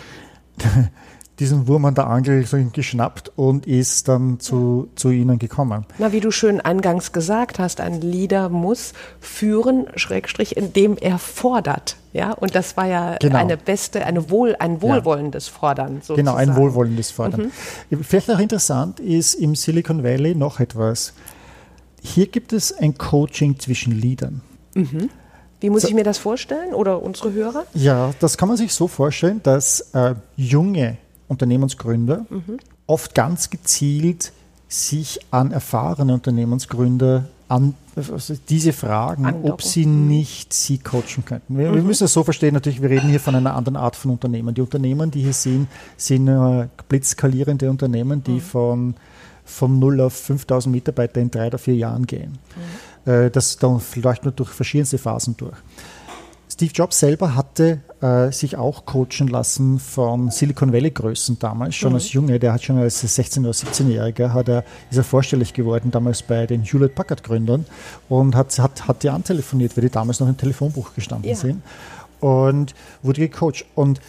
diesen 1.38 1.66
Wurm 1.66 1.84
an 1.84 1.94
der 1.94 2.06
Angel 2.06 2.44
geschnappt 2.72 3.32
und 3.36 3.66
ist 3.66 4.08
dann 4.08 4.38
zu, 4.38 4.88
zu 4.94 5.10
ihnen 5.10 5.38
gekommen. 5.38 5.84
Na, 5.98 6.12
wie 6.12 6.20
du 6.20 6.30
schön 6.30 6.60
eingangs 6.60 7.12
gesagt 7.12 7.58
hast, 7.58 7.80
ein 7.80 8.00
Leader 8.00 8.48
muss 8.48 8.92
führen, 9.20 9.86
Schrägstrich, 9.96 10.56
indem 10.56 10.96
er 10.96 11.18
fordert. 11.18 11.96
Ja, 12.12 12.32
und 12.32 12.54
das 12.54 12.76
war 12.76 12.86
ja 12.86 13.16
genau. 13.18 13.38
eine 13.38 13.56
beste, 13.56 14.06
eine 14.06 14.30
Wohl, 14.30 14.54
ein 14.60 14.80
wohlwollendes 14.80 15.48
ja. 15.48 15.52
Fordern. 15.54 15.96
Sozusagen. 15.96 16.18
Genau, 16.18 16.34
ein 16.36 16.54
wohlwollendes 16.54 17.10
Fordern. 17.10 17.50
Mhm. 17.90 18.04
Vielleicht 18.04 18.30
auch 18.30 18.38
interessant 18.38 19.00
ist 19.00 19.34
im 19.34 19.56
Silicon 19.56 20.04
Valley 20.04 20.36
noch 20.36 20.60
etwas. 20.60 21.12
Hier 22.00 22.28
gibt 22.28 22.52
es 22.52 22.72
ein 22.72 22.96
Coaching 22.96 23.58
zwischen 23.58 23.98
Leadern. 23.98 24.42
Mhm. 24.74 25.10
Wie 25.58 25.70
muss 25.70 25.82
so, 25.82 25.88
ich 25.88 25.94
mir 25.94 26.04
das 26.04 26.18
vorstellen 26.18 26.72
oder 26.74 27.02
unsere 27.02 27.32
Hörer? 27.32 27.64
Ja, 27.74 28.12
das 28.20 28.36
kann 28.36 28.48
man 28.48 28.58
sich 28.58 28.72
so 28.74 28.86
vorstellen, 28.86 29.40
dass 29.42 29.80
äh, 29.94 30.14
junge 30.36 30.98
Unternehmensgründer 31.28 32.26
mhm. 32.28 32.58
oft 32.86 33.14
ganz 33.14 33.50
gezielt 33.50 34.32
sich 34.68 35.20
an 35.30 35.52
erfahrene 35.52 36.14
Unternehmensgründer 36.14 37.24
an 37.48 37.74
also 37.96 38.34
diese 38.48 38.72
Fragen, 38.72 39.26
Andocken. 39.26 39.52
ob 39.52 39.62
sie 39.62 39.86
mhm. 39.86 40.08
nicht 40.08 40.52
sie 40.52 40.78
coachen 40.78 41.24
könnten. 41.24 41.56
Wir, 41.56 41.70
mhm. 41.70 41.76
wir, 41.76 41.82
müssen 41.82 42.04
es 42.04 42.12
so 42.12 42.24
verstehen, 42.24 42.54
natürlich, 42.54 42.82
wir 42.82 42.90
reden 42.90 43.08
hier 43.08 43.20
von 43.20 43.36
einer 43.36 43.54
anderen 43.54 43.76
Art 43.76 43.94
von 43.94 44.10
Unternehmen. 44.10 44.54
Die 44.54 44.60
Unternehmen, 44.60 45.10
die 45.10 45.22
hier 45.22 45.32
sind, 45.32 45.68
sind 45.96 46.26
äh, 46.26 46.66
blitzskalierende 46.88 47.70
Unternehmen, 47.70 48.24
die 48.24 48.32
mhm. 48.32 48.40
von, 48.40 48.94
von 49.44 49.78
0 49.78 50.00
auf 50.00 50.14
5000 50.14 50.74
Mitarbeiter 50.74 51.20
in 51.20 51.30
drei 51.30 51.46
oder 51.46 51.58
vier 51.58 51.76
Jahren 51.76 52.06
gehen. 52.06 52.38
Mhm. 53.06 53.12
Äh, 53.12 53.30
das 53.30 53.56
dann 53.58 53.78
vielleicht 53.78 54.24
nur 54.24 54.32
durch 54.32 54.50
verschiedenste 54.50 54.98
Phasen 54.98 55.36
durch. 55.36 55.56
Steve 56.54 56.70
Jobs 56.72 57.00
selber 57.00 57.34
hatte 57.34 57.80
äh, 58.00 58.30
sich 58.30 58.56
auch 58.56 58.86
coachen 58.86 59.26
lassen 59.26 59.80
von 59.80 60.30
Silicon 60.30 60.72
Valley 60.72 60.92
Größen 60.92 61.36
damals, 61.40 61.74
schon 61.74 61.88
mhm. 61.88 61.94
als 61.96 62.12
Junge. 62.12 62.38
Der 62.38 62.52
hat 62.52 62.62
schon 62.62 62.78
als 62.78 63.02
16- 63.02 63.40
oder 63.40 63.50
17-Jähriger 63.50 64.32
hat 64.32 64.48
er, 64.48 64.62
ist 64.88 64.96
er 64.96 65.02
vorstellig 65.02 65.52
geworden, 65.52 65.90
damals 65.90 66.22
bei 66.22 66.46
den 66.46 66.62
Hewlett 66.62 66.94
Packard 66.94 67.24
Gründern 67.24 67.66
und 68.08 68.36
hat, 68.36 68.56
hat, 68.60 68.86
hat 68.86 69.02
die 69.02 69.10
antelefoniert, 69.10 69.76
weil 69.76 69.82
die 69.82 69.90
damals 69.90 70.20
noch 70.20 70.28
im 70.28 70.36
Telefonbuch 70.36 70.94
gestanden 70.94 71.28
ja. 71.28 71.34
sind 71.34 71.60
und 72.20 72.72
wurde 73.02 73.28
gecoacht. 73.28 73.64
Und 73.74 74.00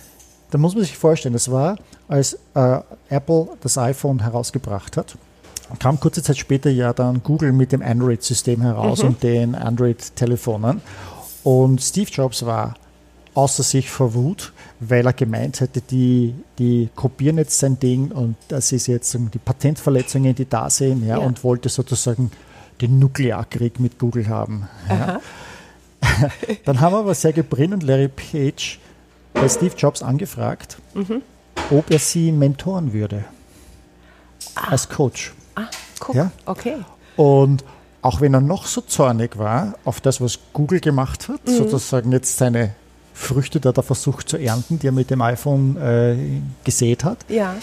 da 0.51 0.60
muss 0.60 0.75
man 0.75 0.84
sich 0.84 0.95
vorstellen, 0.95 1.34
das 1.34 1.49
war, 1.49 1.79
als 2.08 2.38
äh, 2.53 2.79
Apple 3.10 3.47
das 3.62 3.79
iPhone 3.79 4.19
herausgebracht 4.19 4.97
hat, 4.97 5.17
kam 5.79 5.99
kurze 5.99 6.21
Zeit 6.21 6.38
später 6.38 6.69
ja 6.69 6.93
dann 6.93 7.23
Google 7.23 7.53
mit 7.53 7.71
dem 7.71 7.81
Android-System 7.81 8.62
heraus 8.62 9.01
mhm. 9.01 9.10
und 9.10 9.23
den 9.23 9.55
Android-Telefonen. 9.55 10.81
Und 11.45 11.79
Steve 11.79 12.10
Jobs 12.10 12.43
war 12.43 12.73
außer 13.36 13.62
sich 13.62 13.88
vor 13.88 14.15
Wut, 14.15 14.51
weil 14.79 15.05
er 15.05 15.13
gemeint 15.13 15.60
hätte, 15.60 15.79
die, 15.79 16.34
die 16.58 16.89
kopieren 16.95 17.38
jetzt 17.38 17.60
sein 17.60 17.77
Ding 17.79 18.12
und 18.12 18.36
das 18.47 18.71
ist 18.71 18.88
jetzt 18.88 19.13
die 19.13 19.38
Patentverletzungen, 19.38 20.34
die 20.34 20.49
da 20.49 20.71
sind, 20.71 21.03
ja, 21.05 21.19
ja. 21.19 21.23
und 21.23 21.43
wollte 21.43 21.69
sozusagen 21.69 22.31
den 22.81 22.97
Nuklearkrieg 22.97 23.79
mit 23.79 23.99
Google 23.99 24.27
haben. 24.27 24.67
Ja. 24.89 25.21
Dann 26.65 26.79
haben 26.79 26.95
aber 26.95 27.13
Sergey 27.13 27.43
Brin 27.43 27.73
und 27.73 27.84
Larry 27.84 28.08
Page 28.08 28.79
bei 29.36 29.47
Steve 29.47 29.75
Jobs 29.77 30.01
angefragt, 30.01 30.77
mhm. 30.95 31.21
ob 31.69 31.91
er 31.91 31.99
sie 31.99 32.31
mentoren 32.31 32.91
würde. 32.91 33.23
Ah. 34.55 34.69
Als 34.69 34.89
Coach. 34.89 35.31
Ah, 35.53 35.67
guck. 35.99 36.15
Ja? 36.15 36.31
Okay. 36.47 36.77
Und 37.17 37.63
auch 38.06 38.22
wenn 38.22 38.36
er 38.36 38.41
noch 38.41 38.68
so 38.68 38.82
zornig 38.82 39.36
war 39.39 39.74
auf 39.84 40.00
das, 40.00 40.22
was 40.22 40.38
Google 40.54 40.80
gemacht 40.80 41.28
hat, 41.28 41.46
mhm. 41.48 41.58
sozusagen 41.58 42.12
jetzt 42.12 42.38
seine 42.38 42.76
Früchte, 43.15 43.60
die 43.60 43.68
er 43.68 43.74
da 43.74 43.82
versucht 43.82 44.30
zu 44.30 44.38
ernten, 44.38 44.78
die 44.78 44.88
er 44.88 44.91
mit 44.91 45.10
dem 45.10 45.22
iPhone 45.22 45.76
äh, 45.78 46.15
gesät 46.63 47.04
hat, 47.04 47.26
ja. 47.30 47.56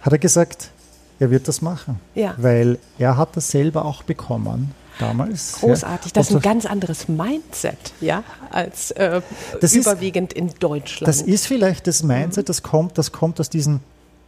hat 0.00 0.12
er 0.12 0.18
gesagt, 0.18 0.70
er 1.18 1.30
wird 1.30 1.48
das 1.48 1.60
machen. 1.60 2.00
Ja. 2.14 2.34
Weil 2.38 2.78
er 2.98 3.18
hat 3.18 3.36
das 3.36 3.50
selber 3.50 3.84
auch 3.84 4.02
bekommen 4.02 4.74
damals. 4.98 5.58
Großartig, 5.60 6.14
das 6.14 6.30
ist 6.30 6.36
ein 6.36 6.42
ganz 6.42 6.64
anderes 6.64 7.08
Mindset, 7.08 7.92
ja, 8.00 8.24
als 8.50 8.92
äh, 8.92 9.20
überwiegend 9.60 10.32
ist, 10.32 10.38
in 10.38 10.50
Deutschland. 10.60 11.08
Das 11.08 11.20
ist 11.20 11.46
vielleicht 11.46 11.86
das 11.86 12.02
Mindset, 12.02 12.48
das 12.48 12.62
kommt, 12.62 12.96
das 12.96 13.12
kommt 13.12 13.38
aus 13.38 13.50
diesen 13.50 13.80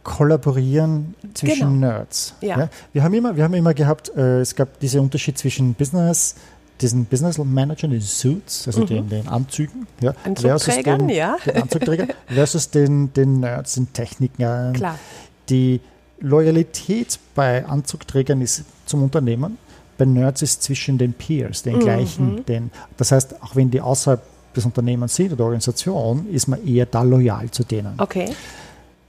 Kollaborieren 0.03 1.15
zwischen 1.33 1.79
genau. 1.79 1.93
Nerds. 1.93 2.35
Ja. 2.41 2.59
ja. 2.59 2.69
Wir, 2.91 3.03
haben 3.03 3.13
immer, 3.13 3.35
wir 3.35 3.43
haben 3.43 3.53
immer 3.53 3.73
gehabt, 3.73 4.11
äh, 4.15 4.41
es 4.41 4.55
gab 4.55 4.79
diesen 4.79 4.99
Unterschied 4.99 5.37
zwischen 5.37 5.73
Business, 5.73 6.35
diesen 6.81 7.05
Business 7.05 7.37
Managern, 7.37 7.91
den 7.91 8.01
Suits, 8.01 8.67
also 8.67 8.81
mhm. 8.81 8.87
den, 8.87 9.09
den, 9.09 9.27
Anzügen, 9.27 9.87
ja, 10.01 10.13
versus 10.35 10.75
den, 10.75 11.09
ja. 11.09 11.37
den 11.45 11.63
Anzugträger, 11.63 12.07
versus 12.27 12.69
den, 12.69 13.13
den 13.13 13.39
Nerds, 13.39 13.75
den 13.75 13.93
Technikern. 13.93 14.73
Klar. 14.73 14.99
Die 15.49 15.79
Loyalität 16.19 17.19
bei 17.35 17.65
Anzugträgern 17.65 18.41
ist 18.41 18.63
zum 18.85 19.03
Unternehmen, 19.03 19.57
bei 19.97 20.05
Nerds 20.05 20.41
ist 20.41 20.63
zwischen 20.63 20.97
den 20.97 21.13
Peers, 21.13 21.63
den 21.63 21.77
mhm. 21.77 21.79
gleichen. 21.79 22.45
Den, 22.45 22.71
das 22.97 23.11
heißt, 23.11 23.41
auch 23.41 23.55
wenn 23.55 23.69
die 23.69 23.79
außerhalb 23.79 24.21
des 24.55 24.65
Unternehmens 24.65 25.15
sind 25.15 25.33
oder 25.33 25.45
Organisation, 25.45 26.27
ist 26.29 26.47
man 26.47 26.65
eher 26.65 26.85
da 26.85 27.03
loyal 27.03 27.49
zu 27.51 27.63
denen. 27.63 27.93
Okay. 27.97 28.29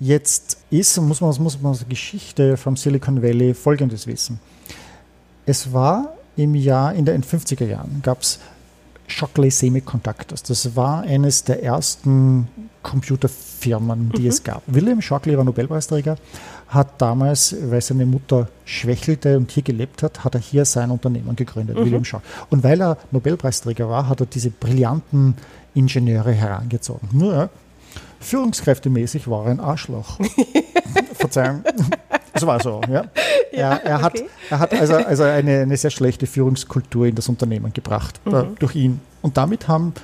Jetzt 0.00 0.58
ist, 0.70 1.00
muss 1.00 1.20
man, 1.20 1.30
muss 1.42 1.60
man 1.60 1.72
aus 1.72 1.78
der 1.78 1.88
Geschichte 1.88 2.56
vom 2.56 2.76
Silicon 2.76 3.22
Valley 3.22 3.54
Folgendes 3.54 4.06
wissen. 4.06 4.40
Es 5.46 5.72
war 5.72 6.14
im 6.36 6.54
Jahr, 6.54 6.94
in 6.94 7.04
den 7.04 7.22
50er 7.22 7.66
Jahren, 7.66 8.00
gab 8.02 8.22
es 8.22 8.40
Shockley 9.06 9.50
Semiconductors. 9.50 10.42
Das 10.42 10.74
war 10.76 11.02
eines 11.02 11.44
der 11.44 11.62
ersten 11.62 12.48
Computerfirmen, 12.82 14.12
die 14.16 14.22
mhm. 14.22 14.28
es 14.28 14.42
gab. 14.42 14.62
William 14.66 15.00
Shockley 15.00 15.36
war 15.36 15.44
Nobelpreisträger, 15.44 16.16
hat 16.68 17.00
damals, 17.00 17.54
weil 17.62 17.80
seine 17.80 18.06
Mutter 18.06 18.48
schwächelte 18.64 19.36
und 19.36 19.50
hier 19.50 19.62
gelebt 19.62 20.02
hat, 20.02 20.24
hat 20.24 20.34
er 20.34 20.40
hier 20.40 20.64
sein 20.64 20.90
Unternehmen 20.90 21.36
gegründet, 21.36 21.76
mhm. 21.76 21.84
William 21.84 22.04
Shockley. 22.04 22.28
Und 22.50 22.64
weil 22.64 22.80
er 22.80 22.98
Nobelpreisträger 23.10 23.88
war, 23.88 24.08
hat 24.08 24.20
er 24.20 24.26
diese 24.26 24.50
brillanten 24.50 25.34
Ingenieure 25.74 26.32
herangezogen. 26.32 27.08
Nur 27.12 27.50
Führungskräftemäßig 28.24 29.28
war 29.28 29.44
er 29.46 29.52
ein 29.52 29.60
Arschloch. 29.60 30.18
Verzeihung. 31.14 31.62
Das 32.32 32.46
war 32.46 32.60
so, 32.60 32.80
ja. 32.90 33.04
ja 33.52 33.74
er, 33.76 33.82
er, 33.82 34.02
hat, 34.02 34.22
er 34.50 34.58
hat 34.58 34.72
also, 34.72 34.94
also 34.94 35.22
eine, 35.22 35.60
eine 35.60 35.76
sehr 35.76 35.90
schlechte 35.90 36.26
Führungskultur 36.26 37.06
in 37.06 37.14
das 37.14 37.28
Unternehmen 37.28 37.72
gebracht, 37.72 38.20
mhm. 38.24 38.34
äh, 38.34 38.44
durch 38.58 38.74
ihn. 38.74 39.00
Und 39.22 39.36
damit 39.36 39.68
haben 39.68 39.94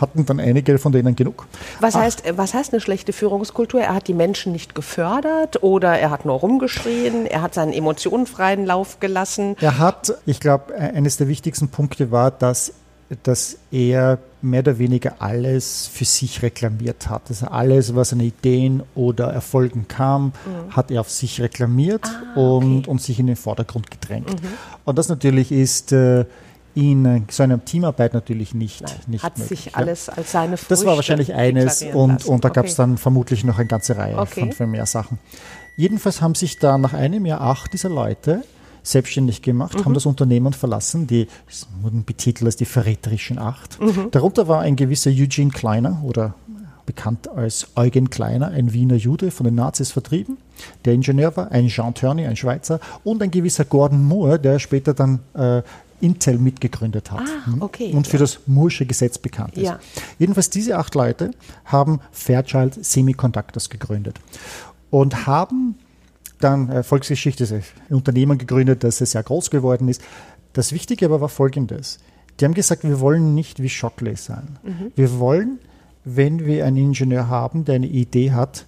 hatten 0.00 0.26
dann 0.26 0.40
einige 0.40 0.78
von 0.78 0.92
denen 0.92 1.16
genug. 1.16 1.46
Was 1.80 1.94
heißt, 1.94 2.24
was 2.36 2.54
heißt 2.54 2.72
eine 2.72 2.80
schlechte 2.80 3.12
Führungskultur? 3.12 3.80
Er 3.80 3.94
hat 3.94 4.08
die 4.08 4.14
Menschen 4.14 4.52
nicht 4.52 4.74
gefördert 4.74 5.62
oder 5.62 5.98
er 5.98 6.10
hat 6.10 6.24
nur 6.24 6.34
rumgeschrien, 6.34 7.26
er 7.26 7.42
hat 7.42 7.54
seinen 7.54 7.72
Emotionen 7.72 8.26
freien 8.26 8.66
Lauf 8.66 9.00
gelassen? 9.00 9.56
Er 9.60 9.78
hat, 9.78 10.14
ich 10.26 10.40
glaube, 10.40 10.74
eines 10.74 11.16
der 11.16 11.28
wichtigsten 11.28 11.68
Punkte 11.68 12.10
war, 12.10 12.30
dass 12.30 12.74
dass 13.22 13.58
er 13.70 14.18
mehr 14.42 14.60
oder 14.60 14.78
weniger 14.78 15.14
alles 15.20 15.86
für 15.86 16.04
sich 16.04 16.42
reklamiert 16.42 17.08
hat. 17.08 17.22
Also 17.28 17.46
alles, 17.46 17.94
was 17.94 18.12
an 18.12 18.20
Ideen 18.20 18.82
oder 18.94 19.32
Erfolgen 19.32 19.86
kam, 19.88 20.26
mhm. 20.26 20.76
hat 20.76 20.90
er 20.90 21.00
auf 21.00 21.10
sich 21.10 21.40
reklamiert 21.40 22.04
ah, 22.04 22.38
und, 22.38 22.80
okay. 22.80 22.90
und 22.90 23.02
sich 23.02 23.18
in 23.18 23.26
den 23.26 23.36
Vordergrund 23.36 23.90
gedrängt. 23.90 24.42
Mhm. 24.42 24.48
Und 24.84 24.98
das 24.98 25.08
natürlich 25.08 25.52
ist 25.52 25.92
äh, 25.92 26.24
in 26.74 27.24
so 27.30 27.42
einer 27.42 27.64
Teamarbeit 27.64 28.14
natürlich 28.14 28.52
nicht, 28.52 28.82
Nein, 28.82 28.92
nicht 29.06 29.22
hat 29.22 29.38
möglich. 29.38 29.64
sich 29.64 29.76
alles 29.76 30.08
als 30.08 30.32
seine 30.32 30.56
Früchte 30.56 30.74
Das 30.74 30.84
war 30.84 30.96
wahrscheinlich 30.96 31.32
eines 31.32 31.82
und, 31.82 32.26
und 32.26 32.44
da 32.44 32.48
gab 32.48 32.66
es 32.66 32.74
dann 32.74 32.98
vermutlich 32.98 33.44
noch 33.44 33.58
eine 33.58 33.68
ganze 33.68 33.96
Reihe 33.96 34.18
okay. 34.18 34.40
von, 34.40 34.52
von 34.52 34.70
mehr 34.70 34.86
Sachen. 34.86 35.18
Jedenfalls 35.76 36.20
haben 36.20 36.34
sich 36.34 36.58
da 36.58 36.76
nach 36.78 36.92
einem 36.92 37.26
Jahr 37.26 37.40
acht 37.40 37.72
dieser 37.72 37.88
Leute 37.88 38.42
selbstständig 38.84 39.42
gemacht, 39.42 39.76
mhm. 39.76 39.84
haben 39.84 39.94
das 39.94 40.06
Unternehmen 40.06 40.52
verlassen, 40.52 41.08
die 41.08 41.26
wurden 41.82 42.04
betitelt 42.04 42.46
als 42.46 42.56
die 42.56 42.66
verräterischen 42.66 43.38
Acht. 43.38 43.80
Mhm. 43.80 44.10
Darunter 44.12 44.46
war 44.46 44.60
ein 44.60 44.76
gewisser 44.76 45.10
Eugene 45.10 45.50
Kleiner 45.50 46.00
oder 46.04 46.34
bekannt 46.86 47.28
als 47.28 47.68
Eugen 47.76 48.10
Kleiner, 48.10 48.48
ein 48.48 48.72
Wiener 48.72 48.96
Jude, 48.96 49.30
von 49.30 49.44
den 49.44 49.54
Nazis 49.54 49.90
vertrieben, 49.90 50.36
der 50.84 50.92
Ingenieur 50.92 51.36
war, 51.36 51.50
ein 51.50 51.68
Jean 51.68 51.94
Turney, 51.94 52.26
ein 52.26 52.36
Schweizer, 52.36 52.78
und 53.02 53.22
ein 53.22 53.30
gewisser 53.30 53.64
Gordon 53.64 54.04
Moore, 54.04 54.38
der 54.38 54.58
später 54.58 54.92
dann 54.92 55.20
äh, 55.34 55.62
Intel 56.00 56.38
mitgegründet 56.38 57.10
hat 57.10 57.20
ah, 57.20 57.46
hm? 57.46 57.62
okay, 57.62 57.92
und 57.92 58.06
für 58.06 58.16
ja. 58.16 58.20
das 58.20 58.40
Moore'sche 58.46 58.84
Gesetz 58.84 59.16
bekannt 59.16 59.56
ist. 59.56 59.64
Ja. 59.64 59.78
Jedenfalls 60.18 60.50
diese 60.50 60.76
acht 60.76 60.94
Leute 60.94 61.30
haben 61.64 62.00
Fairchild 62.12 62.84
Semiconductors 62.84 63.70
gegründet 63.70 64.20
und 64.90 65.26
haben 65.26 65.76
dann 66.44 66.68
äh, 66.68 66.82
Volksgeschichte, 66.82 67.44
ein 67.88 67.96
Unternehmen 67.96 68.38
gegründet, 68.38 68.84
das 68.84 68.98
sehr 68.98 69.22
groß 69.22 69.50
geworden 69.50 69.88
ist. 69.88 70.02
Das 70.52 70.72
Wichtige 70.72 71.06
aber 71.06 71.20
war 71.20 71.28
folgendes. 71.28 71.98
Die 72.38 72.44
haben 72.44 72.54
gesagt, 72.54 72.84
wir 72.84 73.00
wollen 73.00 73.34
nicht 73.34 73.62
wie 73.62 73.68
Shockley 73.68 74.16
sein. 74.16 74.58
Mhm. 74.62 74.92
Wir 74.94 75.18
wollen, 75.18 75.58
wenn 76.04 76.44
wir 76.44 76.66
einen 76.66 76.76
Ingenieur 76.76 77.28
haben, 77.28 77.64
der 77.64 77.76
eine 77.76 77.86
Idee 77.86 78.32
hat, 78.32 78.66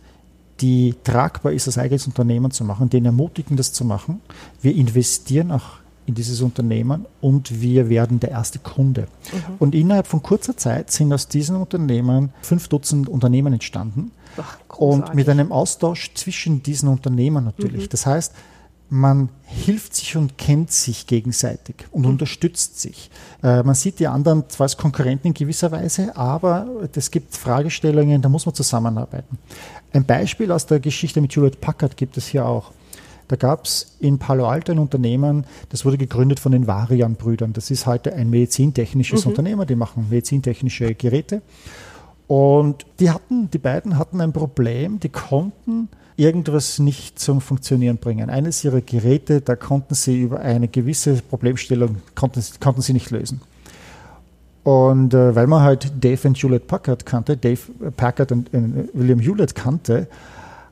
die 0.61 0.95
tragbar 1.05 1.53
ist, 1.53 1.67
das 1.67 1.77
eigenes 1.77 2.07
Unternehmen 2.07 2.51
zu 2.51 2.65
machen, 2.65 2.89
den 2.89 3.05
ermutigen, 3.05 3.57
das 3.57 3.73
zu 3.73 3.85
machen. 3.85 4.21
Wir 4.63 4.75
investieren 4.75 5.51
auch 5.51 5.79
in 6.07 6.15
dieses 6.15 6.41
Unternehmen 6.41 7.07
und 7.21 7.61
wir 7.61 7.89
werden 7.89 8.21
der 8.21 8.31
erste 8.31 8.59
Kunde. 8.59 9.03
Mhm. 9.33 9.39
Und 9.59 9.75
innerhalb 9.75 10.07
von 10.07 10.23
kurzer 10.23 10.57
Zeit 10.57 10.91
sind 10.91 11.13
aus 11.13 11.29
diesen 11.29 11.57
Unternehmen 11.57 12.33
fünf 12.43 12.69
Dutzend 12.69 13.09
Unternehmen 13.09 13.53
entstanden. 13.53 14.13
Ach, 14.39 14.59
und 14.79 15.15
mit 15.15 15.29
einem 15.29 15.53
Austausch 15.53 16.13
zwischen 16.15 16.63
diesen 16.63 16.89
Unternehmen 16.89 17.45
natürlich. 17.45 17.85
Mhm. 17.85 17.89
Das 17.91 18.07
heißt, 18.07 18.33
man 18.89 19.31
hilft 19.43 19.97
sich 19.97 20.17
und 20.17 20.39
kennt 20.39 20.71
sich 20.71 21.07
gegenseitig 21.07 21.87
und 21.91 22.03
mhm. 22.03 22.11
unterstützt 22.11 22.81
sich. 22.81 23.11
Äh, 23.43 23.63
man 23.63 23.75
sieht 23.75 23.99
die 23.99 24.07
anderen 24.07 24.49
zwar 24.49 24.67
als 24.67 24.77
Konkurrenten 24.77 25.29
in 25.29 25.35
gewisser 25.35 25.73
Weise, 25.73 26.17
aber 26.17 26.69
es 26.95 27.11
gibt 27.11 27.37
Fragestellungen, 27.37 28.23
da 28.23 28.29
muss 28.29 28.47
man 28.47 28.55
zusammenarbeiten. 28.55 29.39
Ein 29.93 30.05
Beispiel 30.05 30.53
aus 30.53 30.67
der 30.67 30.79
Geschichte 30.79 31.21
mit 31.21 31.35
Hewlett 31.35 31.61
Packard 31.61 31.97
gibt 31.97 32.17
es 32.17 32.29
hier 32.29 32.47
auch. 32.47 32.71
Da 33.29 33.37
gab 33.37 33.65
es 33.65 33.97
in 34.01 34.19
Palo 34.19 34.47
Alto 34.49 34.73
ein 34.73 34.79
Unternehmen, 34.79 35.47
das 35.71 35.85
wurde 35.85 35.99
gegründet 35.99 36.39
von 36.41 36.53
den 36.53 36.67
Varian-Brüdern. 36.67 37.53
Das 37.53 37.71
ist 37.71 37.87
heute 37.87 38.15
ein 38.15 38.31
medizintechnisches 38.31 39.25
mhm. 39.25 39.31
Unternehmen, 39.31 39.67
die 39.67 39.75
machen 39.75 40.07
medizintechnische 40.09 40.95
Geräte. 40.95 41.43
Und 42.29 42.87
die 42.99 43.11
hatten, 43.11 43.51
die 43.51 43.59
beiden 43.59 43.99
hatten 43.99 44.21
ein 44.21 44.33
Problem, 44.33 45.01
die 45.01 45.09
konnten 45.09 45.89
irgendwas 46.17 46.79
nicht 46.79 47.19
zum 47.19 47.41
Funktionieren 47.41 47.99
bringen. 47.99 48.31
Eines 48.31 48.65
ihrer 48.65 48.81
Geräte, 48.81 49.41
da 49.41 49.55
konnten 49.55 49.95
sie 49.95 50.23
über 50.23 50.41
eine 50.41 50.69
gewisse 50.69 51.15
Problemstellung, 51.23 51.97
konnten, 52.15 52.43
konnten 52.61 52.81
sie 52.81 52.95
nicht 52.95 53.11
lösen. 53.11 53.41
Und 54.65 55.15
äh, 55.15 55.35
weil 55.37 55.47
man 55.47 55.63
halt 55.63 55.93
Dave 56.03 56.27
und 56.27 56.37
Hewlett 56.37 56.67
Packard 56.67 57.07
kannte, 57.07 57.37
Dave 57.37 57.61
Packard 57.97 58.33
und 58.33 58.53
äh, 58.53 58.89
William 58.95 59.21
Hewlett 59.21 59.55
kannte, 59.55 60.09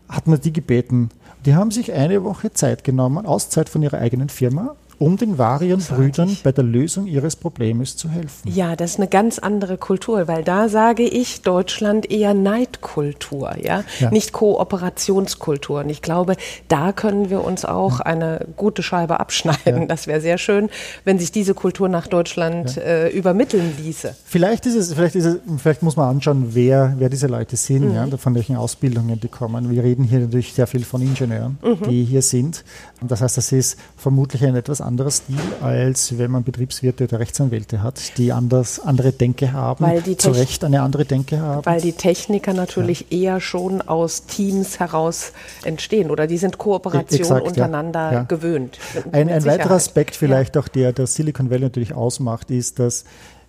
hat 0.08 0.26
man 0.26 0.40
die 0.40 0.52
gebeten, 0.52 1.10
die 1.44 1.54
haben 1.54 1.70
sich 1.70 1.92
eine 1.92 2.24
Woche 2.24 2.52
Zeit 2.52 2.85
genommen, 2.85 3.26
Auszeit 3.26 3.68
von 3.68 3.83
ihrer 3.83 3.98
eigenen 3.98 4.28
Firma, 4.28 4.76
um 4.98 5.16
den 5.16 5.38
Varian-Brüdern 5.38 6.37
bei 6.42 6.52
der 6.52 6.64
Lösung 6.64 7.07
ihres 7.07 7.37
Problems 7.37 7.96
zu 7.96 8.09
helfen. 8.09 8.50
Ja, 8.50 8.76
das 8.76 8.92
ist 8.92 8.98
eine 8.98 9.09
ganz 9.09 9.38
andere 9.38 9.78
Kultur, 9.78 10.28
weil 10.28 10.44
da 10.44 10.68
sage 10.68 11.02
ich 11.04 11.42
Deutschland 11.42 12.11
eher 12.11 12.35
Neidkultur, 12.35 13.57
ja, 13.62 13.85
ja. 13.98 14.11
nicht 14.11 14.33
Kooperationskultur. 14.33 15.80
Und 15.80 15.90
ich 15.90 16.02
glaube, 16.02 16.37
da 16.68 16.92
können 16.92 17.30
wir 17.30 17.44
uns 17.44 17.64
auch 17.64 17.98
ja. 17.98 18.07
eine 18.07 18.46
gute 18.57 18.83
Scheibe 18.83 19.20
abschneiden. 19.20 19.83
Ja. 19.83 19.87
Das 19.87 20.07
wäre 20.07 20.20
sehr 20.20 20.38
schön, 20.38 20.70
wenn 21.04 21.18
sich 21.18 21.33
diese 21.33 21.54
Kultur 21.54 21.88
nach 21.88 22.07
Deutschland 22.07 22.76
äh, 22.76 23.09
übermitteln 23.09 23.72
ließe. 23.78 24.14
Vielleicht 24.24 24.66
ist 24.66 24.74
es, 24.74 24.94
vielleicht 24.94 25.14
ist 25.14 25.24
es, 25.24 25.38
vielleicht 25.59 25.83
muss 25.83 25.96
man 25.96 26.09
anschauen, 26.09 26.50
wer, 26.50 26.94
wer 26.98 27.09
diese 27.09 27.26
Leute 27.26 27.57
sind, 27.57 27.88
mhm. 27.88 27.94
ja, 27.94 28.07
von 28.16 28.35
welchen 28.35 28.57
Ausbildungen 28.57 29.20
die 29.20 29.28
kommen. 29.28 29.70
Wir 29.70 29.83
reden 29.83 30.04
hier 30.04 30.20
natürlich 30.20 30.52
sehr 30.52 30.66
viel 30.66 30.85
von 30.85 31.02
Ingenieuren, 31.02 31.59
mhm. 31.62 31.88
die 31.88 32.04
hier 32.04 32.22
sind. 32.22 32.64
Und 33.04 33.10
das 33.10 33.20
heißt, 33.20 33.36
das 33.36 33.52
ist 33.52 33.78
vermutlich 33.98 34.46
ein 34.46 34.56
etwas 34.56 34.80
anderer 34.80 35.10
Stil, 35.10 35.36
als 35.60 36.16
wenn 36.16 36.30
man 36.30 36.42
Betriebswirte 36.42 37.04
oder 37.04 37.20
Rechtsanwälte 37.20 37.82
hat, 37.82 38.16
die 38.16 38.32
anders, 38.32 38.80
andere 38.80 39.12
Denke 39.12 39.52
haben, 39.52 39.84
Weil 39.84 40.00
die 40.00 40.16
zu 40.16 40.30
Recht 40.30 40.64
eine 40.64 40.80
andere 40.80 41.04
Denke 41.04 41.38
haben. 41.38 41.66
Weil 41.66 41.82
die 41.82 41.92
Techniker 41.92 42.54
natürlich 42.54 43.12
eher 43.12 43.42
schon 43.42 43.82
aus 43.82 44.24
Teams 44.24 44.80
heraus 44.80 45.32
entstehen 45.64 46.10
oder 46.10 46.26
die 46.26 46.38
sind 46.38 46.56
Kooperation 46.56 47.20
Exakt, 47.20 47.42
ja. 47.42 47.46
untereinander 47.46 48.10
Ja. 48.10 48.22
gewöhnt. 48.22 48.78
Ein, 49.12 49.28
ein 49.28 49.44
weiterer. 49.44 49.72
Aspekt 49.72 50.16
vielleicht 50.16 50.56
auch, 50.56 50.68
der 50.68 50.94
der 50.94 51.06
Silicon 51.06 51.50
Valley 51.50 51.64
natürlich 51.64 51.92
ausmacht, 51.92 52.50
ist, 52.50 52.78
dass 52.78 53.04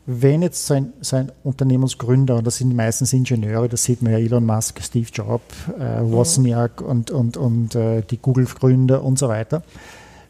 wenn 0.07 0.41
jetzt 0.41 0.67
sein, 0.67 0.93
sein 1.01 1.31
Unternehmensgründer, 1.43 2.35
und 2.35 2.45
das 2.45 2.57
sind 2.57 2.75
meistens 2.75 3.11
Ingenieure, 3.11 3.67
das 3.67 3.83
sieht 3.83 4.01
man 4.01 4.11
ja 4.11 4.19
Elon 4.19 4.45
Musk, 4.45 4.81
Steve 4.83 5.07
Jobs, 5.11 5.55
äh, 5.79 6.01
Wozniak 6.01 6.81
und, 6.81 7.09
und, 7.09 7.37
und 7.37 7.75
äh, 7.75 8.03
die 8.03 8.17
Google-Gründer 8.17 9.03
und 9.03 9.17
so 9.17 9.27
weiter, 9.29 9.63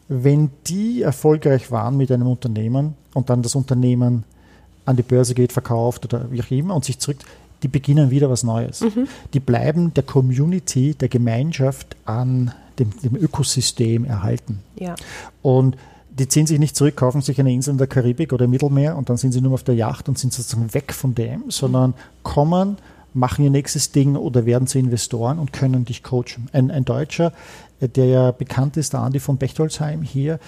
wenn 0.08 0.50
die 0.66 1.02
erfolgreich 1.02 1.70
waren 1.70 1.96
mit 1.96 2.10
einem 2.10 2.28
Unternehmen 2.28 2.94
und 3.12 3.28
dann 3.28 3.42
das 3.42 3.54
Unternehmen 3.54 4.24
an 4.86 4.96
die 4.96 5.02
Börse 5.02 5.34
geht, 5.34 5.52
verkauft 5.52 6.04
oder 6.04 6.30
wie 6.30 6.40
auch 6.40 6.50
immer 6.50 6.74
und 6.74 6.84
sich 6.84 6.98
zurück, 6.98 7.18
die 7.62 7.68
beginnen 7.68 8.10
wieder 8.10 8.30
was 8.30 8.44
Neues. 8.44 8.84
Die 9.32 9.40
bleiben 9.40 9.92
der 9.94 10.04
Community, 10.04 10.94
der 10.94 11.08
Gemeinschaft 11.08 11.96
an 12.04 12.52
dem, 12.78 12.90
dem 13.02 13.16
Ökosystem 13.16 14.04
erhalten. 14.04 14.60
Ja. 14.78 14.94
Und 15.42 15.76
die 16.18 16.28
ziehen 16.28 16.46
sich 16.46 16.58
nicht 16.58 16.76
zurück, 16.76 16.96
kaufen 16.96 17.20
sich 17.20 17.38
eine 17.38 17.52
Insel 17.52 17.72
in 17.72 17.78
der 17.78 17.86
Karibik 17.86 18.32
oder 18.32 18.46
im 18.46 18.50
Mittelmeer 18.50 18.96
und 18.96 19.10
dann 19.10 19.16
sind 19.16 19.32
sie 19.32 19.40
nur 19.40 19.54
auf 19.54 19.64
der 19.64 19.74
Yacht 19.74 20.08
und 20.08 20.18
sind 20.18 20.32
sozusagen 20.32 20.72
weg 20.72 20.92
von 20.92 21.14
dem, 21.14 21.44
sondern 21.48 21.94
kommen, 22.22 22.78
machen 23.12 23.44
ihr 23.44 23.50
nächstes 23.50 23.92
Ding 23.92 24.16
oder 24.16 24.46
werden 24.46 24.66
zu 24.66 24.78
Investoren 24.78 25.38
und 25.38 25.52
können 25.52 25.84
dich 25.84 26.02
coachen. 26.02 26.48
Ein, 26.52 26.70
ein 26.70 26.84
Deutscher, 26.84 27.32
äh, 27.80 27.88
der 27.88 28.06
ja 28.06 28.30
bekannt 28.30 28.76
ist, 28.76 28.92
der 28.92 29.00
Andi 29.00 29.20
von 29.20 29.36
Bechtolzheim 29.36 30.02
hier, 30.02 30.38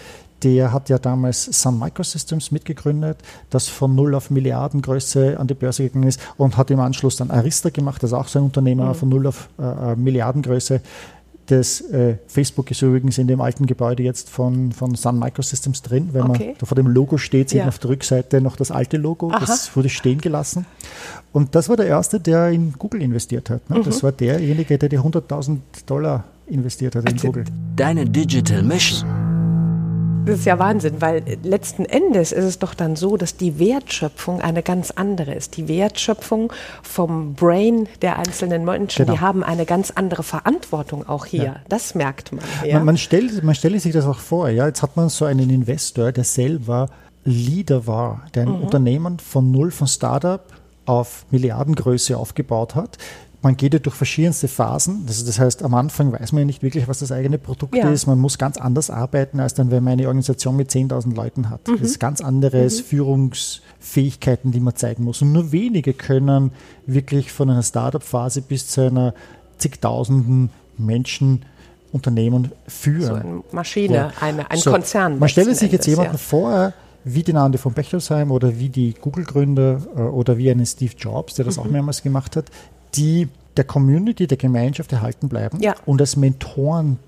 der 0.42 0.72
hat 0.72 0.88
ja 0.88 0.98
damals 0.98 1.44
Sun 1.44 1.78
Microsystems 1.78 2.52
mitgegründet, 2.52 3.18
das 3.50 3.68
von 3.68 3.94
null 3.94 4.14
auf 4.14 4.30
Milliardengröße 4.30 5.38
an 5.38 5.48
die 5.48 5.54
Börse 5.54 5.84
gegangen 5.84 6.06
ist 6.06 6.20
und 6.36 6.56
hat 6.56 6.70
im 6.70 6.80
Anschluss 6.80 7.16
dann 7.16 7.30
Arista 7.30 7.70
gemacht, 7.70 8.02
das 8.02 8.10
ist 8.12 8.16
auch 8.16 8.28
so 8.28 8.38
ein 8.38 8.44
Unternehmer 8.46 8.94
von 8.94 9.08
null 9.08 9.26
auf 9.26 9.48
äh, 9.58 9.92
äh, 9.92 9.96
Milliardengröße. 9.96 10.80
Das 11.48 11.80
äh, 11.80 12.16
Facebook 12.26 12.70
ist 12.70 12.82
übrigens 12.82 13.16
in 13.18 13.26
dem 13.26 13.40
alten 13.40 13.66
Gebäude 13.66 14.02
jetzt 14.02 14.28
von, 14.28 14.70
von 14.72 14.94
Sun 14.94 15.18
Microsystems 15.18 15.82
drin. 15.82 16.10
Wenn 16.12 16.22
Okay. 16.24 16.46
man 16.48 16.54
da 16.58 16.66
vor 16.66 16.76
dem 16.76 16.86
Logo 16.86 17.16
steht, 17.16 17.48
sieht 17.48 17.58
Ja. 17.58 17.64
man 17.64 17.68
auf 17.70 17.78
der 17.78 17.90
Rückseite 17.90 18.40
noch 18.40 18.56
das 18.56 18.70
alte 18.70 18.98
Logo. 18.98 19.30
Aha. 19.30 19.40
Das 19.46 19.74
wurde 19.74 19.88
stehen 19.88 20.20
gelassen. 20.20 20.66
Und 21.32 21.54
das 21.54 21.68
war 21.68 21.76
der 21.76 21.86
erste, 21.86 22.20
der 22.20 22.50
in 22.50 22.74
Google 22.78 23.00
investiert 23.02 23.48
hat. 23.50 23.68
Ne? 23.70 23.78
Mhm. 23.78 23.84
Das 23.84 24.02
war 24.02 24.12
derjenige, 24.12 24.76
der 24.78 24.88
die 24.90 24.98
100.000 24.98 25.58
Dollar 25.86 26.24
investiert 26.46 26.94
hat 26.96 27.10
in 27.10 27.16
Google. 27.16 27.44
Deine 27.76 28.04
Digital 28.04 28.62
Mission. 28.62 29.37
Das 30.28 30.40
ist 30.40 30.44
ja 30.46 30.58
Wahnsinn, 30.58 31.00
weil 31.00 31.22
letzten 31.42 31.84
Endes 31.84 32.32
ist 32.32 32.44
es 32.44 32.58
doch 32.58 32.74
dann 32.74 32.96
so, 32.96 33.16
dass 33.16 33.36
die 33.36 33.58
Wertschöpfung 33.58 34.40
eine 34.40 34.62
ganz 34.62 34.90
andere 34.90 35.34
ist. 35.34 35.56
Die 35.56 35.68
Wertschöpfung 35.68 36.52
vom 36.82 37.34
Brain 37.34 37.88
der 38.02 38.18
einzelnen 38.18 38.64
Menschen, 38.64 39.04
Genau. 39.06 39.12
die 39.14 39.20
haben 39.20 39.42
eine 39.42 39.64
ganz 39.66 39.90
andere 39.90 40.22
Verantwortung 40.22 41.08
auch 41.08 41.26
hier. 41.26 41.44
Ja. 41.44 41.56
Das 41.68 41.94
merkt 41.94 42.32
man. 42.32 42.44
Ja. 42.64 42.76
Man, 42.76 42.86
man, 42.86 42.96
stellt, 42.98 43.42
man 43.42 43.54
stelle 43.54 43.80
sich 43.80 43.92
das 43.92 44.06
auch 44.06 44.18
vor. 44.18 44.48
Ja? 44.48 44.66
Jetzt 44.66 44.82
hat 44.82 44.96
man 44.96 45.08
so 45.08 45.24
einen 45.24 45.50
Investor, 45.50 46.12
der 46.12 46.24
selber 46.24 46.88
Leader 47.24 47.86
war, 47.86 48.22
der 48.34 48.46
Mhm. 48.46 48.54
ein 48.56 48.62
Unternehmen 48.62 49.18
von 49.18 49.50
null, 49.50 49.70
von 49.70 49.86
Startup 49.86 50.42
auf 50.86 51.26
Milliardengröße 51.30 52.16
aufgebaut 52.16 52.74
hat. 52.74 52.96
Man 53.40 53.56
geht 53.56 53.72
ja 53.72 53.78
durch 53.78 53.94
verschiedenste 53.94 54.48
Phasen. 54.48 55.04
Das, 55.06 55.24
das 55.24 55.38
heißt, 55.38 55.62
am 55.62 55.72
Anfang 55.74 56.10
weiß 56.12 56.32
man 56.32 56.40
ja 56.40 56.46
nicht 56.46 56.62
wirklich, 56.64 56.88
was 56.88 56.98
das 56.98 57.12
eigene 57.12 57.38
Produkt 57.38 57.76
Ja. 57.76 57.88
ist. 57.90 58.06
Man 58.08 58.18
muss 58.18 58.36
ganz 58.36 58.56
anders 58.56 58.90
arbeiten, 58.90 59.38
als 59.38 59.54
dann, 59.54 59.70
wenn 59.70 59.84
man 59.84 59.92
eine 59.92 60.08
Organisation 60.08 60.56
mit 60.56 60.70
10.000 60.72 61.14
Leuten 61.14 61.48
hat. 61.48 61.60
Das 61.68 61.80
ist 61.80 62.00
ganz 62.00 62.20
anderes 62.20 62.80
Führungsfähigkeiten, 62.80 64.50
die 64.52 64.60
man 64.60 64.74
zeigen 64.76 65.04
muss. 65.04 65.22
Und 65.22 65.32
nur 65.32 65.52
wenige 65.52 65.92
können 65.92 66.50
wirklich 66.86 67.30
von 67.32 67.48
einer 67.50 67.62
Startup-Phase 67.62 68.42
bis 68.42 68.68
zu 68.68 68.82
einer 68.86 69.14
zigtausenden 69.58 70.50
Menschen 70.76 71.42
Unternehmen 71.92 72.52
führen. 72.66 73.02
so 73.06 73.14
eine 73.14 73.42
Maschine, 73.50 73.94
Ja. 73.94 74.12
eine, 74.20 74.50
ein 74.50 74.58
So, 74.58 74.70
Konzern. 74.70 75.18
Man 75.18 75.28
stelle 75.30 75.54
sich 75.54 75.72
jetzt 75.72 75.86
Endes, 75.86 75.98
jemanden 75.98 76.18
vor, 76.18 76.74
wie 77.04 77.22
den 77.22 77.36
Andi 77.38 77.56
von 77.56 77.72
Bechtolsheim 77.72 78.30
oder 78.30 78.58
wie 78.58 78.68
die 78.68 78.92
Google-Gründer 79.00 79.80
äh, 79.96 80.00
oder 80.00 80.36
wie 80.36 80.50
einen 80.50 80.66
Steve 80.66 80.92
Jobs, 80.98 81.34
der 81.34 81.46
das 81.46 81.56
Mhm. 81.56 81.62
auch 81.62 81.66
mehrmals 81.66 82.02
gemacht 82.02 82.36
hat, 82.36 82.46
die 82.94 83.28
der 83.56 83.64
Community, 83.64 84.26
der 84.26 84.38
Gemeinschaft 84.38 84.92
erhalten 84.92 85.28
bleiben 85.28 85.60
Ja. 85.60 85.74
und 85.84 86.00
als 86.00 86.16
Mentoren 86.16 86.98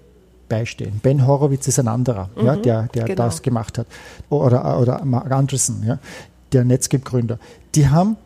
beistehen. 0.49 0.99
Ben 1.03 1.27
Horowitz 1.27 1.69
ist 1.69 1.79
ein 1.79 1.87
anderer, 1.89 2.29
ja, 2.43 2.57
der, 2.57 2.89
der 2.89 3.05
genau. 3.05 3.25
das 3.25 3.41
gemacht 3.43 3.79
hat. 3.79 3.87
Oder, 4.31 4.81
oder 4.81 5.05
Mark 5.05 5.31
Andreessen, 5.31 5.85
ja, 5.87 5.99
der 6.53 6.65
Netscape-Gründer. 6.65 7.39
Die 7.75 7.89
haben 7.89 8.17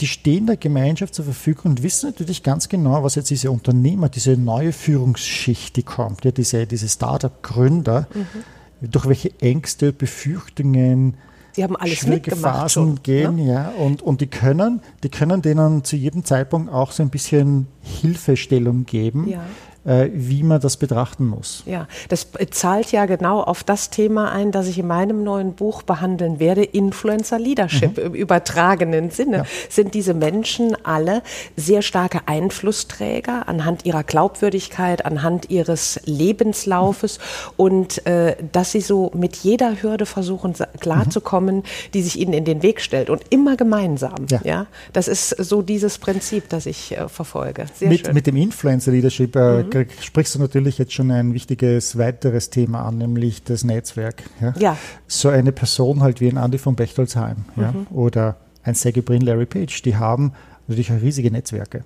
die 0.00 0.06
stehen 0.08 0.46
der 0.46 0.56
Gemeinschaft 0.56 1.14
zur 1.14 1.24
Verfügung 1.26 1.72
und 1.72 1.82
wissen 1.84 2.06
natürlich 2.10 2.42
ganz 2.42 2.68
genau, 2.68 3.04
was 3.04 3.14
jetzt 3.14 3.30
diese 3.30 3.52
Unternehmer, 3.52 4.08
diese 4.08 4.36
neue 4.36 4.72
Führungsschicht, 4.72 5.76
die 5.76 5.84
kommt, 5.84 6.24
ja, 6.24 6.32
diese, 6.32 6.66
diese 6.66 6.88
Startup-Gründer, 6.88 8.08
Mhm. 8.12 8.90
durch 8.90 9.06
welche 9.06 9.30
Ängste, 9.40 9.92
Befürchtungen, 9.92 11.14
Sie 11.52 11.62
haben 11.62 11.76
alles 11.76 11.98
schwierige 11.98 12.30
mitgemacht 12.30 12.56
Phasen 12.60 12.68
schon, 12.86 13.02
gehen, 13.02 13.36
ne? 13.36 13.52
ja, 13.52 13.68
und, 13.78 14.02
und 14.02 14.20
die 14.20 14.26
können, 14.26 14.80
die 15.02 15.08
können 15.10 15.42
denen 15.42 15.84
zu 15.84 15.96
jedem 15.96 16.24
Zeitpunkt 16.24 16.72
auch 16.72 16.92
so 16.92 17.02
ein 17.02 17.10
bisschen 17.10 17.66
Hilfestellung 17.82 18.84
geben, 18.86 19.28
Ja. 19.28 19.44
Äh, 19.84 20.08
wie 20.12 20.42
man 20.42 20.60
das 20.60 20.76
betrachten 20.76 21.26
muss. 21.26 21.62
Ja, 21.66 21.88
das 22.08 22.28
zahlt 22.50 22.92
ja 22.92 23.06
genau 23.06 23.40
auf 23.42 23.64
das 23.64 23.90
Thema 23.90 24.30
ein, 24.32 24.52
das 24.52 24.68
ich 24.68 24.78
in 24.78 24.86
meinem 24.86 25.24
neuen 25.24 25.54
Buch 25.54 25.82
behandeln 25.82 26.38
werde, 26.40 26.62
Influencer 26.64 27.38
Leadership 27.38 27.96
Mhm. 27.98 28.04
im 28.06 28.14
übertragenen 28.14 29.10
Sinne. 29.10 29.44
Sind 29.68 29.94
diese 29.94 30.14
Menschen 30.14 30.76
alle 30.84 31.22
sehr 31.56 31.82
starke 31.82 32.20
Einflussträger 32.26 33.48
anhand 33.48 33.84
ihrer 33.84 34.04
Glaubwürdigkeit, 34.04 35.04
anhand 35.04 35.50
ihres 35.50 36.00
Lebenslaufes 36.04 37.18
und 37.56 38.06
äh, 38.06 38.36
dass 38.52 38.72
sie 38.72 38.80
so 38.80 39.10
mit 39.14 39.36
jeder 39.36 39.82
Hürde 39.82 40.06
versuchen 40.06 40.54
klarzukommen, 40.80 41.62
die 41.94 42.02
sich 42.02 42.18
ihnen 42.18 42.32
in 42.32 42.44
den 42.44 42.62
Weg 42.62 42.80
stellt 42.80 43.10
und 43.10 43.22
immer 43.30 43.56
gemeinsam. 43.56 44.26
Ja. 44.30 44.40
Ja, 44.44 44.66
das 44.92 45.08
ist 45.08 45.30
so 45.30 45.62
dieses 45.62 45.98
Prinzip, 45.98 46.48
das 46.48 46.66
ich 46.66 46.96
äh, 46.96 47.08
verfolge. 47.08 47.66
Sehr 47.74 47.88
Mit, 47.88 48.00
schön. 48.00 48.08
Mhm. 48.10 48.14
mit 48.14 48.26
dem 48.26 48.36
Influencer-Leadership 48.36 49.34
äh, 49.36 49.38
krieg- 49.38 49.71
sprichst 50.00 50.34
du 50.34 50.38
natürlich 50.38 50.78
jetzt 50.78 50.92
schon 50.92 51.10
ein 51.10 51.34
wichtiges 51.34 51.98
weiteres 51.98 52.50
Thema 52.50 52.84
an, 52.84 52.98
nämlich 52.98 53.42
das 53.44 53.64
Netzwerk. 53.64 54.22
Ja? 54.40 54.54
Ja. 54.58 54.76
So 55.06 55.28
eine 55.28 55.52
Person 55.52 56.02
halt 56.02 56.20
wie 56.20 56.28
ein 56.28 56.36
Andy 56.36 56.58
von 56.58 56.76
Bechtolzheim 56.76 57.44
ja? 57.56 57.72
Mhm. 57.72 57.86
oder 57.90 58.36
ein 58.62 58.74
Sergey 58.74 59.02
Brin, 59.02 59.22
Larry 59.22 59.46
Page, 59.46 59.82
die 59.82 59.96
haben 59.96 60.32
natürlich 60.68 60.92
auch 60.92 61.00
riesige 61.00 61.30
Netzwerke. 61.30 61.84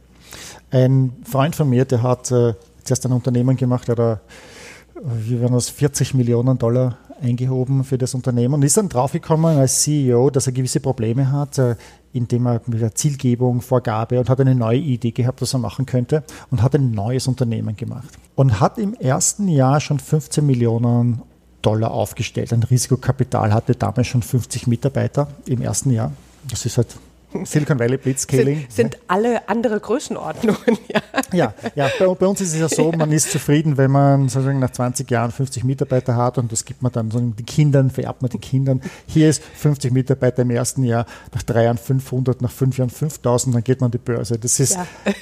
Ein 0.71 1.13
Freund 1.25 1.57
von 1.57 1.69
mir, 1.69 1.85
der 1.85 2.03
hat 2.03 2.31
äh, 2.31 2.55
zuerst 2.85 3.07
ein 3.07 3.13
Unternehmen 3.13 3.57
gemacht, 3.57 3.89
der 3.89 3.97
hat, 3.97 4.21
wie 5.03 5.41
waren 5.41 5.53
das, 5.53 5.71
40 5.71 6.15
Millionen 6.15 6.59
Dollar 6.59 6.99
eingehoben 7.21 7.85
für 7.85 7.99
das 7.99 8.15
Unternehmen 8.15 8.55
und 8.55 8.63
ist 8.63 8.77
dann 8.77 8.89
draufgekommen 8.89 9.57
als 9.59 9.83
CEO, 9.83 10.31
dass 10.31 10.47
er 10.47 10.53
gewisse 10.53 10.81
Probleme 10.81 11.31
hat, 11.31 11.59
äh, 11.59 11.77
indem 12.13 12.47
er 12.47 12.61
mit 12.67 12.81
der 12.81 12.95
Zielgebung, 12.95 13.61
Vorgabe 13.61 14.19
und 14.19 14.29
hat 14.29 14.41
eine 14.41 14.55
neue 14.55 14.79
Idee 14.79 15.11
gehabt, 15.11 15.43
was 15.43 15.55
er 15.55 15.59
machen 15.59 15.87
könnte 15.87 16.25
und 16.51 16.63
hat 16.63 16.75
ein 16.75 16.91
neues 16.91 17.27
Unternehmen 17.27 17.77
gemacht. 17.77 18.09
Und 18.35 18.61
hat 18.61 18.79
im 18.79 18.95
ersten 18.95 19.49
Jahr 19.49 19.81
schon 19.81 19.99
15 19.99 20.45
Millionen 20.45 21.23
Dollar 21.63 21.91
aufgestellt. 21.91 22.53
Ein 22.53 22.63
Risikokapital 22.63 23.53
hatte 23.53 23.75
damals 23.75 24.07
schon 24.07 24.23
50 24.23 24.67
Mitarbeiter 24.67 25.29
im 25.47 25.63
ersten 25.63 25.91
Jahr. 25.91 26.13
Das 26.49 26.65
ist 26.65 26.77
halt 26.77 26.97
Silicon 27.45 27.79
Valley 27.79 27.97
Blitzscaling. 27.97 28.61
sind, 28.69 28.73
sind 28.73 28.99
alle 29.09 29.49
andere 29.49 29.81
Größenordnungen. 29.81 30.57
Ja. 30.89 31.03
Ja, 31.33 31.55
ja 31.75 31.91
bei, 31.99 32.07
bei 32.15 32.27
uns 32.27 32.41
ist 32.41 32.55
es 32.55 32.61
ja 32.61 32.69
so, 32.69 32.93
man 32.93 33.11
ist 33.13 33.31
zufrieden, 33.31 33.77
wenn 33.77 33.91
man 33.91 34.29
sozusagen 34.29 34.59
nach 34.59 34.71
20 34.71 35.11
Jahren 35.11 35.31
50 35.33 35.65
Mitarbeiter 35.65 36.15
hat 36.17 36.39
und 36.39 36.53
das 36.53 36.65
gibt 36.65 36.83
man 36.83 36.93
dann 36.93 37.11
so 37.11 37.19
den 37.19 37.35
Kindern, 37.47 37.91
vererbt 37.91 38.23
man 38.23 38.31
den 38.31 38.41
Kindern. 38.41 38.81
Hier 39.07 39.29
ist 39.29 39.43
50 39.43 39.93
Mitarbeiter 39.93 40.43
im 40.43 40.51
ersten 40.51 40.85
Jahr, 40.85 41.07
nach 41.35 41.43
drei 41.43 41.65
Jahren 41.65 41.79
500, 41.79 42.41
nach 42.43 42.51
fünf 42.51 42.79
Jahren 42.79 42.91
5000, 42.91 43.55
dann 43.55 43.65
geht 43.65 43.81
man 43.81 43.89
an 43.89 43.93
die 43.93 43.99
Börse. 43.99 44.39
Das 44.39 44.61
ist, 44.61 44.75
Ja. 44.75 44.87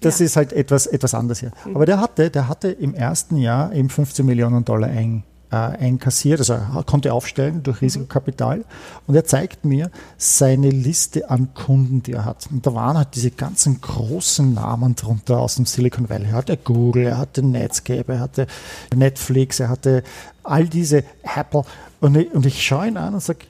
das 0.00 0.20
ist 0.20 0.36
halt 0.36 0.52
etwas, 0.52 0.86
etwas 0.86 1.14
anderes 1.14 1.40
hier. 1.40 1.52
Aber 1.74 1.86
der 1.86 2.00
hatte, 2.00 2.30
der 2.30 2.48
hatte 2.48 2.70
im 2.70 2.94
ersten 2.94 3.36
Jahr 3.36 3.72
eben 3.72 3.88
15 3.90 4.24
Millionen 4.24 4.64
Dollar 4.64 4.88
ein, 4.90 5.24
einkassiert, 5.54 6.40
also 6.40 6.54
er 6.54 6.84
konnte 6.86 7.12
aufstellen 7.12 7.62
durch 7.62 7.80
Risikokapital. 7.80 8.64
Und 9.06 9.14
er 9.14 9.24
zeigt 9.24 9.64
mir 9.64 9.90
seine 10.16 10.70
Liste 10.70 11.30
an 11.30 11.54
Kunden, 11.54 12.02
die 12.02 12.12
er 12.12 12.24
hat. 12.24 12.48
Und 12.50 12.66
da 12.66 12.74
waren 12.74 12.96
halt 12.96 13.08
diese 13.14 13.30
ganzen 13.30 13.80
großen 13.80 14.54
Namen 14.54 14.96
drunter 14.96 15.38
aus 15.38 15.56
dem 15.56 15.66
Silicon 15.66 16.08
Valley. 16.08 16.28
Er 16.28 16.32
hatte 16.32 16.56
Google, 16.56 17.06
er 17.06 17.18
hatte 17.18 17.42
Netscape, 17.42 18.12
er 18.12 18.20
hatte 18.20 18.46
Netflix, 18.94 19.60
er 19.60 19.68
hatte 19.68 20.02
all 20.42 20.66
diese 20.66 21.04
Apple. 21.22 21.64
Und 22.00 22.16
ich, 22.16 22.32
und 22.32 22.46
ich 22.46 22.64
schaue 22.64 22.88
ihn 22.88 22.96
an 22.96 23.14
und 23.14 23.22
sage, 23.22 23.46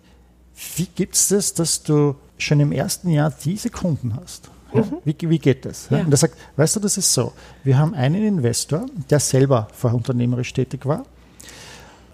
wie 0.77 0.87
gibt 0.87 1.15
es 1.15 1.29
das, 1.29 1.55
dass 1.55 1.83
du 1.83 2.15
schon 2.39 2.61
im 2.61 2.73
ersten 2.73 3.11
Jahr 3.11 3.33
diese 3.45 3.71
Kunden 3.71 4.17
hast? 4.17 4.51
Ja, 4.73 4.85
wie, 5.05 5.17
wie 5.21 5.39
geht 5.39 5.65
das? 5.65 5.89
Ja. 5.91 6.01
Und 6.01 6.11
er 6.11 6.17
sagt, 6.17 6.37
weißt 6.57 6.77
du, 6.77 6.81
das 6.81 6.99
ist 6.99 7.13
so. 7.13 7.33
Wir 7.63 7.79
haben 7.79 7.95
einen 7.95 8.25
Investor, 8.25 8.87
der 9.09 9.21
selber 9.21 9.69
vorher 9.73 9.97
unternehmerisch 9.97 10.53
tätig 10.53 10.85
war, 10.85 11.05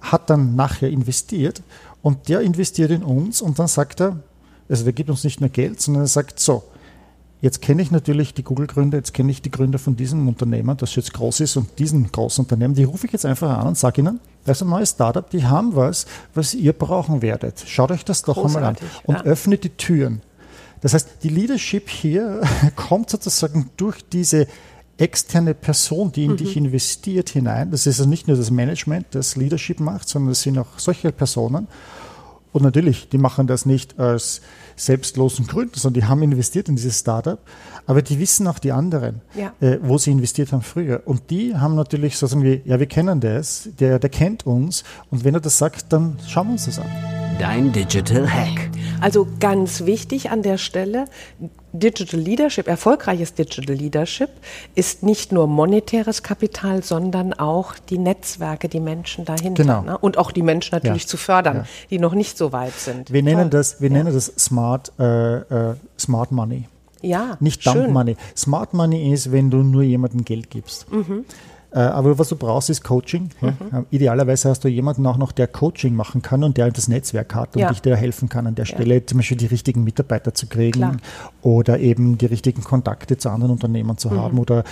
hat 0.01 0.31
dann 0.31 0.57
nachher 0.57 0.91
investiert 0.91 1.63
und 2.03 2.29
der 2.29 2.41
investiert 2.41 2.91
in 2.91 3.03
uns 3.03 3.43
und 3.43 3.59
dann 3.59 3.69
sagt 3.69 4.01
er, 4.01 4.21
also 4.69 4.85
der 4.85 4.93
gibt 4.93 5.11
uns 5.11 5.25
nicht 5.25 5.41
nur 5.41 5.51
Geld, 5.51 5.81
sondern 5.81 6.05
er 6.05 6.09
sagt 6.09 6.41
so, 6.41 6.63
Jetzt 7.43 7.63
kenne 7.63 7.81
ich 7.81 7.91
natürlich 7.91 8.35
die 8.35 8.43
Google-Gründer, 8.43 8.99
jetzt 8.99 9.15
kenne 9.15 9.31
ich 9.31 9.41
die 9.41 9.51
Gründer 9.51 9.79
von 9.79 9.97
diesem 9.97 10.29
Unternehmen, 10.29 10.77
das 10.77 10.95
jetzt 10.95 11.15
groß 11.15 11.41
ist 11.41 11.57
und 11.57 11.79
diesen 11.79 12.13
großen 12.13 12.45
Unternehmen, 12.45 12.75
die 12.75 12.85
rufe 12.85 13.07
ich 13.07 13.13
jetzt 13.13 13.25
einfach 13.25 13.59
an 13.59 13.69
und 13.69 13.79
sage 13.79 14.03
ihnen, 14.03 14.21
das 14.45 14.59
ist 14.59 14.63
ein 14.63 14.69
neues 14.69 14.91
Startup, 14.91 15.29
die 15.29 15.45
haben 15.45 15.75
was, 15.75 16.05
was 16.35 16.53
ihr 16.53 16.75
brauchen 16.75 17.23
werdet. 17.23 17.65
Schaut 17.67 17.93
euch 17.93 18.05
das 18.05 18.23
doch 18.23 18.45
einmal 18.45 18.65
an 18.65 18.77
und 19.05 19.15
ja. 19.15 19.23
öffnet 19.23 19.65
die 19.65 19.71
Türen. 19.71 20.21
Das 20.83 20.93
heißt, 20.93 21.09
die 21.23 21.31
Leadership 21.31 21.89
hier 21.89 22.43
kommt 22.77 23.09
sozusagen 23.09 23.71
durch 23.79 24.05
diese 24.05 24.47
externe 25.01 25.55
Person, 25.55 26.13
die 26.13 26.25
in 26.25 26.33
mhm. 26.33 26.37
dich 26.37 26.57
investiert, 26.57 27.31
hinein. 27.31 27.71
Das 27.71 27.87
ist 27.87 27.99
also 27.99 28.09
nicht 28.09 28.29
nur 28.29 28.37
das 28.37 28.51
Management, 28.51 29.07
das 29.13 29.37
Leadership 29.37 29.81
macht, 29.81 30.09
sondern 30.09 30.33
es 30.33 30.43
sind 30.43 30.59
auch 30.59 30.79
solche 30.79 31.11
Personen. 31.13 31.69
Und 32.53 32.63
natürlich, 32.63 33.09
die 33.09 33.19
machen 33.19 33.47
das 33.47 33.65
nicht 33.65 33.99
als 34.01 34.41
selbstlosen 34.75 35.47
Gründen, 35.47 35.79
sondern 35.79 36.01
die 36.01 36.07
haben 36.07 36.23
investiert 36.23 36.69
in 36.69 36.77
dieses 36.77 36.99
Startup. 36.99 37.39
Aber 37.87 38.03
die 38.03 38.19
wissen 38.19 38.47
auch 38.49 38.59
die 38.59 38.73
anderen, 38.73 39.21
ja. 39.35 39.53
äh, 39.61 39.79
wo 39.83 39.99
sie 39.99 40.11
investiert 40.11 40.53
haben 40.53 40.63
früher. 40.63 41.03
Und 41.05 41.31
die 41.31 41.55
haben 41.55 41.77
natürlich 41.77 42.17
so 42.17 42.27
sagen 42.27 42.43
wie, 42.43 42.61
ja, 42.65 42.81
wir 42.81 42.87
kennen 42.87 43.21
das, 43.21 43.69
der, 43.79 43.99
der 43.99 44.11
kennt 44.11 44.47
uns. 44.47 44.83
Und 45.11 45.25
wenn 45.25 45.35
er 45.35 45.41
das 45.41 45.59
sagt, 45.59 45.93
dann 45.93 46.19
schauen 46.27 46.49
wir 46.49 46.53
uns 46.53 46.67
das 46.67 46.81
an. 46.81 46.87
Dein 47.39 47.73
Digital 47.73 48.29
Hack. 48.29 48.71
Also 49.01 49.27
ganz 49.39 49.87
wichtig 49.87 50.31
an 50.31 50.43
der 50.43 50.59
Stelle, 50.59 51.07
Digital 51.73 52.21
Leadership, 52.21 52.67
erfolgreiches 52.67 53.35
Digital 53.35 53.75
Leadership 53.75 54.31
ist 54.75 55.03
nicht 55.03 55.33
nur 55.33 55.47
monetäres 55.47 56.23
Kapital, 56.23 56.83
sondern 56.83 57.33
auch 57.33 57.75
die 57.79 57.99
Netzwerke, 57.99 58.69
die 58.69 58.81
Menschen 58.81 59.25
dahinter. 59.25 59.63
Genau. 59.63 59.83
Ne? 59.83 59.99
Und 59.99 60.19
auch 60.19 60.33
die 60.33 60.43
Menschen 60.43 60.75
natürlich 60.75 61.05
ja. 61.05 61.09
zu 61.09 61.17
fördern, 61.17 61.57
ja. 61.57 61.65
die 61.91 61.99
noch 61.99 62.15
nicht 62.15 62.37
so 62.37 62.53
weit 62.53 62.75
sind. 62.75 63.13
Wir 63.13 63.23
nennen 63.23 63.51
das, 63.51 63.81
wir 63.81 63.89
ja. 63.89 63.99
nennen 63.99 64.13
das 64.13 64.27
Smart, 64.39 64.93
äh, 64.99 65.37
äh, 65.37 65.75
Smart 65.99 66.33
Money. 66.33 66.67
Ja. 67.03 67.37
Nicht 67.41 67.67
Dump 67.67 67.77
schön. 67.77 67.93
Money. 67.93 68.17
Smart 68.37 68.75
Money 68.75 69.13
ist, 69.13 69.33
wenn 69.33 69.51
du 69.51 69.59
nur 69.59 69.83
jemandem 69.83 70.25
Geld 70.25 70.51
gibst. 70.51 70.91
Mhm. 70.91 71.25
Äh, 71.73 71.79
aber 71.79 72.19
was 72.19 72.29
du 72.29 72.37
brauchst, 72.37 72.71
ist 72.71 72.83
Coaching. 72.83 73.31
Mhm. 73.41 73.53
Ja. 73.73 73.85
Idealerweise 73.91 74.49
hast 74.49 74.65
du 74.65 74.69
jemanden 74.69 75.07
auch 75.07 75.17
noch, 75.17 75.33
der 75.33 75.47
Coaching 75.47 75.95
machen 75.95 76.23
kann 76.23 76.43
und 76.43 76.57
der 76.57 76.71
das 76.71 76.89
Netzwerk 76.89 77.35
hat 77.35 77.55
und 77.55 77.63
ja. 77.63 77.69
dich 77.69 77.81
dir 77.81 77.97
helfen 77.97 78.29
kann 78.29 78.47
an 78.47 78.55
der 78.55 78.65
Stelle, 78.65 78.97
ja. 78.97 79.07
zum 79.07 79.19
Beispiel 79.19 79.37
die 79.37 79.47
richtigen 79.47 79.85
Mitarbeiter 79.85 80.35
zu 80.35 80.47
kriegen 80.47 80.81
Klar. 80.81 80.97
oder 81.43 81.79
eben 81.79 82.19
die 82.19 82.27
richtigen 82.27 82.65
Kontakte 82.65 83.19
zu 83.19 83.31
anderen 83.31 83.53
Unternehmen 83.53 83.97
zu 83.99 84.11
mhm. 84.11 84.19
haben 84.19 84.39
oder 84.39 84.65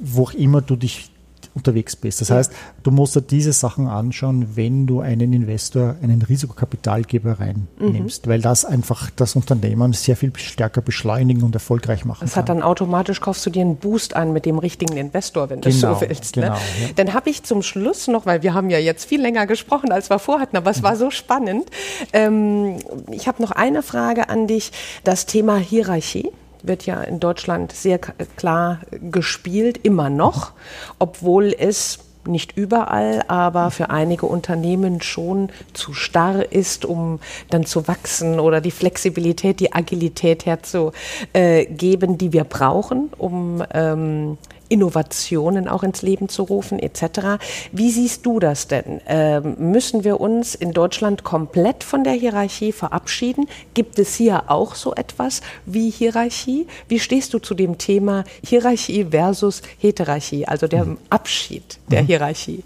wo 0.00 0.24
auch 0.24 0.34
immer 0.34 0.60
du 0.60 0.76
dich 0.76 1.10
unterwegs 1.56 1.96
bist. 1.96 2.20
Das 2.20 2.30
heißt, 2.30 2.52
du 2.82 2.90
musst 2.90 3.16
dir 3.16 3.22
diese 3.22 3.52
Sachen 3.52 3.88
anschauen, 3.88 4.56
wenn 4.56 4.86
du 4.86 5.00
einen 5.00 5.32
Investor, 5.32 5.96
einen 6.02 6.22
Risikokapitalgeber 6.22 7.38
reinnimmst, 7.40 8.26
mhm. 8.26 8.30
weil 8.30 8.40
das 8.42 8.64
einfach 8.64 9.10
das 9.16 9.34
Unternehmen 9.34 9.94
sehr 9.94 10.16
viel 10.16 10.32
stärker 10.36 10.82
beschleunigen 10.82 11.42
und 11.42 11.54
erfolgreich 11.54 12.04
machen 12.04 12.20
das 12.20 12.34
kann. 12.34 12.42
hat 12.42 12.48
dann 12.50 12.62
automatisch, 12.62 13.20
kaufst 13.20 13.44
du 13.46 13.50
dir 13.50 13.62
einen 13.62 13.76
Boost 13.76 14.14
an 14.14 14.32
mit 14.32 14.44
dem 14.44 14.58
richtigen 14.58 14.96
Investor, 14.96 15.48
wenn 15.48 15.62
du 15.62 15.70
genau, 15.70 15.94
so 15.94 16.00
willst. 16.02 16.36
Ne? 16.36 16.42
Genau, 16.42 16.54
ne? 16.54 16.60
ja. 16.82 16.88
Dann 16.94 17.14
habe 17.14 17.30
ich 17.30 17.42
zum 17.42 17.62
Schluss 17.62 18.06
noch, 18.06 18.26
weil 18.26 18.42
wir 18.42 18.52
haben 18.52 18.68
ja 18.68 18.78
jetzt 18.78 19.06
viel 19.06 19.20
länger 19.20 19.46
gesprochen, 19.46 19.90
als 19.92 20.10
wir 20.10 20.18
vorhatten, 20.18 20.56
aber 20.56 20.70
es 20.70 20.80
mhm. 20.80 20.84
war 20.84 20.96
so 20.96 21.10
spannend. 21.10 21.64
Ähm, 22.12 22.76
ich 23.10 23.26
habe 23.26 23.42
noch 23.42 23.50
eine 23.50 23.82
Frage 23.82 24.28
an 24.28 24.46
dich, 24.46 24.72
das 25.04 25.24
Thema 25.24 25.56
Hierarchie 25.56 26.30
wird 26.66 26.86
ja 26.86 27.00
in 27.02 27.20
Deutschland 27.20 27.72
sehr 27.72 27.98
klar 27.98 28.80
gespielt, 28.90 29.78
immer 29.82 30.10
noch, 30.10 30.52
obwohl 30.98 31.54
es 31.56 31.98
nicht 32.26 32.56
überall, 32.56 33.22
aber 33.28 33.70
für 33.70 33.90
einige 33.90 34.26
Unternehmen 34.26 35.00
schon 35.00 35.50
zu 35.72 35.94
starr 35.94 36.52
ist, 36.52 36.84
um 36.84 37.20
dann 37.50 37.64
zu 37.64 37.88
wachsen 37.88 38.40
oder 38.40 38.60
die 38.60 38.70
Flexibilität, 38.70 39.60
die 39.60 39.72
Agilität 39.72 40.46
herzugeben, 40.46 42.18
die 42.18 42.32
wir 42.32 42.44
brauchen, 42.44 43.10
um 43.18 43.62
ähm, 43.72 44.38
Innovationen 44.68 45.68
auch 45.68 45.82
ins 45.82 46.02
Leben 46.02 46.28
zu 46.28 46.42
rufen 46.42 46.78
etc. 46.78 47.42
Wie 47.72 47.90
siehst 47.90 48.26
du 48.26 48.40
das 48.40 48.68
denn? 48.68 49.00
Ähm, 49.06 49.56
müssen 49.58 50.04
wir 50.04 50.20
uns 50.20 50.54
in 50.54 50.72
Deutschland 50.72 51.24
komplett 51.24 51.84
von 51.84 52.04
der 52.04 52.14
Hierarchie 52.14 52.72
verabschieden? 52.72 53.46
Gibt 53.74 53.98
es 53.98 54.14
hier 54.14 54.50
auch 54.50 54.74
so 54.74 54.94
etwas 54.94 55.40
wie 55.64 55.90
Hierarchie? 55.90 56.66
Wie 56.88 56.98
stehst 56.98 57.34
du 57.34 57.38
zu 57.38 57.54
dem 57.54 57.78
Thema 57.78 58.24
Hierarchie 58.44 59.06
versus 59.10 59.62
Heterarchie, 59.78 60.46
also 60.46 60.66
der 60.66 60.84
mhm. 60.84 60.98
Abschied 61.10 61.78
der 61.88 62.02
mhm. 62.02 62.06
Hierarchie? 62.06 62.64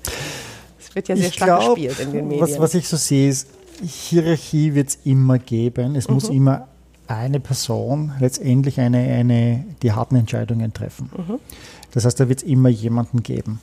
Es 0.79 0.95
wird 0.95 1.09
ja 1.09 1.17
sehr 1.17 1.29
ich 1.29 1.35
stark 1.35 1.61
glaub, 1.61 1.75
gespielt 1.77 2.01
in 2.01 2.13
den 2.13 2.29
Medien. 2.29 2.43
Was, 2.43 2.59
was 2.59 2.75
ich 2.75 2.89
so 2.89 2.97
sehe, 2.97 3.29
ist, 3.29 3.49
Hierarchie 3.83 4.75
wird 4.75 4.89
es 4.89 4.99
immer 5.05 5.39
geben. 5.39 5.95
Es 5.97 6.09
mhm. 6.09 6.15
muss 6.15 6.29
immer 6.29 6.69
eine 7.11 7.41
Person 7.41 8.13
letztendlich 8.21 8.81
eine, 8.81 8.99
eine, 8.99 9.65
die 9.83 9.93
harten 9.93 10.17
Entscheidungen 10.17 10.73
treffen. 10.73 11.11
Mhm. 11.17 11.39
Das 11.93 12.05
heißt, 12.05 12.21
da 12.21 12.29
wird 12.29 12.43
es 12.43 12.49
immer 12.49 12.69
jemanden 12.69 13.23
geben. 13.23 13.61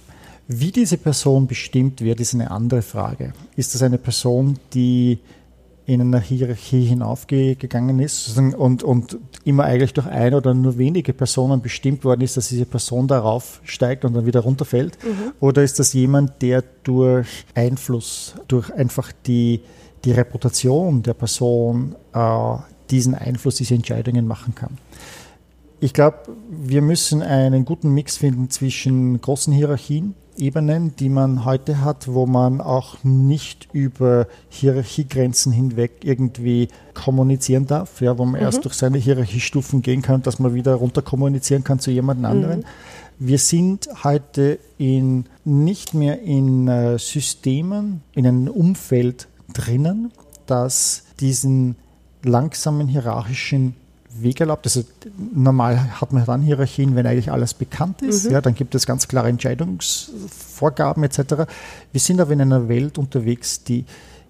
Wie 0.47 0.71
diese 0.71 0.97
Person 0.97 1.47
bestimmt 1.47 2.01
wird, 2.01 2.19
ist 2.19 2.33
eine 2.33 2.51
andere 2.51 2.81
Frage. 2.81 3.33
Ist 3.55 3.75
das 3.75 3.83
eine 3.83 3.97
Person, 3.97 4.57
die 4.73 5.19
in 5.85 6.01
einer 6.01 6.19
Hierarchie 6.19 6.83
hinaufgegangen 6.83 7.99
ist 7.99 8.37
und, 8.37 8.83
und 8.83 9.17
immer 9.45 9.63
eigentlich 9.63 9.93
durch 9.93 10.07
eine 10.07 10.35
oder 10.35 10.53
nur 10.53 10.77
wenige 10.77 11.13
Personen 11.13 11.61
bestimmt 11.61 12.03
worden 12.03 12.21
ist, 12.21 12.35
dass 12.35 12.49
diese 12.49 12.65
Person 12.65 13.07
darauf 13.07 13.61
steigt 13.63 14.03
und 14.03 14.13
dann 14.13 14.25
wieder 14.25 14.41
runterfällt? 14.41 14.97
Mhm. 15.01 15.31
Oder 15.39 15.63
ist 15.63 15.79
das 15.79 15.93
jemand, 15.93 16.41
der 16.41 16.63
durch 16.83 17.45
Einfluss, 17.55 18.35
durch 18.49 18.73
einfach 18.73 19.13
die, 19.25 19.61
die 20.03 20.11
Reputation 20.11 21.03
der 21.03 21.13
Person 21.13 21.95
äh, 22.13 22.55
diesen 22.91 23.15
Einfluss, 23.15 23.55
diese 23.55 23.75
Entscheidungen 23.75 24.27
machen 24.27 24.55
kann? 24.55 24.77
Ich 25.79 25.93
glaube, 25.93 26.17
wir 26.49 26.81
müssen 26.81 27.21
einen 27.21 27.63
guten 27.63 27.93
Mix 27.93 28.17
finden 28.17 28.49
zwischen 28.49 29.21
großen 29.21 29.53
Hierarchien, 29.53 30.15
Ebenen, 30.38 30.95
die 30.95 31.09
man 31.09 31.45
heute 31.45 31.81
hat, 31.81 32.07
wo 32.07 32.25
man 32.25 32.61
auch 32.61 33.03
nicht 33.03 33.67
über 33.73 34.27
Hierarchiegrenzen 34.49 35.51
hinweg 35.51 36.03
irgendwie 36.03 36.67
kommunizieren 36.93 37.67
darf, 37.67 38.01
ja, 38.01 38.17
wo 38.17 38.25
man 38.25 38.39
mhm. 38.39 38.45
erst 38.45 38.65
durch 38.65 38.75
seine 38.75 38.97
Hierarchiestufen 38.97 39.81
gehen 39.81 40.01
kann, 40.01 40.21
dass 40.21 40.39
man 40.39 40.53
wieder 40.53 40.75
runter 40.75 41.01
kommunizieren 41.01 41.63
kann 41.63 41.79
zu 41.79 41.91
jemand 41.91 42.23
anderen. 42.25 42.59
Mhm. 42.59 42.65
Wir 43.19 43.39
sind 43.39 43.89
heute 44.03 44.59
in, 44.77 45.25
nicht 45.43 45.93
mehr 45.95 46.21
in 46.21 46.67
äh, 46.67 46.99
Systemen, 46.99 48.01
in 48.13 48.27
einem 48.27 48.47
Umfeld 48.47 49.27
drinnen, 49.53 50.11
das 50.45 51.03
diesen 51.19 51.75
langsamen 52.28 52.88
hierarchischen 52.88 53.75
Weg 54.09 54.39
erlaubt. 54.39 54.65
Also 54.65 54.84
normal 55.34 56.01
hat 56.01 56.13
man 56.13 56.25
dann 56.25 56.41
Hierarchien, 56.41 56.95
wenn 56.95 57.05
eigentlich 57.05 57.32
alles 57.32 57.53
bekannt 57.53 58.01
ist. 58.01 58.25
Mhm. 58.25 58.32
Ja, 58.32 58.41
dann 58.41 58.55
gibt 58.55 58.73
es 58.75 58.86
ganz 58.86 59.07
klare 59.07 59.30
Entscheidungsvorgaben 59.30 61.03
etc. 61.03 61.19
Wir 61.91 62.01
sind 62.01 62.19
aber 62.19 62.32
in 62.32 62.41
einer 62.41 62.67
Welt 62.67 62.97
unterwegs, 62.97 63.63
die 63.63 63.86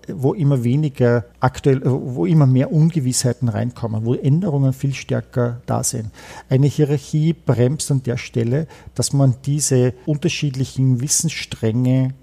wo 0.10 0.34
immer 0.34 0.64
weniger 0.64 1.26
aktuell, 1.39 1.82
wo 1.84 2.26
immer 2.26 2.45
mehr 2.45 2.72
Ungewissheiten 2.72 3.50
reinkommen, 3.50 4.06
wo 4.06 4.14
Änderungen 4.14 4.74
viel 4.74 4.93
stärker 4.93 5.62
da 5.66 5.84
sind. 5.84 6.12
Eine 6.50 6.68
Hierarchie 6.68 7.34
bremst 7.34 7.91
an 7.91 8.04
der 8.04 8.18
Stelle, 8.18 8.68
dass 8.95 9.14
man 9.14 9.36
diese 9.45 9.93
unterschiedlichen 10.06 11.02
Wissensstränge 11.02 12.14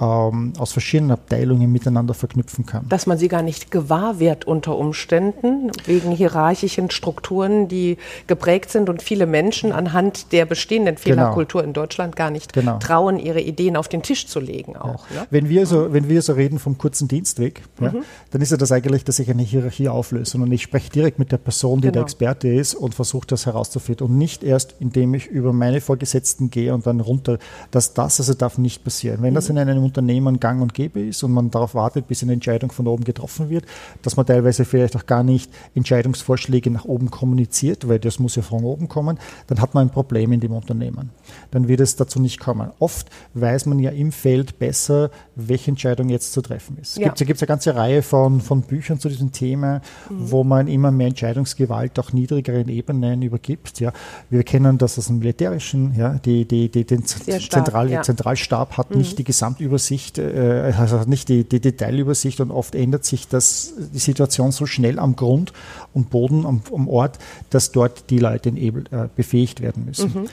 ähm, 0.00 0.52
aus 0.58 0.72
verschiedenen 0.72 1.12
Abteilungen 1.12 1.70
miteinander 1.70 2.14
verknüpfen 2.14 2.66
kann. 2.66 2.88
Dass 2.88 3.06
man 3.06 3.18
sie 3.18 3.28
gar 3.28 3.42
nicht 3.42 3.70
gewahr 3.70 4.18
wird 4.18 4.46
unter 4.46 4.76
Umständen, 4.76 5.70
wegen 5.86 6.10
hierarchischen 6.10 6.90
Strukturen, 6.90 7.68
die 7.68 7.98
geprägt 8.26 8.70
sind 8.70 8.88
und 8.88 9.02
viele 9.02 9.26
Menschen 9.26 9.72
anhand 9.72 10.32
der 10.32 10.46
bestehenden 10.46 10.96
genau. 10.96 11.04
Fehlerkultur 11.04 11.60
genau. 11.60 11.68
in 11.68 11.74
Deutschland 11.74 12.16
gar 12.16 12.30
nicht 12.30 12.52
genau. 12.52 12.78
trauen, 12.78 13.18
ihre 13.18 13.40
Ideen 13.40 13.76
auf 13.76 13.88
den 13.88 14.02
Tisch 14.02 14.26
zu 14.26 14.40
legen. 14.40 14.76
Auch, 14.76 15.08
ja. 15.10 15.22
ne? 15.22 15.26
wenn, 15.30 15.48
wir 15.48 15.66
so, 15.66 15.92
wenn 15.92 16.08
wir 16.08 16.22
so 16.22 16.32
reden 16.32 16.58
vom 16.58 16.78
kurzen 16.78 17.08
Dienstweg, 17.08 17.62
mhm. 17.78 17.84
ja, 17.84 17.94
dann 18.30 18.40
ist 18.40 18.50
ja 18.50 18.56
das 18.56 18.72
eigentlich, 18.72 19.04
dass 19.04 19.18
ich 19.18 19.30
eine 19.30 19.42
Hierarchie 19.42 19.88
auflöse 19.88 20.38
und 20.38 20.50
ich 20.52 20.62
spreche 20.62 20.90
direkt 20.90 21.18
mit 21.18 21.32
der 21.32 21.38
Person, 21.38 21.80
die 21.80 21.88
genau. 21.88 21.92
der 21.92 22.02
Experte 22.02 22.48
ist 22.48 22.74
und 22.74 22.94
versuche 22.94 23.26
das 23.26 23.46
herauszufinden 23.46 24.06
und 24.06 24.18
nicht 24.18 24.42
erst, 24.42 24.76
indem 24.80 25.14
ich 25.14 25.26
über 25.26 25.52
meine 25.52 25.80
Vorgesetzten 25.80 26.50
gehe 26.50 26.74
und 26.74 26.86
dann 26.86 27.00
runter. 27.00 27.38
Dass 27.70 27.94
das 27.94 28.18
also 28.18 28.34
darf 28.34 28.58
nicht 28.58 28.84
passieren. 28.84 29.22
Wenn 29.22 29.30
mhm. 29.30 29.34
das 29.34 29.48
in 29.48 29.58
einem 29.58 29.91
Unternehmen 29.92 30.40
gang 30.40 30.62
und 30.62 30.72
gäbe 30.72 31.00
ist 31.00 31.22
und 31.22 31.32
man 31.32 31.50
darauf 31.50 31.74
wartet, 31.74 32.08
bis 32.08 32.22
eine 32.22 32.32
Entscheidung 32.32 32.72
von 32.72 32.86
oben 32.86 33.04
getroffen 33.04 33.50
wird, 33.50 33.66
dass 34.00 34.16
man 34.16 34.24
teilweise 34.24 34.64
vielleicht 34.64 34.96
auch 34.96 35.04
gar 35.04 35.22
nicht 35.22 35.50
Entscheidungsvorschläge 35.74 36.70
nach 36.70 36.86
oben 36.86 37.10
kommuniziert, 37.10 37.88
weil 37.88 37.98
das 37.98 38.18
muss 38.18 38.36
ja 38.36 38.42
von 38.42 38.64
oben 38.64 38.88
kommen, 38.88 39.18
dann 39.48 39.60
hat 39.60 39.74
man 39.74 39.88
ein 39.88 39.90
Problem 39.90 40.32
in 40.32 40.40
dem 40.40 40.52
Unternehmen. 40.52 41.10
Dann 41.50 41.68
wird 41.68 41.80
es 41.80 41.96
dazu 41.96 42.20
nicht 42.20 42.40
kommen. 42.40 42.70
Oft 42.78 43.10
weiß 43.34 43.66
man 43.66 43.78
ja 43.78 43.90
im 43.90 44.12
Feld 44.12 44.58
besser, 44.58 45.10
welche 45.34 45.70
Entscheidung 45.70 46.08
jetzt 46.08 46.32
zu 46.32 46.40
treffen 46.40 46.78
ist. 46.80 46.96
Ja. 46.96 47.12
Es 47.12 47.26
gibt 47.26 47.42
eine 47.42 47.46
ganze 47.46 47.74
Reihe 47.74 48.02
von, 48.02 48.40
von 48.40 48.62
Büchern 48.62 48.98
zu 48.98 49.10
diesem 49.10 49.32
Thema, 49.32 49.82
mhm. 50.08 50.30
wo 50.30 50.42
man 50.42 50.68
immer 50.68 50.90
mehr 50.90 51.08
Entscheidungsgewalt 51.08 51.98
auch 51.98 52.14
niedrigeren 52.14 52.68
Ebenen 52.68 53.20
übergibt. 53.20 53.78
Ja. 53.80 53.92
Wir 54.30 54.42
kennen 54.42 54.78
das 54.78 54.98
aus 54.98 55.08
dem 55.08 55.18
Militärischen, 55.18 55.94
ja, 55.94 56.14
die, 56.14 56.46
die, 56.46 56.70
die 56.70 56.84
den 56.84 57.04
Zentral, 57.04 57.90
ja. 57.90 58.00
Zentralstab 58.00 58.78
hat 58.78 58.90
mhm. 58.90 58.98
nicht 58.98 59.18
die 59.18 59.24
Gesamtübersicht 59.24 59.71
Übersicht, 59.72 60.18
äh, 60.18 60.72
also 60.76 61.00
nicht 61.06 61.28
die, 61.28 61.44
die 61.44 61.60
Detailübersicht 61.60 62.40
und 62.40 62.50
oft 62.50 62.74
ändert 62.74 63.06
sich 63.06 63.26
das, 63.26 63.72
die 63.94 63.98
Situation 63.98 64.52
so 64.52 64.66
schnell 64.66 64.98
am 64.98 65.16
Grund 65.16 65.54
und 65.94 66.10
Boden, 66.10 66.44
am, 66.44 66.62
am 66.72 66.88
Ort, 66.88 67.18
dass 67.50 67.72
dort 67.72 68.10
die 68.10 68.18
Leute 68.18 68.50
eben, 68.50 68.84
äh, 68.86 69.08
befähigt 69.16 69.62
werden 69.62 69.86
müssen. 69.86 70.12
Mhm. 70.12 70.28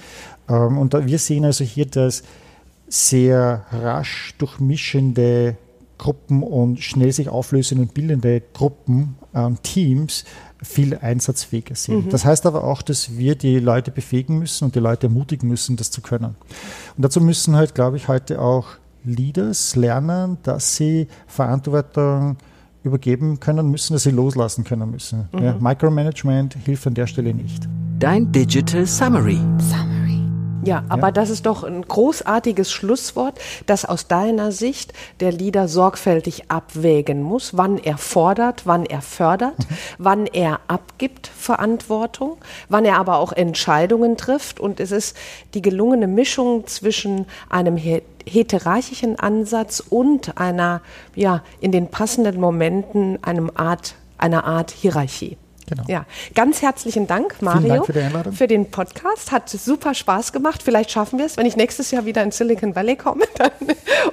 Ähm, 0.49 0.77
und 0.77 0.93
da, 0.93 1.05
wir 1.05 1.19
sehen 1.19 1.45
also 1.45 1.63
hier, 1.63 1.85
dass 1.85 2.23
sehr 2.89 3.65
rasch 3.71 4.35
durchmischende 4.39 5.55
Gruppen 5.97 6.43
und 6.43 6.79
schnell 6.79 7.11
sich 7.11 7.29
auflösende 7.29 7.83
und 7.83 7.93
bildende 7.93 8.41
Gruppen, 8.53 9.15
ähm, 9.33 9.57
Teams 9.63 10.25
viel 10.61 10.97
einsatzfähiger 10.97 11.75
sind. 11.75 12.07
Mhm. 12.07 12.09
Das 12.09 12.25
heißt 12.25 12.45
aber 12.45 12.65
auch, 12.65 12.81
dass 12.81 13.17
wir 13.17 13.35
die 13.35 13.59
Leute 13.59 13.91
befähigen 13.91 14.39
müssen 14.39 14.65
und 14.65 14.75
die 14.75 14.79
Leute 14.79 15.07
ermutigen 15.07 15.47
müssen, 15.47 15.77
das 15.77 15.91
zu 15.91 16.01
können. 16.01 16.35
Und 16.97 17.05
dazu 17.05 17.21
müssen 17.21 17.55
halt, 17.55 17.75
glaube 17.75 17.95
ich, 17.97 18.09
heute 18.09 18.41
auch 18.41 18.67
Leaders 19.03 19.75
lernen, 19.75 20.37
dass 20.43 20.75
sie 20.75 21.07
Verantwortung 21.27 22.37
übergeben 22.83 23.39
können 23.39 23.69
müssen, 23.69 23.93
dass 23.93 24.03
sie 24.03 24.11
loslassen 24.11 24.63
können 24.63 24.91
müssen. 24.91 25.27
Mhm. 25.31 25.43
Ja, 25.43 25.55
Micromanagement 25.59 26.55
hilft 26.65 26.87
an 26.87 26.93
der 26.93 27.07
Stelle 27.07 27.33
nicht. 27.33 27.67
Dein 27.99 28.31
Digital 28.31 28.85
Summary. 28.85 29.39
Summary. 29.59 29.98
Ja, 30.63 30.83
aber 30.89 31.07
ja. 31.07 31.11
das 31.11 31.29
ist 31.29 31.45
doch 31.45 31.63
ein 31.63 31.81
großartiges 31.81 32.71
Schlusswort, 32.71 33.39
dass 33.65 33.85
aus 33.85 34.07
deiner 34.07 34.51
Sicht 34.51 34.93
der 35.19 35.31
Leader 35.31 35.67
sorgfältig 35.67 36.51
abwägen 36.51 37.21
muss, 37.23 37.55
wann 37.55 37.77
er 37.77 37.97
fordert, 37.97 38.65
wann 38.65 38.85
er 38.85 39.01
fördert, 39.01 39.57
mhm. 39.57 39.75
wann 39.97 40.25
er 40.25 40.59
abgibt 40.67 41.27
Verantwortung, 41.27 42.37
wann 42.67 42.85
er 42.85 42.97
aber 42.97 43.17
auch 43.19 43.31
Entscheidungen 43.31 44.17
trifft. 44.17 44.59
Und 44.59 44.79
es 44.79 44.91
ist 44.91 45.15
die 45.53 45.61
gelungene 45.61 46.07
Mischung 46.07 46.67
zwischen 46.67 47.25
einem 47.49 47.77
heterarchischen 47.77 49.17
Ansatz 49.17 49.79
und 49.79 50.37
einer, 50.37 50.81
ja, 51.15 51.43
in 51.61 51.71
den 51.71 51.87
passenden 51.87 52.39
Momenten 52.39 53.23
einem 53.23 53.51
Art, 53.55 53.95
einer 54.17 54.43
Art 54.43 54.71
Hierarchie. 54.71 55.37
Genau. 55.69 55.83
Ja, 55.87 56.05
ganz 56.33 56.63
herzlichen 56.63 57.05
Dank, 57.05 57.43
Mario, 57.43 57.85
Dank 57.85 57.85
für, 57.85 58.31
für, 58.31 58.47
den 58.47 58.71
Podcast. 58.71 59.31
Hat 59.31 59.49
super 59.49 59.93
Spaß 59.93 60.33
gemacht. 60.33 60.63
Vielleicht 60.63 60.89
schaffen 60.89 61.19
wir 61.19 61.27
es, 61.27 61.37
wenn 61.37 61.45
ich 61.45 61.55
nächstes 61.55 61.91
Jahr 61.91 62.05
wieder 62.05 62.23
in 62.23 62.31
Silicon 62.31 62.75
Valley 62.75 62.95
komme 62.95 63.25
dann, 63.37 63.51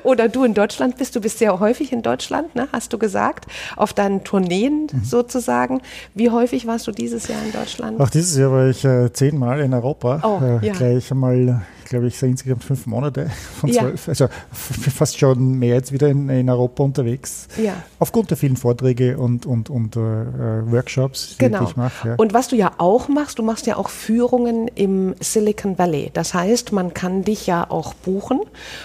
oder 0.02 0.28
du 0.28 0.44
in 0.44 0.52
Deutschland 0.52 0.98
bist. 0.98 1.16
Du 1.16 1.20
bist 1.22 1.38
sehr 1.38 1.58
häufig 1.58 1.92
in 1.92 2.02
Deutschland, 2.02 2.54
ne, 2.54 2.68
hast 2.72 2.92
du 2.92 2.98
gesagt, 2.98 3.46
auf 3.76 3.94
deinen 3.94 4.22
Tourneen 4.22 4.88
mhm. 4.92 5.04
sozusagen. 5.04 5.80
Wie 6.14 6.28
häufig 6.28 6.66
warst 6.66 6.86
du 6.88 6.92
dieses 6.92 7.26
Jahr 7.28 7.42
in 7.42 7.52
Deutschland? 7.52 8.00
Auch 8.00 8.10
dieses 8.10 8.36
Jahr 8.36 8.52
war 8.52 8.68
ich 8.68 8.84
äh, 8.84 9.10
zehnmal 9.10 9.60
in 9.60 9.72
Europa. 9.72 10.20
Oh, 10.22 10.44
äh, 10.44 10.66
ja. 10.66 10.74
Gleich 10.74 11.10
einmal 11.10 11.62
glaube 11.88 12.08
ich, 12.08 12.18
so 12.18 12.26
insgesamt 12.26 12.64
fünf 12.64 12.86
Monate 12.86 13.30
von 13.60 13.72
zwölf. 13.72 14.06
Ja. 14.06 14.10
Also 14.10 14.28
fast 14.52 15.18
schon 15.18 15.58
mehr 15.58 15.74
jetzt 15.74 15.92
wieder 15.92 16.08
in, 16.08 16.28
in 16.28 16.50
Europa 16.50 16.82
unterwegs. 16.82 17.48
Ja. 17.56 17.74
Aufgrund 17.98 18.30
der 18.30 18.36
vielen 18.36 18.56
Vorträge 18.56 19.18
und, 19.18 19.46
und, 19.46 19.70
und 19.70 19.96
äh, 19.96 20.00
Workshops, 20.00 21.36
genau. 21.38 21.60
die 21.60 21.64
ich 21.64 21.76
mache. 21.76 22.08
Ja. 22.08 22.14
Und 22.16 22.34
was 22.34 22.48
du 22.48 22.56
ja 22.56 22.72
auch 22.78 23.08
machst, 23.08 23.38
du 23.38 23.42
machst 23.42 23.66
ja 23.66 23.76
auch 23.76 23.88
Führungen 23.88 24.68
im 24.68 25.14
Silicon 25.20 25.78
Valley. 25.78 26.10
Das 26.12 26.34
heißt, 26.34 26.72
man 26.72 26.92
kann 26.94 27.22
dich 27.22 27.46
ja 27.46 27.70
auch 27.70 27.94
buchen 27.94 28.40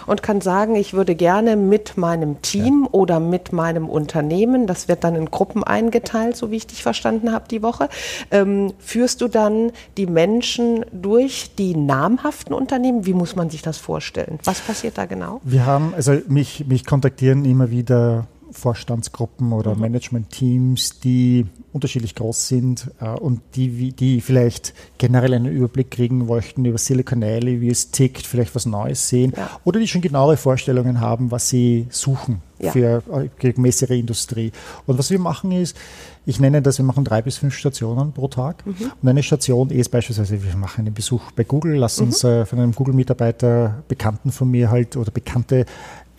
und 0.06 0.24
kann 0.24 0.42
sagen, 0.42 0.76
ich 0.76 0.94
würde 0.94 1.16
gerne 1.16 1.56
mit 1.56 1.98
meinem 1.98 2.42
Team 2.42 2.88
oder 2.92 3.20
mit 3.20 3.52
meinem 3.52 3.90
Unternehmen, 3.90 4.68
das 4.68 4.88
wird 4.88 5.04
dann 5.04 5.16
in 5.16 5.32
Gruppen 5.32 5.64
eingeteilt, 5.64 6.36
so 6.36 6.52
wie 6.52 6.58
ich 6.58 6.68
dich 6.68 6.84
verstanden 6.84 7.32
habe 7.32 7.46
die 7.50 7.64
Woche, 7.64 7.90
ähm, 8.30 8.74
führst 8.80 9.22
du 9.22 9.28
dann 9.28 9.72
die 9.98 10.06
Menschen 10.06 10.86
durch 10.92 11.56
die 11.58 11.76
namhaften 11.76 12.54
Unternehmen 12.54 12.91
Unternehmen? 12.92 13.06
Wie 13.06 13.14
muss 13.14 13.36
man 13.36 13.50
sich 13.50 13.62
das 13.62 13.78
vorstellen? 13.78 14.40
Was 14.44 14.60
passiert 14.62 14.98
da 14.98 15.06
genau? 15.06 15.42
Wir 15.44 15.66
haben, 15.66 15.94
also 15.96 16.18
mich, 16.28 16.66
mich 16.68 16.86
kontaktieren 16.86 17.46
immer 17.46 17.70
wieder 17.72 18.28
Vorstandsgruppen 18.52 19.54
oder 19.54 19.76
mhm. 19.76 19.82
Managementteams, 19.82 21.00
die 21.00 21.46
unterschiedlich 21.74 22.16
groß 22.16 22.48
sind 22.48 22.92
äh, 23.00 23.10
und 23.10 23.42
die, 23.56 23.94
die 23.94 24.22
vielleicht 24.22 24.74
generell 24.98 25.34
einen 25.34 25.46
Überblick 25.46 25.92
kriegen 25.92 26.26
möchten 26.26 26.66
über 26.66 26.78
Silicon 26.78 27.22
Valley, 27.22 27.62
wie 27.62 27.70
es 27.70 27.92
tickt, 27.92 28.26
vielleicht 28.26 28.54
was 28.56 28.66
Neues 28.66 29.08
sehen 29.08 29.34
ja. 29.36 29.50
oder 29.64 29.80
die 29.80 29.88
schon 29.88 30.02
genauere 30.02 30.38
Vorstellungen 30.38 31.00
haben, 31.00 31.32
was 31.32 31.50
sie 31.50 31.88
suchen 31.90 32.42
ja. 32.60 32.72
für 32.72 33.04
äh, 33.12 33.52
gemäß 33.52 33.82
ihrer 33.82 33.92
Industrie. 33.92 34.52
Und 34.86 34.98
was 34.98 35.10
wir 35.10 35.20
machen 35.20 35.52
ist, 35.52 35.76
ich 36.26 36.40
nenne 36.40 36.62
das, 36.62 36.78
wir 36.78 36.86
machen 36.86 37.04
drei 37.04 37.22
bis 37.22 37.38
fünf 37.38 37.56
Stationen 37.56 38.12
pro 38.12 38.28
Tag. 38.28 38.66
Mhm. 38.66 38.92
Und 39.02 39.10
eine 39.10 39.24
Station 39.24 39.70
ist 39.70 39.90
beispielsweise, 39.90 40.44
wir 40.44 40.56
machen 40.56 40.86
einen 40.86 40.94
Besuch 40.94 41.32
bei 41.32 41.44
Google, 41.44 41.76
lassen 41.76 42.04
mhm. 42.04 42.08
uns 42.10 42.24
äh, 42.24 42.46
von 42.46 42.60
einem 42.60 42.74
Google-Mitarbeiter, 42.74 43.84
Bekannten 43.88 44.32
von 44.32 44.50
mir 44.52 44.70
halt 44.70 44.98
oder 44.98 45.12
Bekannte 45.12 45.66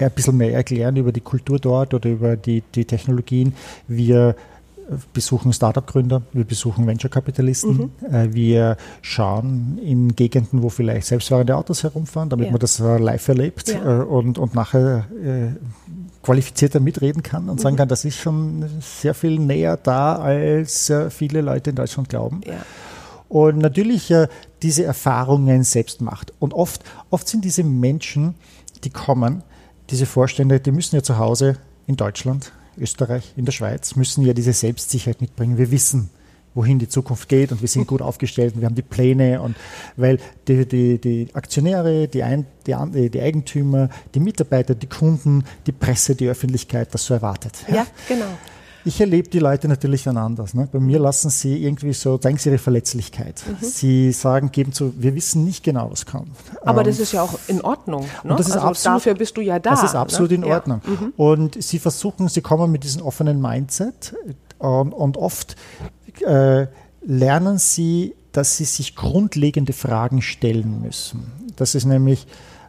ein 0.07 0.13
bisschen 0.13 0.37
mehr 0.37 0.53
erklären 0.53 0.97
über 0.97 1.13
die 1.13 1.21
Kultur 1.21 1.59
dort 1.59 1.95
oder 1.95 2.11
über 2.11 2.37
die, 2.37 2.63
die 2.75 2.85
Technologien. 2.85 3.55
Wir 3.89 4.37
besuchen 5.13 5.53
Startup-Gründer, 5.53 6.23
wir 6.33 6.45
besuchen 6.45 6.87
Venture-Kapitalisten, 6.87 7.91
mhm. 8.01 8.15
Äh, 8.15 8.35
wir 8.35 8.77
schauen 9.01 9.79
in 9.83 10.15
Gegenden, 10.15 10.63
wo 10.63 10.69
vielleicht 10.69 11.07
selbstfahrende 11.07 11.57
Autos 11.57 11.83
herumfahren, 11.83 12.29
damit 12.29 12.47
ja. 12.47 12.53
man 12.53 12.61
das 12.61 12.81
äh, 12.81 12.99
live 12.99 13.29
erlebt 13.29 13.69
ja. 13.69 14.01
Äh, 14.01 14.05
und, 14.05 14.39
und 14.39 14.55
nachher 14.55 15.07
qualifizierter 16.23 16.79
mitreden 16.81 17.23
kann 17.23 17.49
und 17.49 17.57
mhm. 17.57 17.63
sagen 17.63 17.77
kann, 17.77 17.89
das 17.89 18.05
ist 18.05 18.17
schon 18.17 18.65
sehr 18.81 19.15
viel 19.15 19.39
näher 19.39 19.77
da, 19.77 20.17
als 20.17 20.93
viele 21.11 21.41
Leute 21.41 21.71
in 21.71 21.77
Deutschland 21.77 22.09
glauben. 22.09 22.43
Ja. 22.47 22.55
Und 23.29 23.59
natürlich 23.59 24.13
diese 24.63 24.85
Erfahrungen 24.85 25.65
selbst 25.65 26.01
macht. 26.01 26.33
Und 26.39 26.55
oft, 26.55 26.83
oft 27.11 27.27
sind 27.27 27.45
diese 27.45 27.65
Menschen, 27.65 28.35
die 28.85 28.91
kommen, 28.91 29.43
diese 29.93 30.07
Vorstände, 30.07 30.59
die 30.59 30.72
müssen 30.72 30.97
ja 30.97 31.03
zu 31.03 31.18
Hause 31.18 31.59
in 31.86 31.97
Deutschland 31.97 32.51
Österreich, 32.78 33.34
in 33.36 33.45
der 33.45 33.53
Schweiz, 33.53 33.95
müssen 33.95 34.24
ja 34.24 34.32
diese 34.32 34.55
Selbstsicherheit 34.55 35.20
mitbringen. 35.20 35.59
Wir 35.59 35.70
wissen, 35.70 36.09
wohin 36.55 36.78
die 36.78 36.88
Zukunft 36.88 37.28
geht 37.28 37.53
und 37.53 37.61
wir 37.61 37.68
sind 37.68 37.86
gut 37.86 38.03
aufgestellt 38.03 38.55
und 38.55 38.61
wir 38.61 38.66
haben 38.66 38.74
die 38.74 38.82
Pläne 38.82 39.40
und 39.43 39.57
weil 39.97 40.18
die, 40.49 40.66
die, 40.66 40.99
die 40.99 41.28
Aktionäre, 41.34 42.09
die, 42.09 42.22
Ein, 42.22 42.47
die, 42.66 43.11
die, 43.11 43.20
Eigentümer, 43.20 43.90
die 44.14 44.20
Mitarbeiter, 44.20 44.74
die 44.74 44.86
Kunden, 44.86 45.45
die 45.66 45.72
Presse, 45.72 46.14
die 46.14 46.28
Öffentlichkeit 46.28 46.93
das 46.95 47.05
so 47.05 47.14
erwartet. 47.14 47.53
Ja, 47.68 47.74
ja 47.74 47.86
genau. 48.09 48.26
Ich 48.85 49.01
erlebe 49.01 49.28
die 49.28 49.39
Leute 49.39 49.68
natürlich 49.68 50.05
dann 50.05 50.16
anders. 50.16 50.55
Ne? 50.55 50.68
Bei 50.70 50.80
mir 50.80 50.99
lassen 50.99 51.30
sie 51.30 51.62
irgendwie 51.64 51.93
so, 51.93 52.18
zeigen 52.18 52.39
sie 52.39 52.49
ihre 52.49 52.59
Verletzlichkeit. 52.59 53.43
Mhm. 53.47 53.64
Sie 53.64 54.12
sagen, 54.12 54.51
geben 54.51 54.72
zu, 54.72 54.93
wir 54.97 55.14
wissen 55.14 55.45
nicht 55.45 55.62
genau, 55.62 55.91
was 55.91 56.07
kommt. 56.07 56.30
Aber 56.62 56.80
ähm, 56.80 56.87
das 56.87 56.99
ist 56.99 57.12
ja 57.12 57.22
auch 57.22 57.39
in 57.47 57.61
Ordnung. 57.61 58.03
Ne? 58.24 58.33
Und 58.33 58.41
das 58.41 58.49
ist 58.49 58.55
also 58.55 58.66
absolut, 58.68 58.97
dafür 58.97 59.14
bist 59.14 59.37
du 59.37 59.41
ja 59.41 59.59
da. 59.59 59.70
Das 59.70 59.85
ist 59.85 59.95
absolut 59.95 60.30
ne? 60.30 60.37
in 60.37 60.45
Ordnung. 60.45 60.80
Ja. 60.85 60.91
Mhm. 60.91 61.12
Und 61.16 61.62
sie 61.62 61.78
versuchen, 61.78 62.28
sie 62.28 62.41
kommen 62.41 62.72
mit 62.72 62.85
diesem 62.85 63.03
offenen 63.03 63.41
Mindset 63.41 64.14
ähm, 64.61 64.93
und 64.93 65.16
oft 65.16 65.57
äh, 66.26 66.66
lernen 67.05 67.59
sie, 67.59 68.14
dass 68.33 68.57
sie 68.57 68.64
sich 68.64 68.97
grundlegende 68.97 69.72
Fragen 69.72 70.22
stellen 70.22 70.80
müssen. 70.83 71.30
Das 71.57 71.74
ist 71.74 71.85
nämlich, 71.85 72.26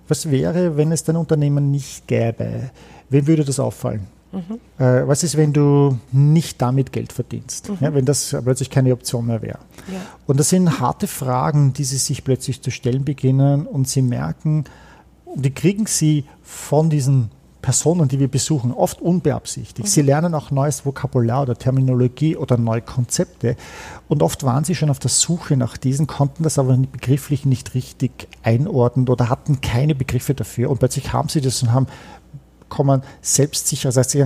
was 0.07 0.29
wäre, 0.29 0.77
wenn 0.77 0.91
es 0.91 1.03
dein 1.03 1.15
Unternehmen 1.15 1.71
nicht 1.71 2.07
gäbe? 2.07 2.69
Wem 3.09 3.27
würde 3.27 3.45
das 3.45 3.59
auffallen? 3.59 4.07
Mhm. 4.33 4.83
Äh, 4.83 5.07
was 5.07 5.23
ist, 5.23 5.37
wenn 5.37 5.53
du 5.53 5.99
nicht 6.11 6.61
damit 6.61 6.91
Geld 6.91 7.13
verdienst? 7.13 7.69
Mhm. 7.69 7.77
Ja, 7.79 7.93
wenn 7.93 8.05
das 8.05 8.35
plötzlich 8.43 8.69
keine 8.69 8.91
Option 8.91 9.27
mehr 9.27 9.41
wäre. 9.41 9.59
Ja. 9.91 9.99
Und 10.25 10.39
das 10.39 10.49
sind 10.49 10.79
harte 10.79 11.07
Fragen, 11.07 11.73
die 11.73 11.83
sie 11.83 11.97
sich 11.97 12.23
plötzlich 12.23 12.61
zu 12.61 12.71
stellen 12.71 13.05
beginnen 13.05 13.67
und 13.67 13.87
sie 13.87 14.01
merken, 14.01 14.65
die 15.35 15.51
kriegen 15.51 15.85
sie 15.85 16.25
von 16.41 16.89
diesen 16.89 17.29
Personen, 17.61 18.09
die 18.09 18.19
wir 18.19 18.27
besuchen, 18.27 18.73
oft 18.73 19.01
unbeabsichtigt. 19.01 19.87
Mhm. 19.87 19.91
Sie 19.91 20.01
lernen 20.01 20.35
auch 20.35 20.51
neues 20.51 20.85
Vokabular 20.85 21.43
oder 21.43 21.55
Terminologie 21.55 22.35
oder 22.35 22.57
neue 22.57 22.81
Konzepte. 22.81 23.55
Und 24.09 24.21
oft 24.21 24.43
waren 24.43 24.65
sie 24.65 24.75
schon 24.75 24.89
auf 24.89 24.99
der 24.99 25.09
Suche 25.09 25.55
nach 25.55 25.77
diesen, 25.77 26.05
konnten 26.05 26.43
das 26.43 26.59
aber 26.59 26.75
begrifflich 26.75 27.45
nicht 27.45 27.73
richtig 27.73 28.27
einordnen 28.43 29.07
oder 29.07 29.29
hatten 29.29 29.61
keine 29.61 29.95
Begriffe 29.95 30.33
dafür. 30.33 30.69
Und 30.69 30.79
plötzlich 30.79 31.13
haben 31.13 31.29
sie 31.29 31.39
das 31.39 31.63
und 31.63 31.71
haben 31.71 31.87
kommen, 32.73 33.03
selbstsicher. 33.21 33.89
Das 33.89 33.97
heißt, 33.97 34.17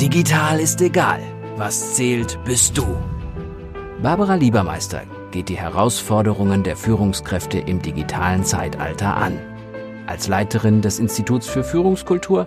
Digital 0.00 0.60
ist 0.60 0.80
egal. 0.80 1.20
Was 1.56 1.94
zählt, 1.94 2.38
bist 2.44 2.78
du. 2.78 2.84
Barbara 4.00 4.36
Liebermeister 4.36 5.02
geht 5.32 5.48
die 5.48 5.58
Herausforderungen 5.58 6.62
der 6.62 6.76
Führungskräfte 6.76 7.58
im 7.58 7.82
digitalen 7.82 8.44
Zeitalter 8.44 9.16
an. 9.16 9.40
als 10.06 10.28
Leiterin 10.28 10.82
des 10.82 11.00
Instituts 11.00 11.48
für 11.48 11.64
Führungskultur, 11.64 12.46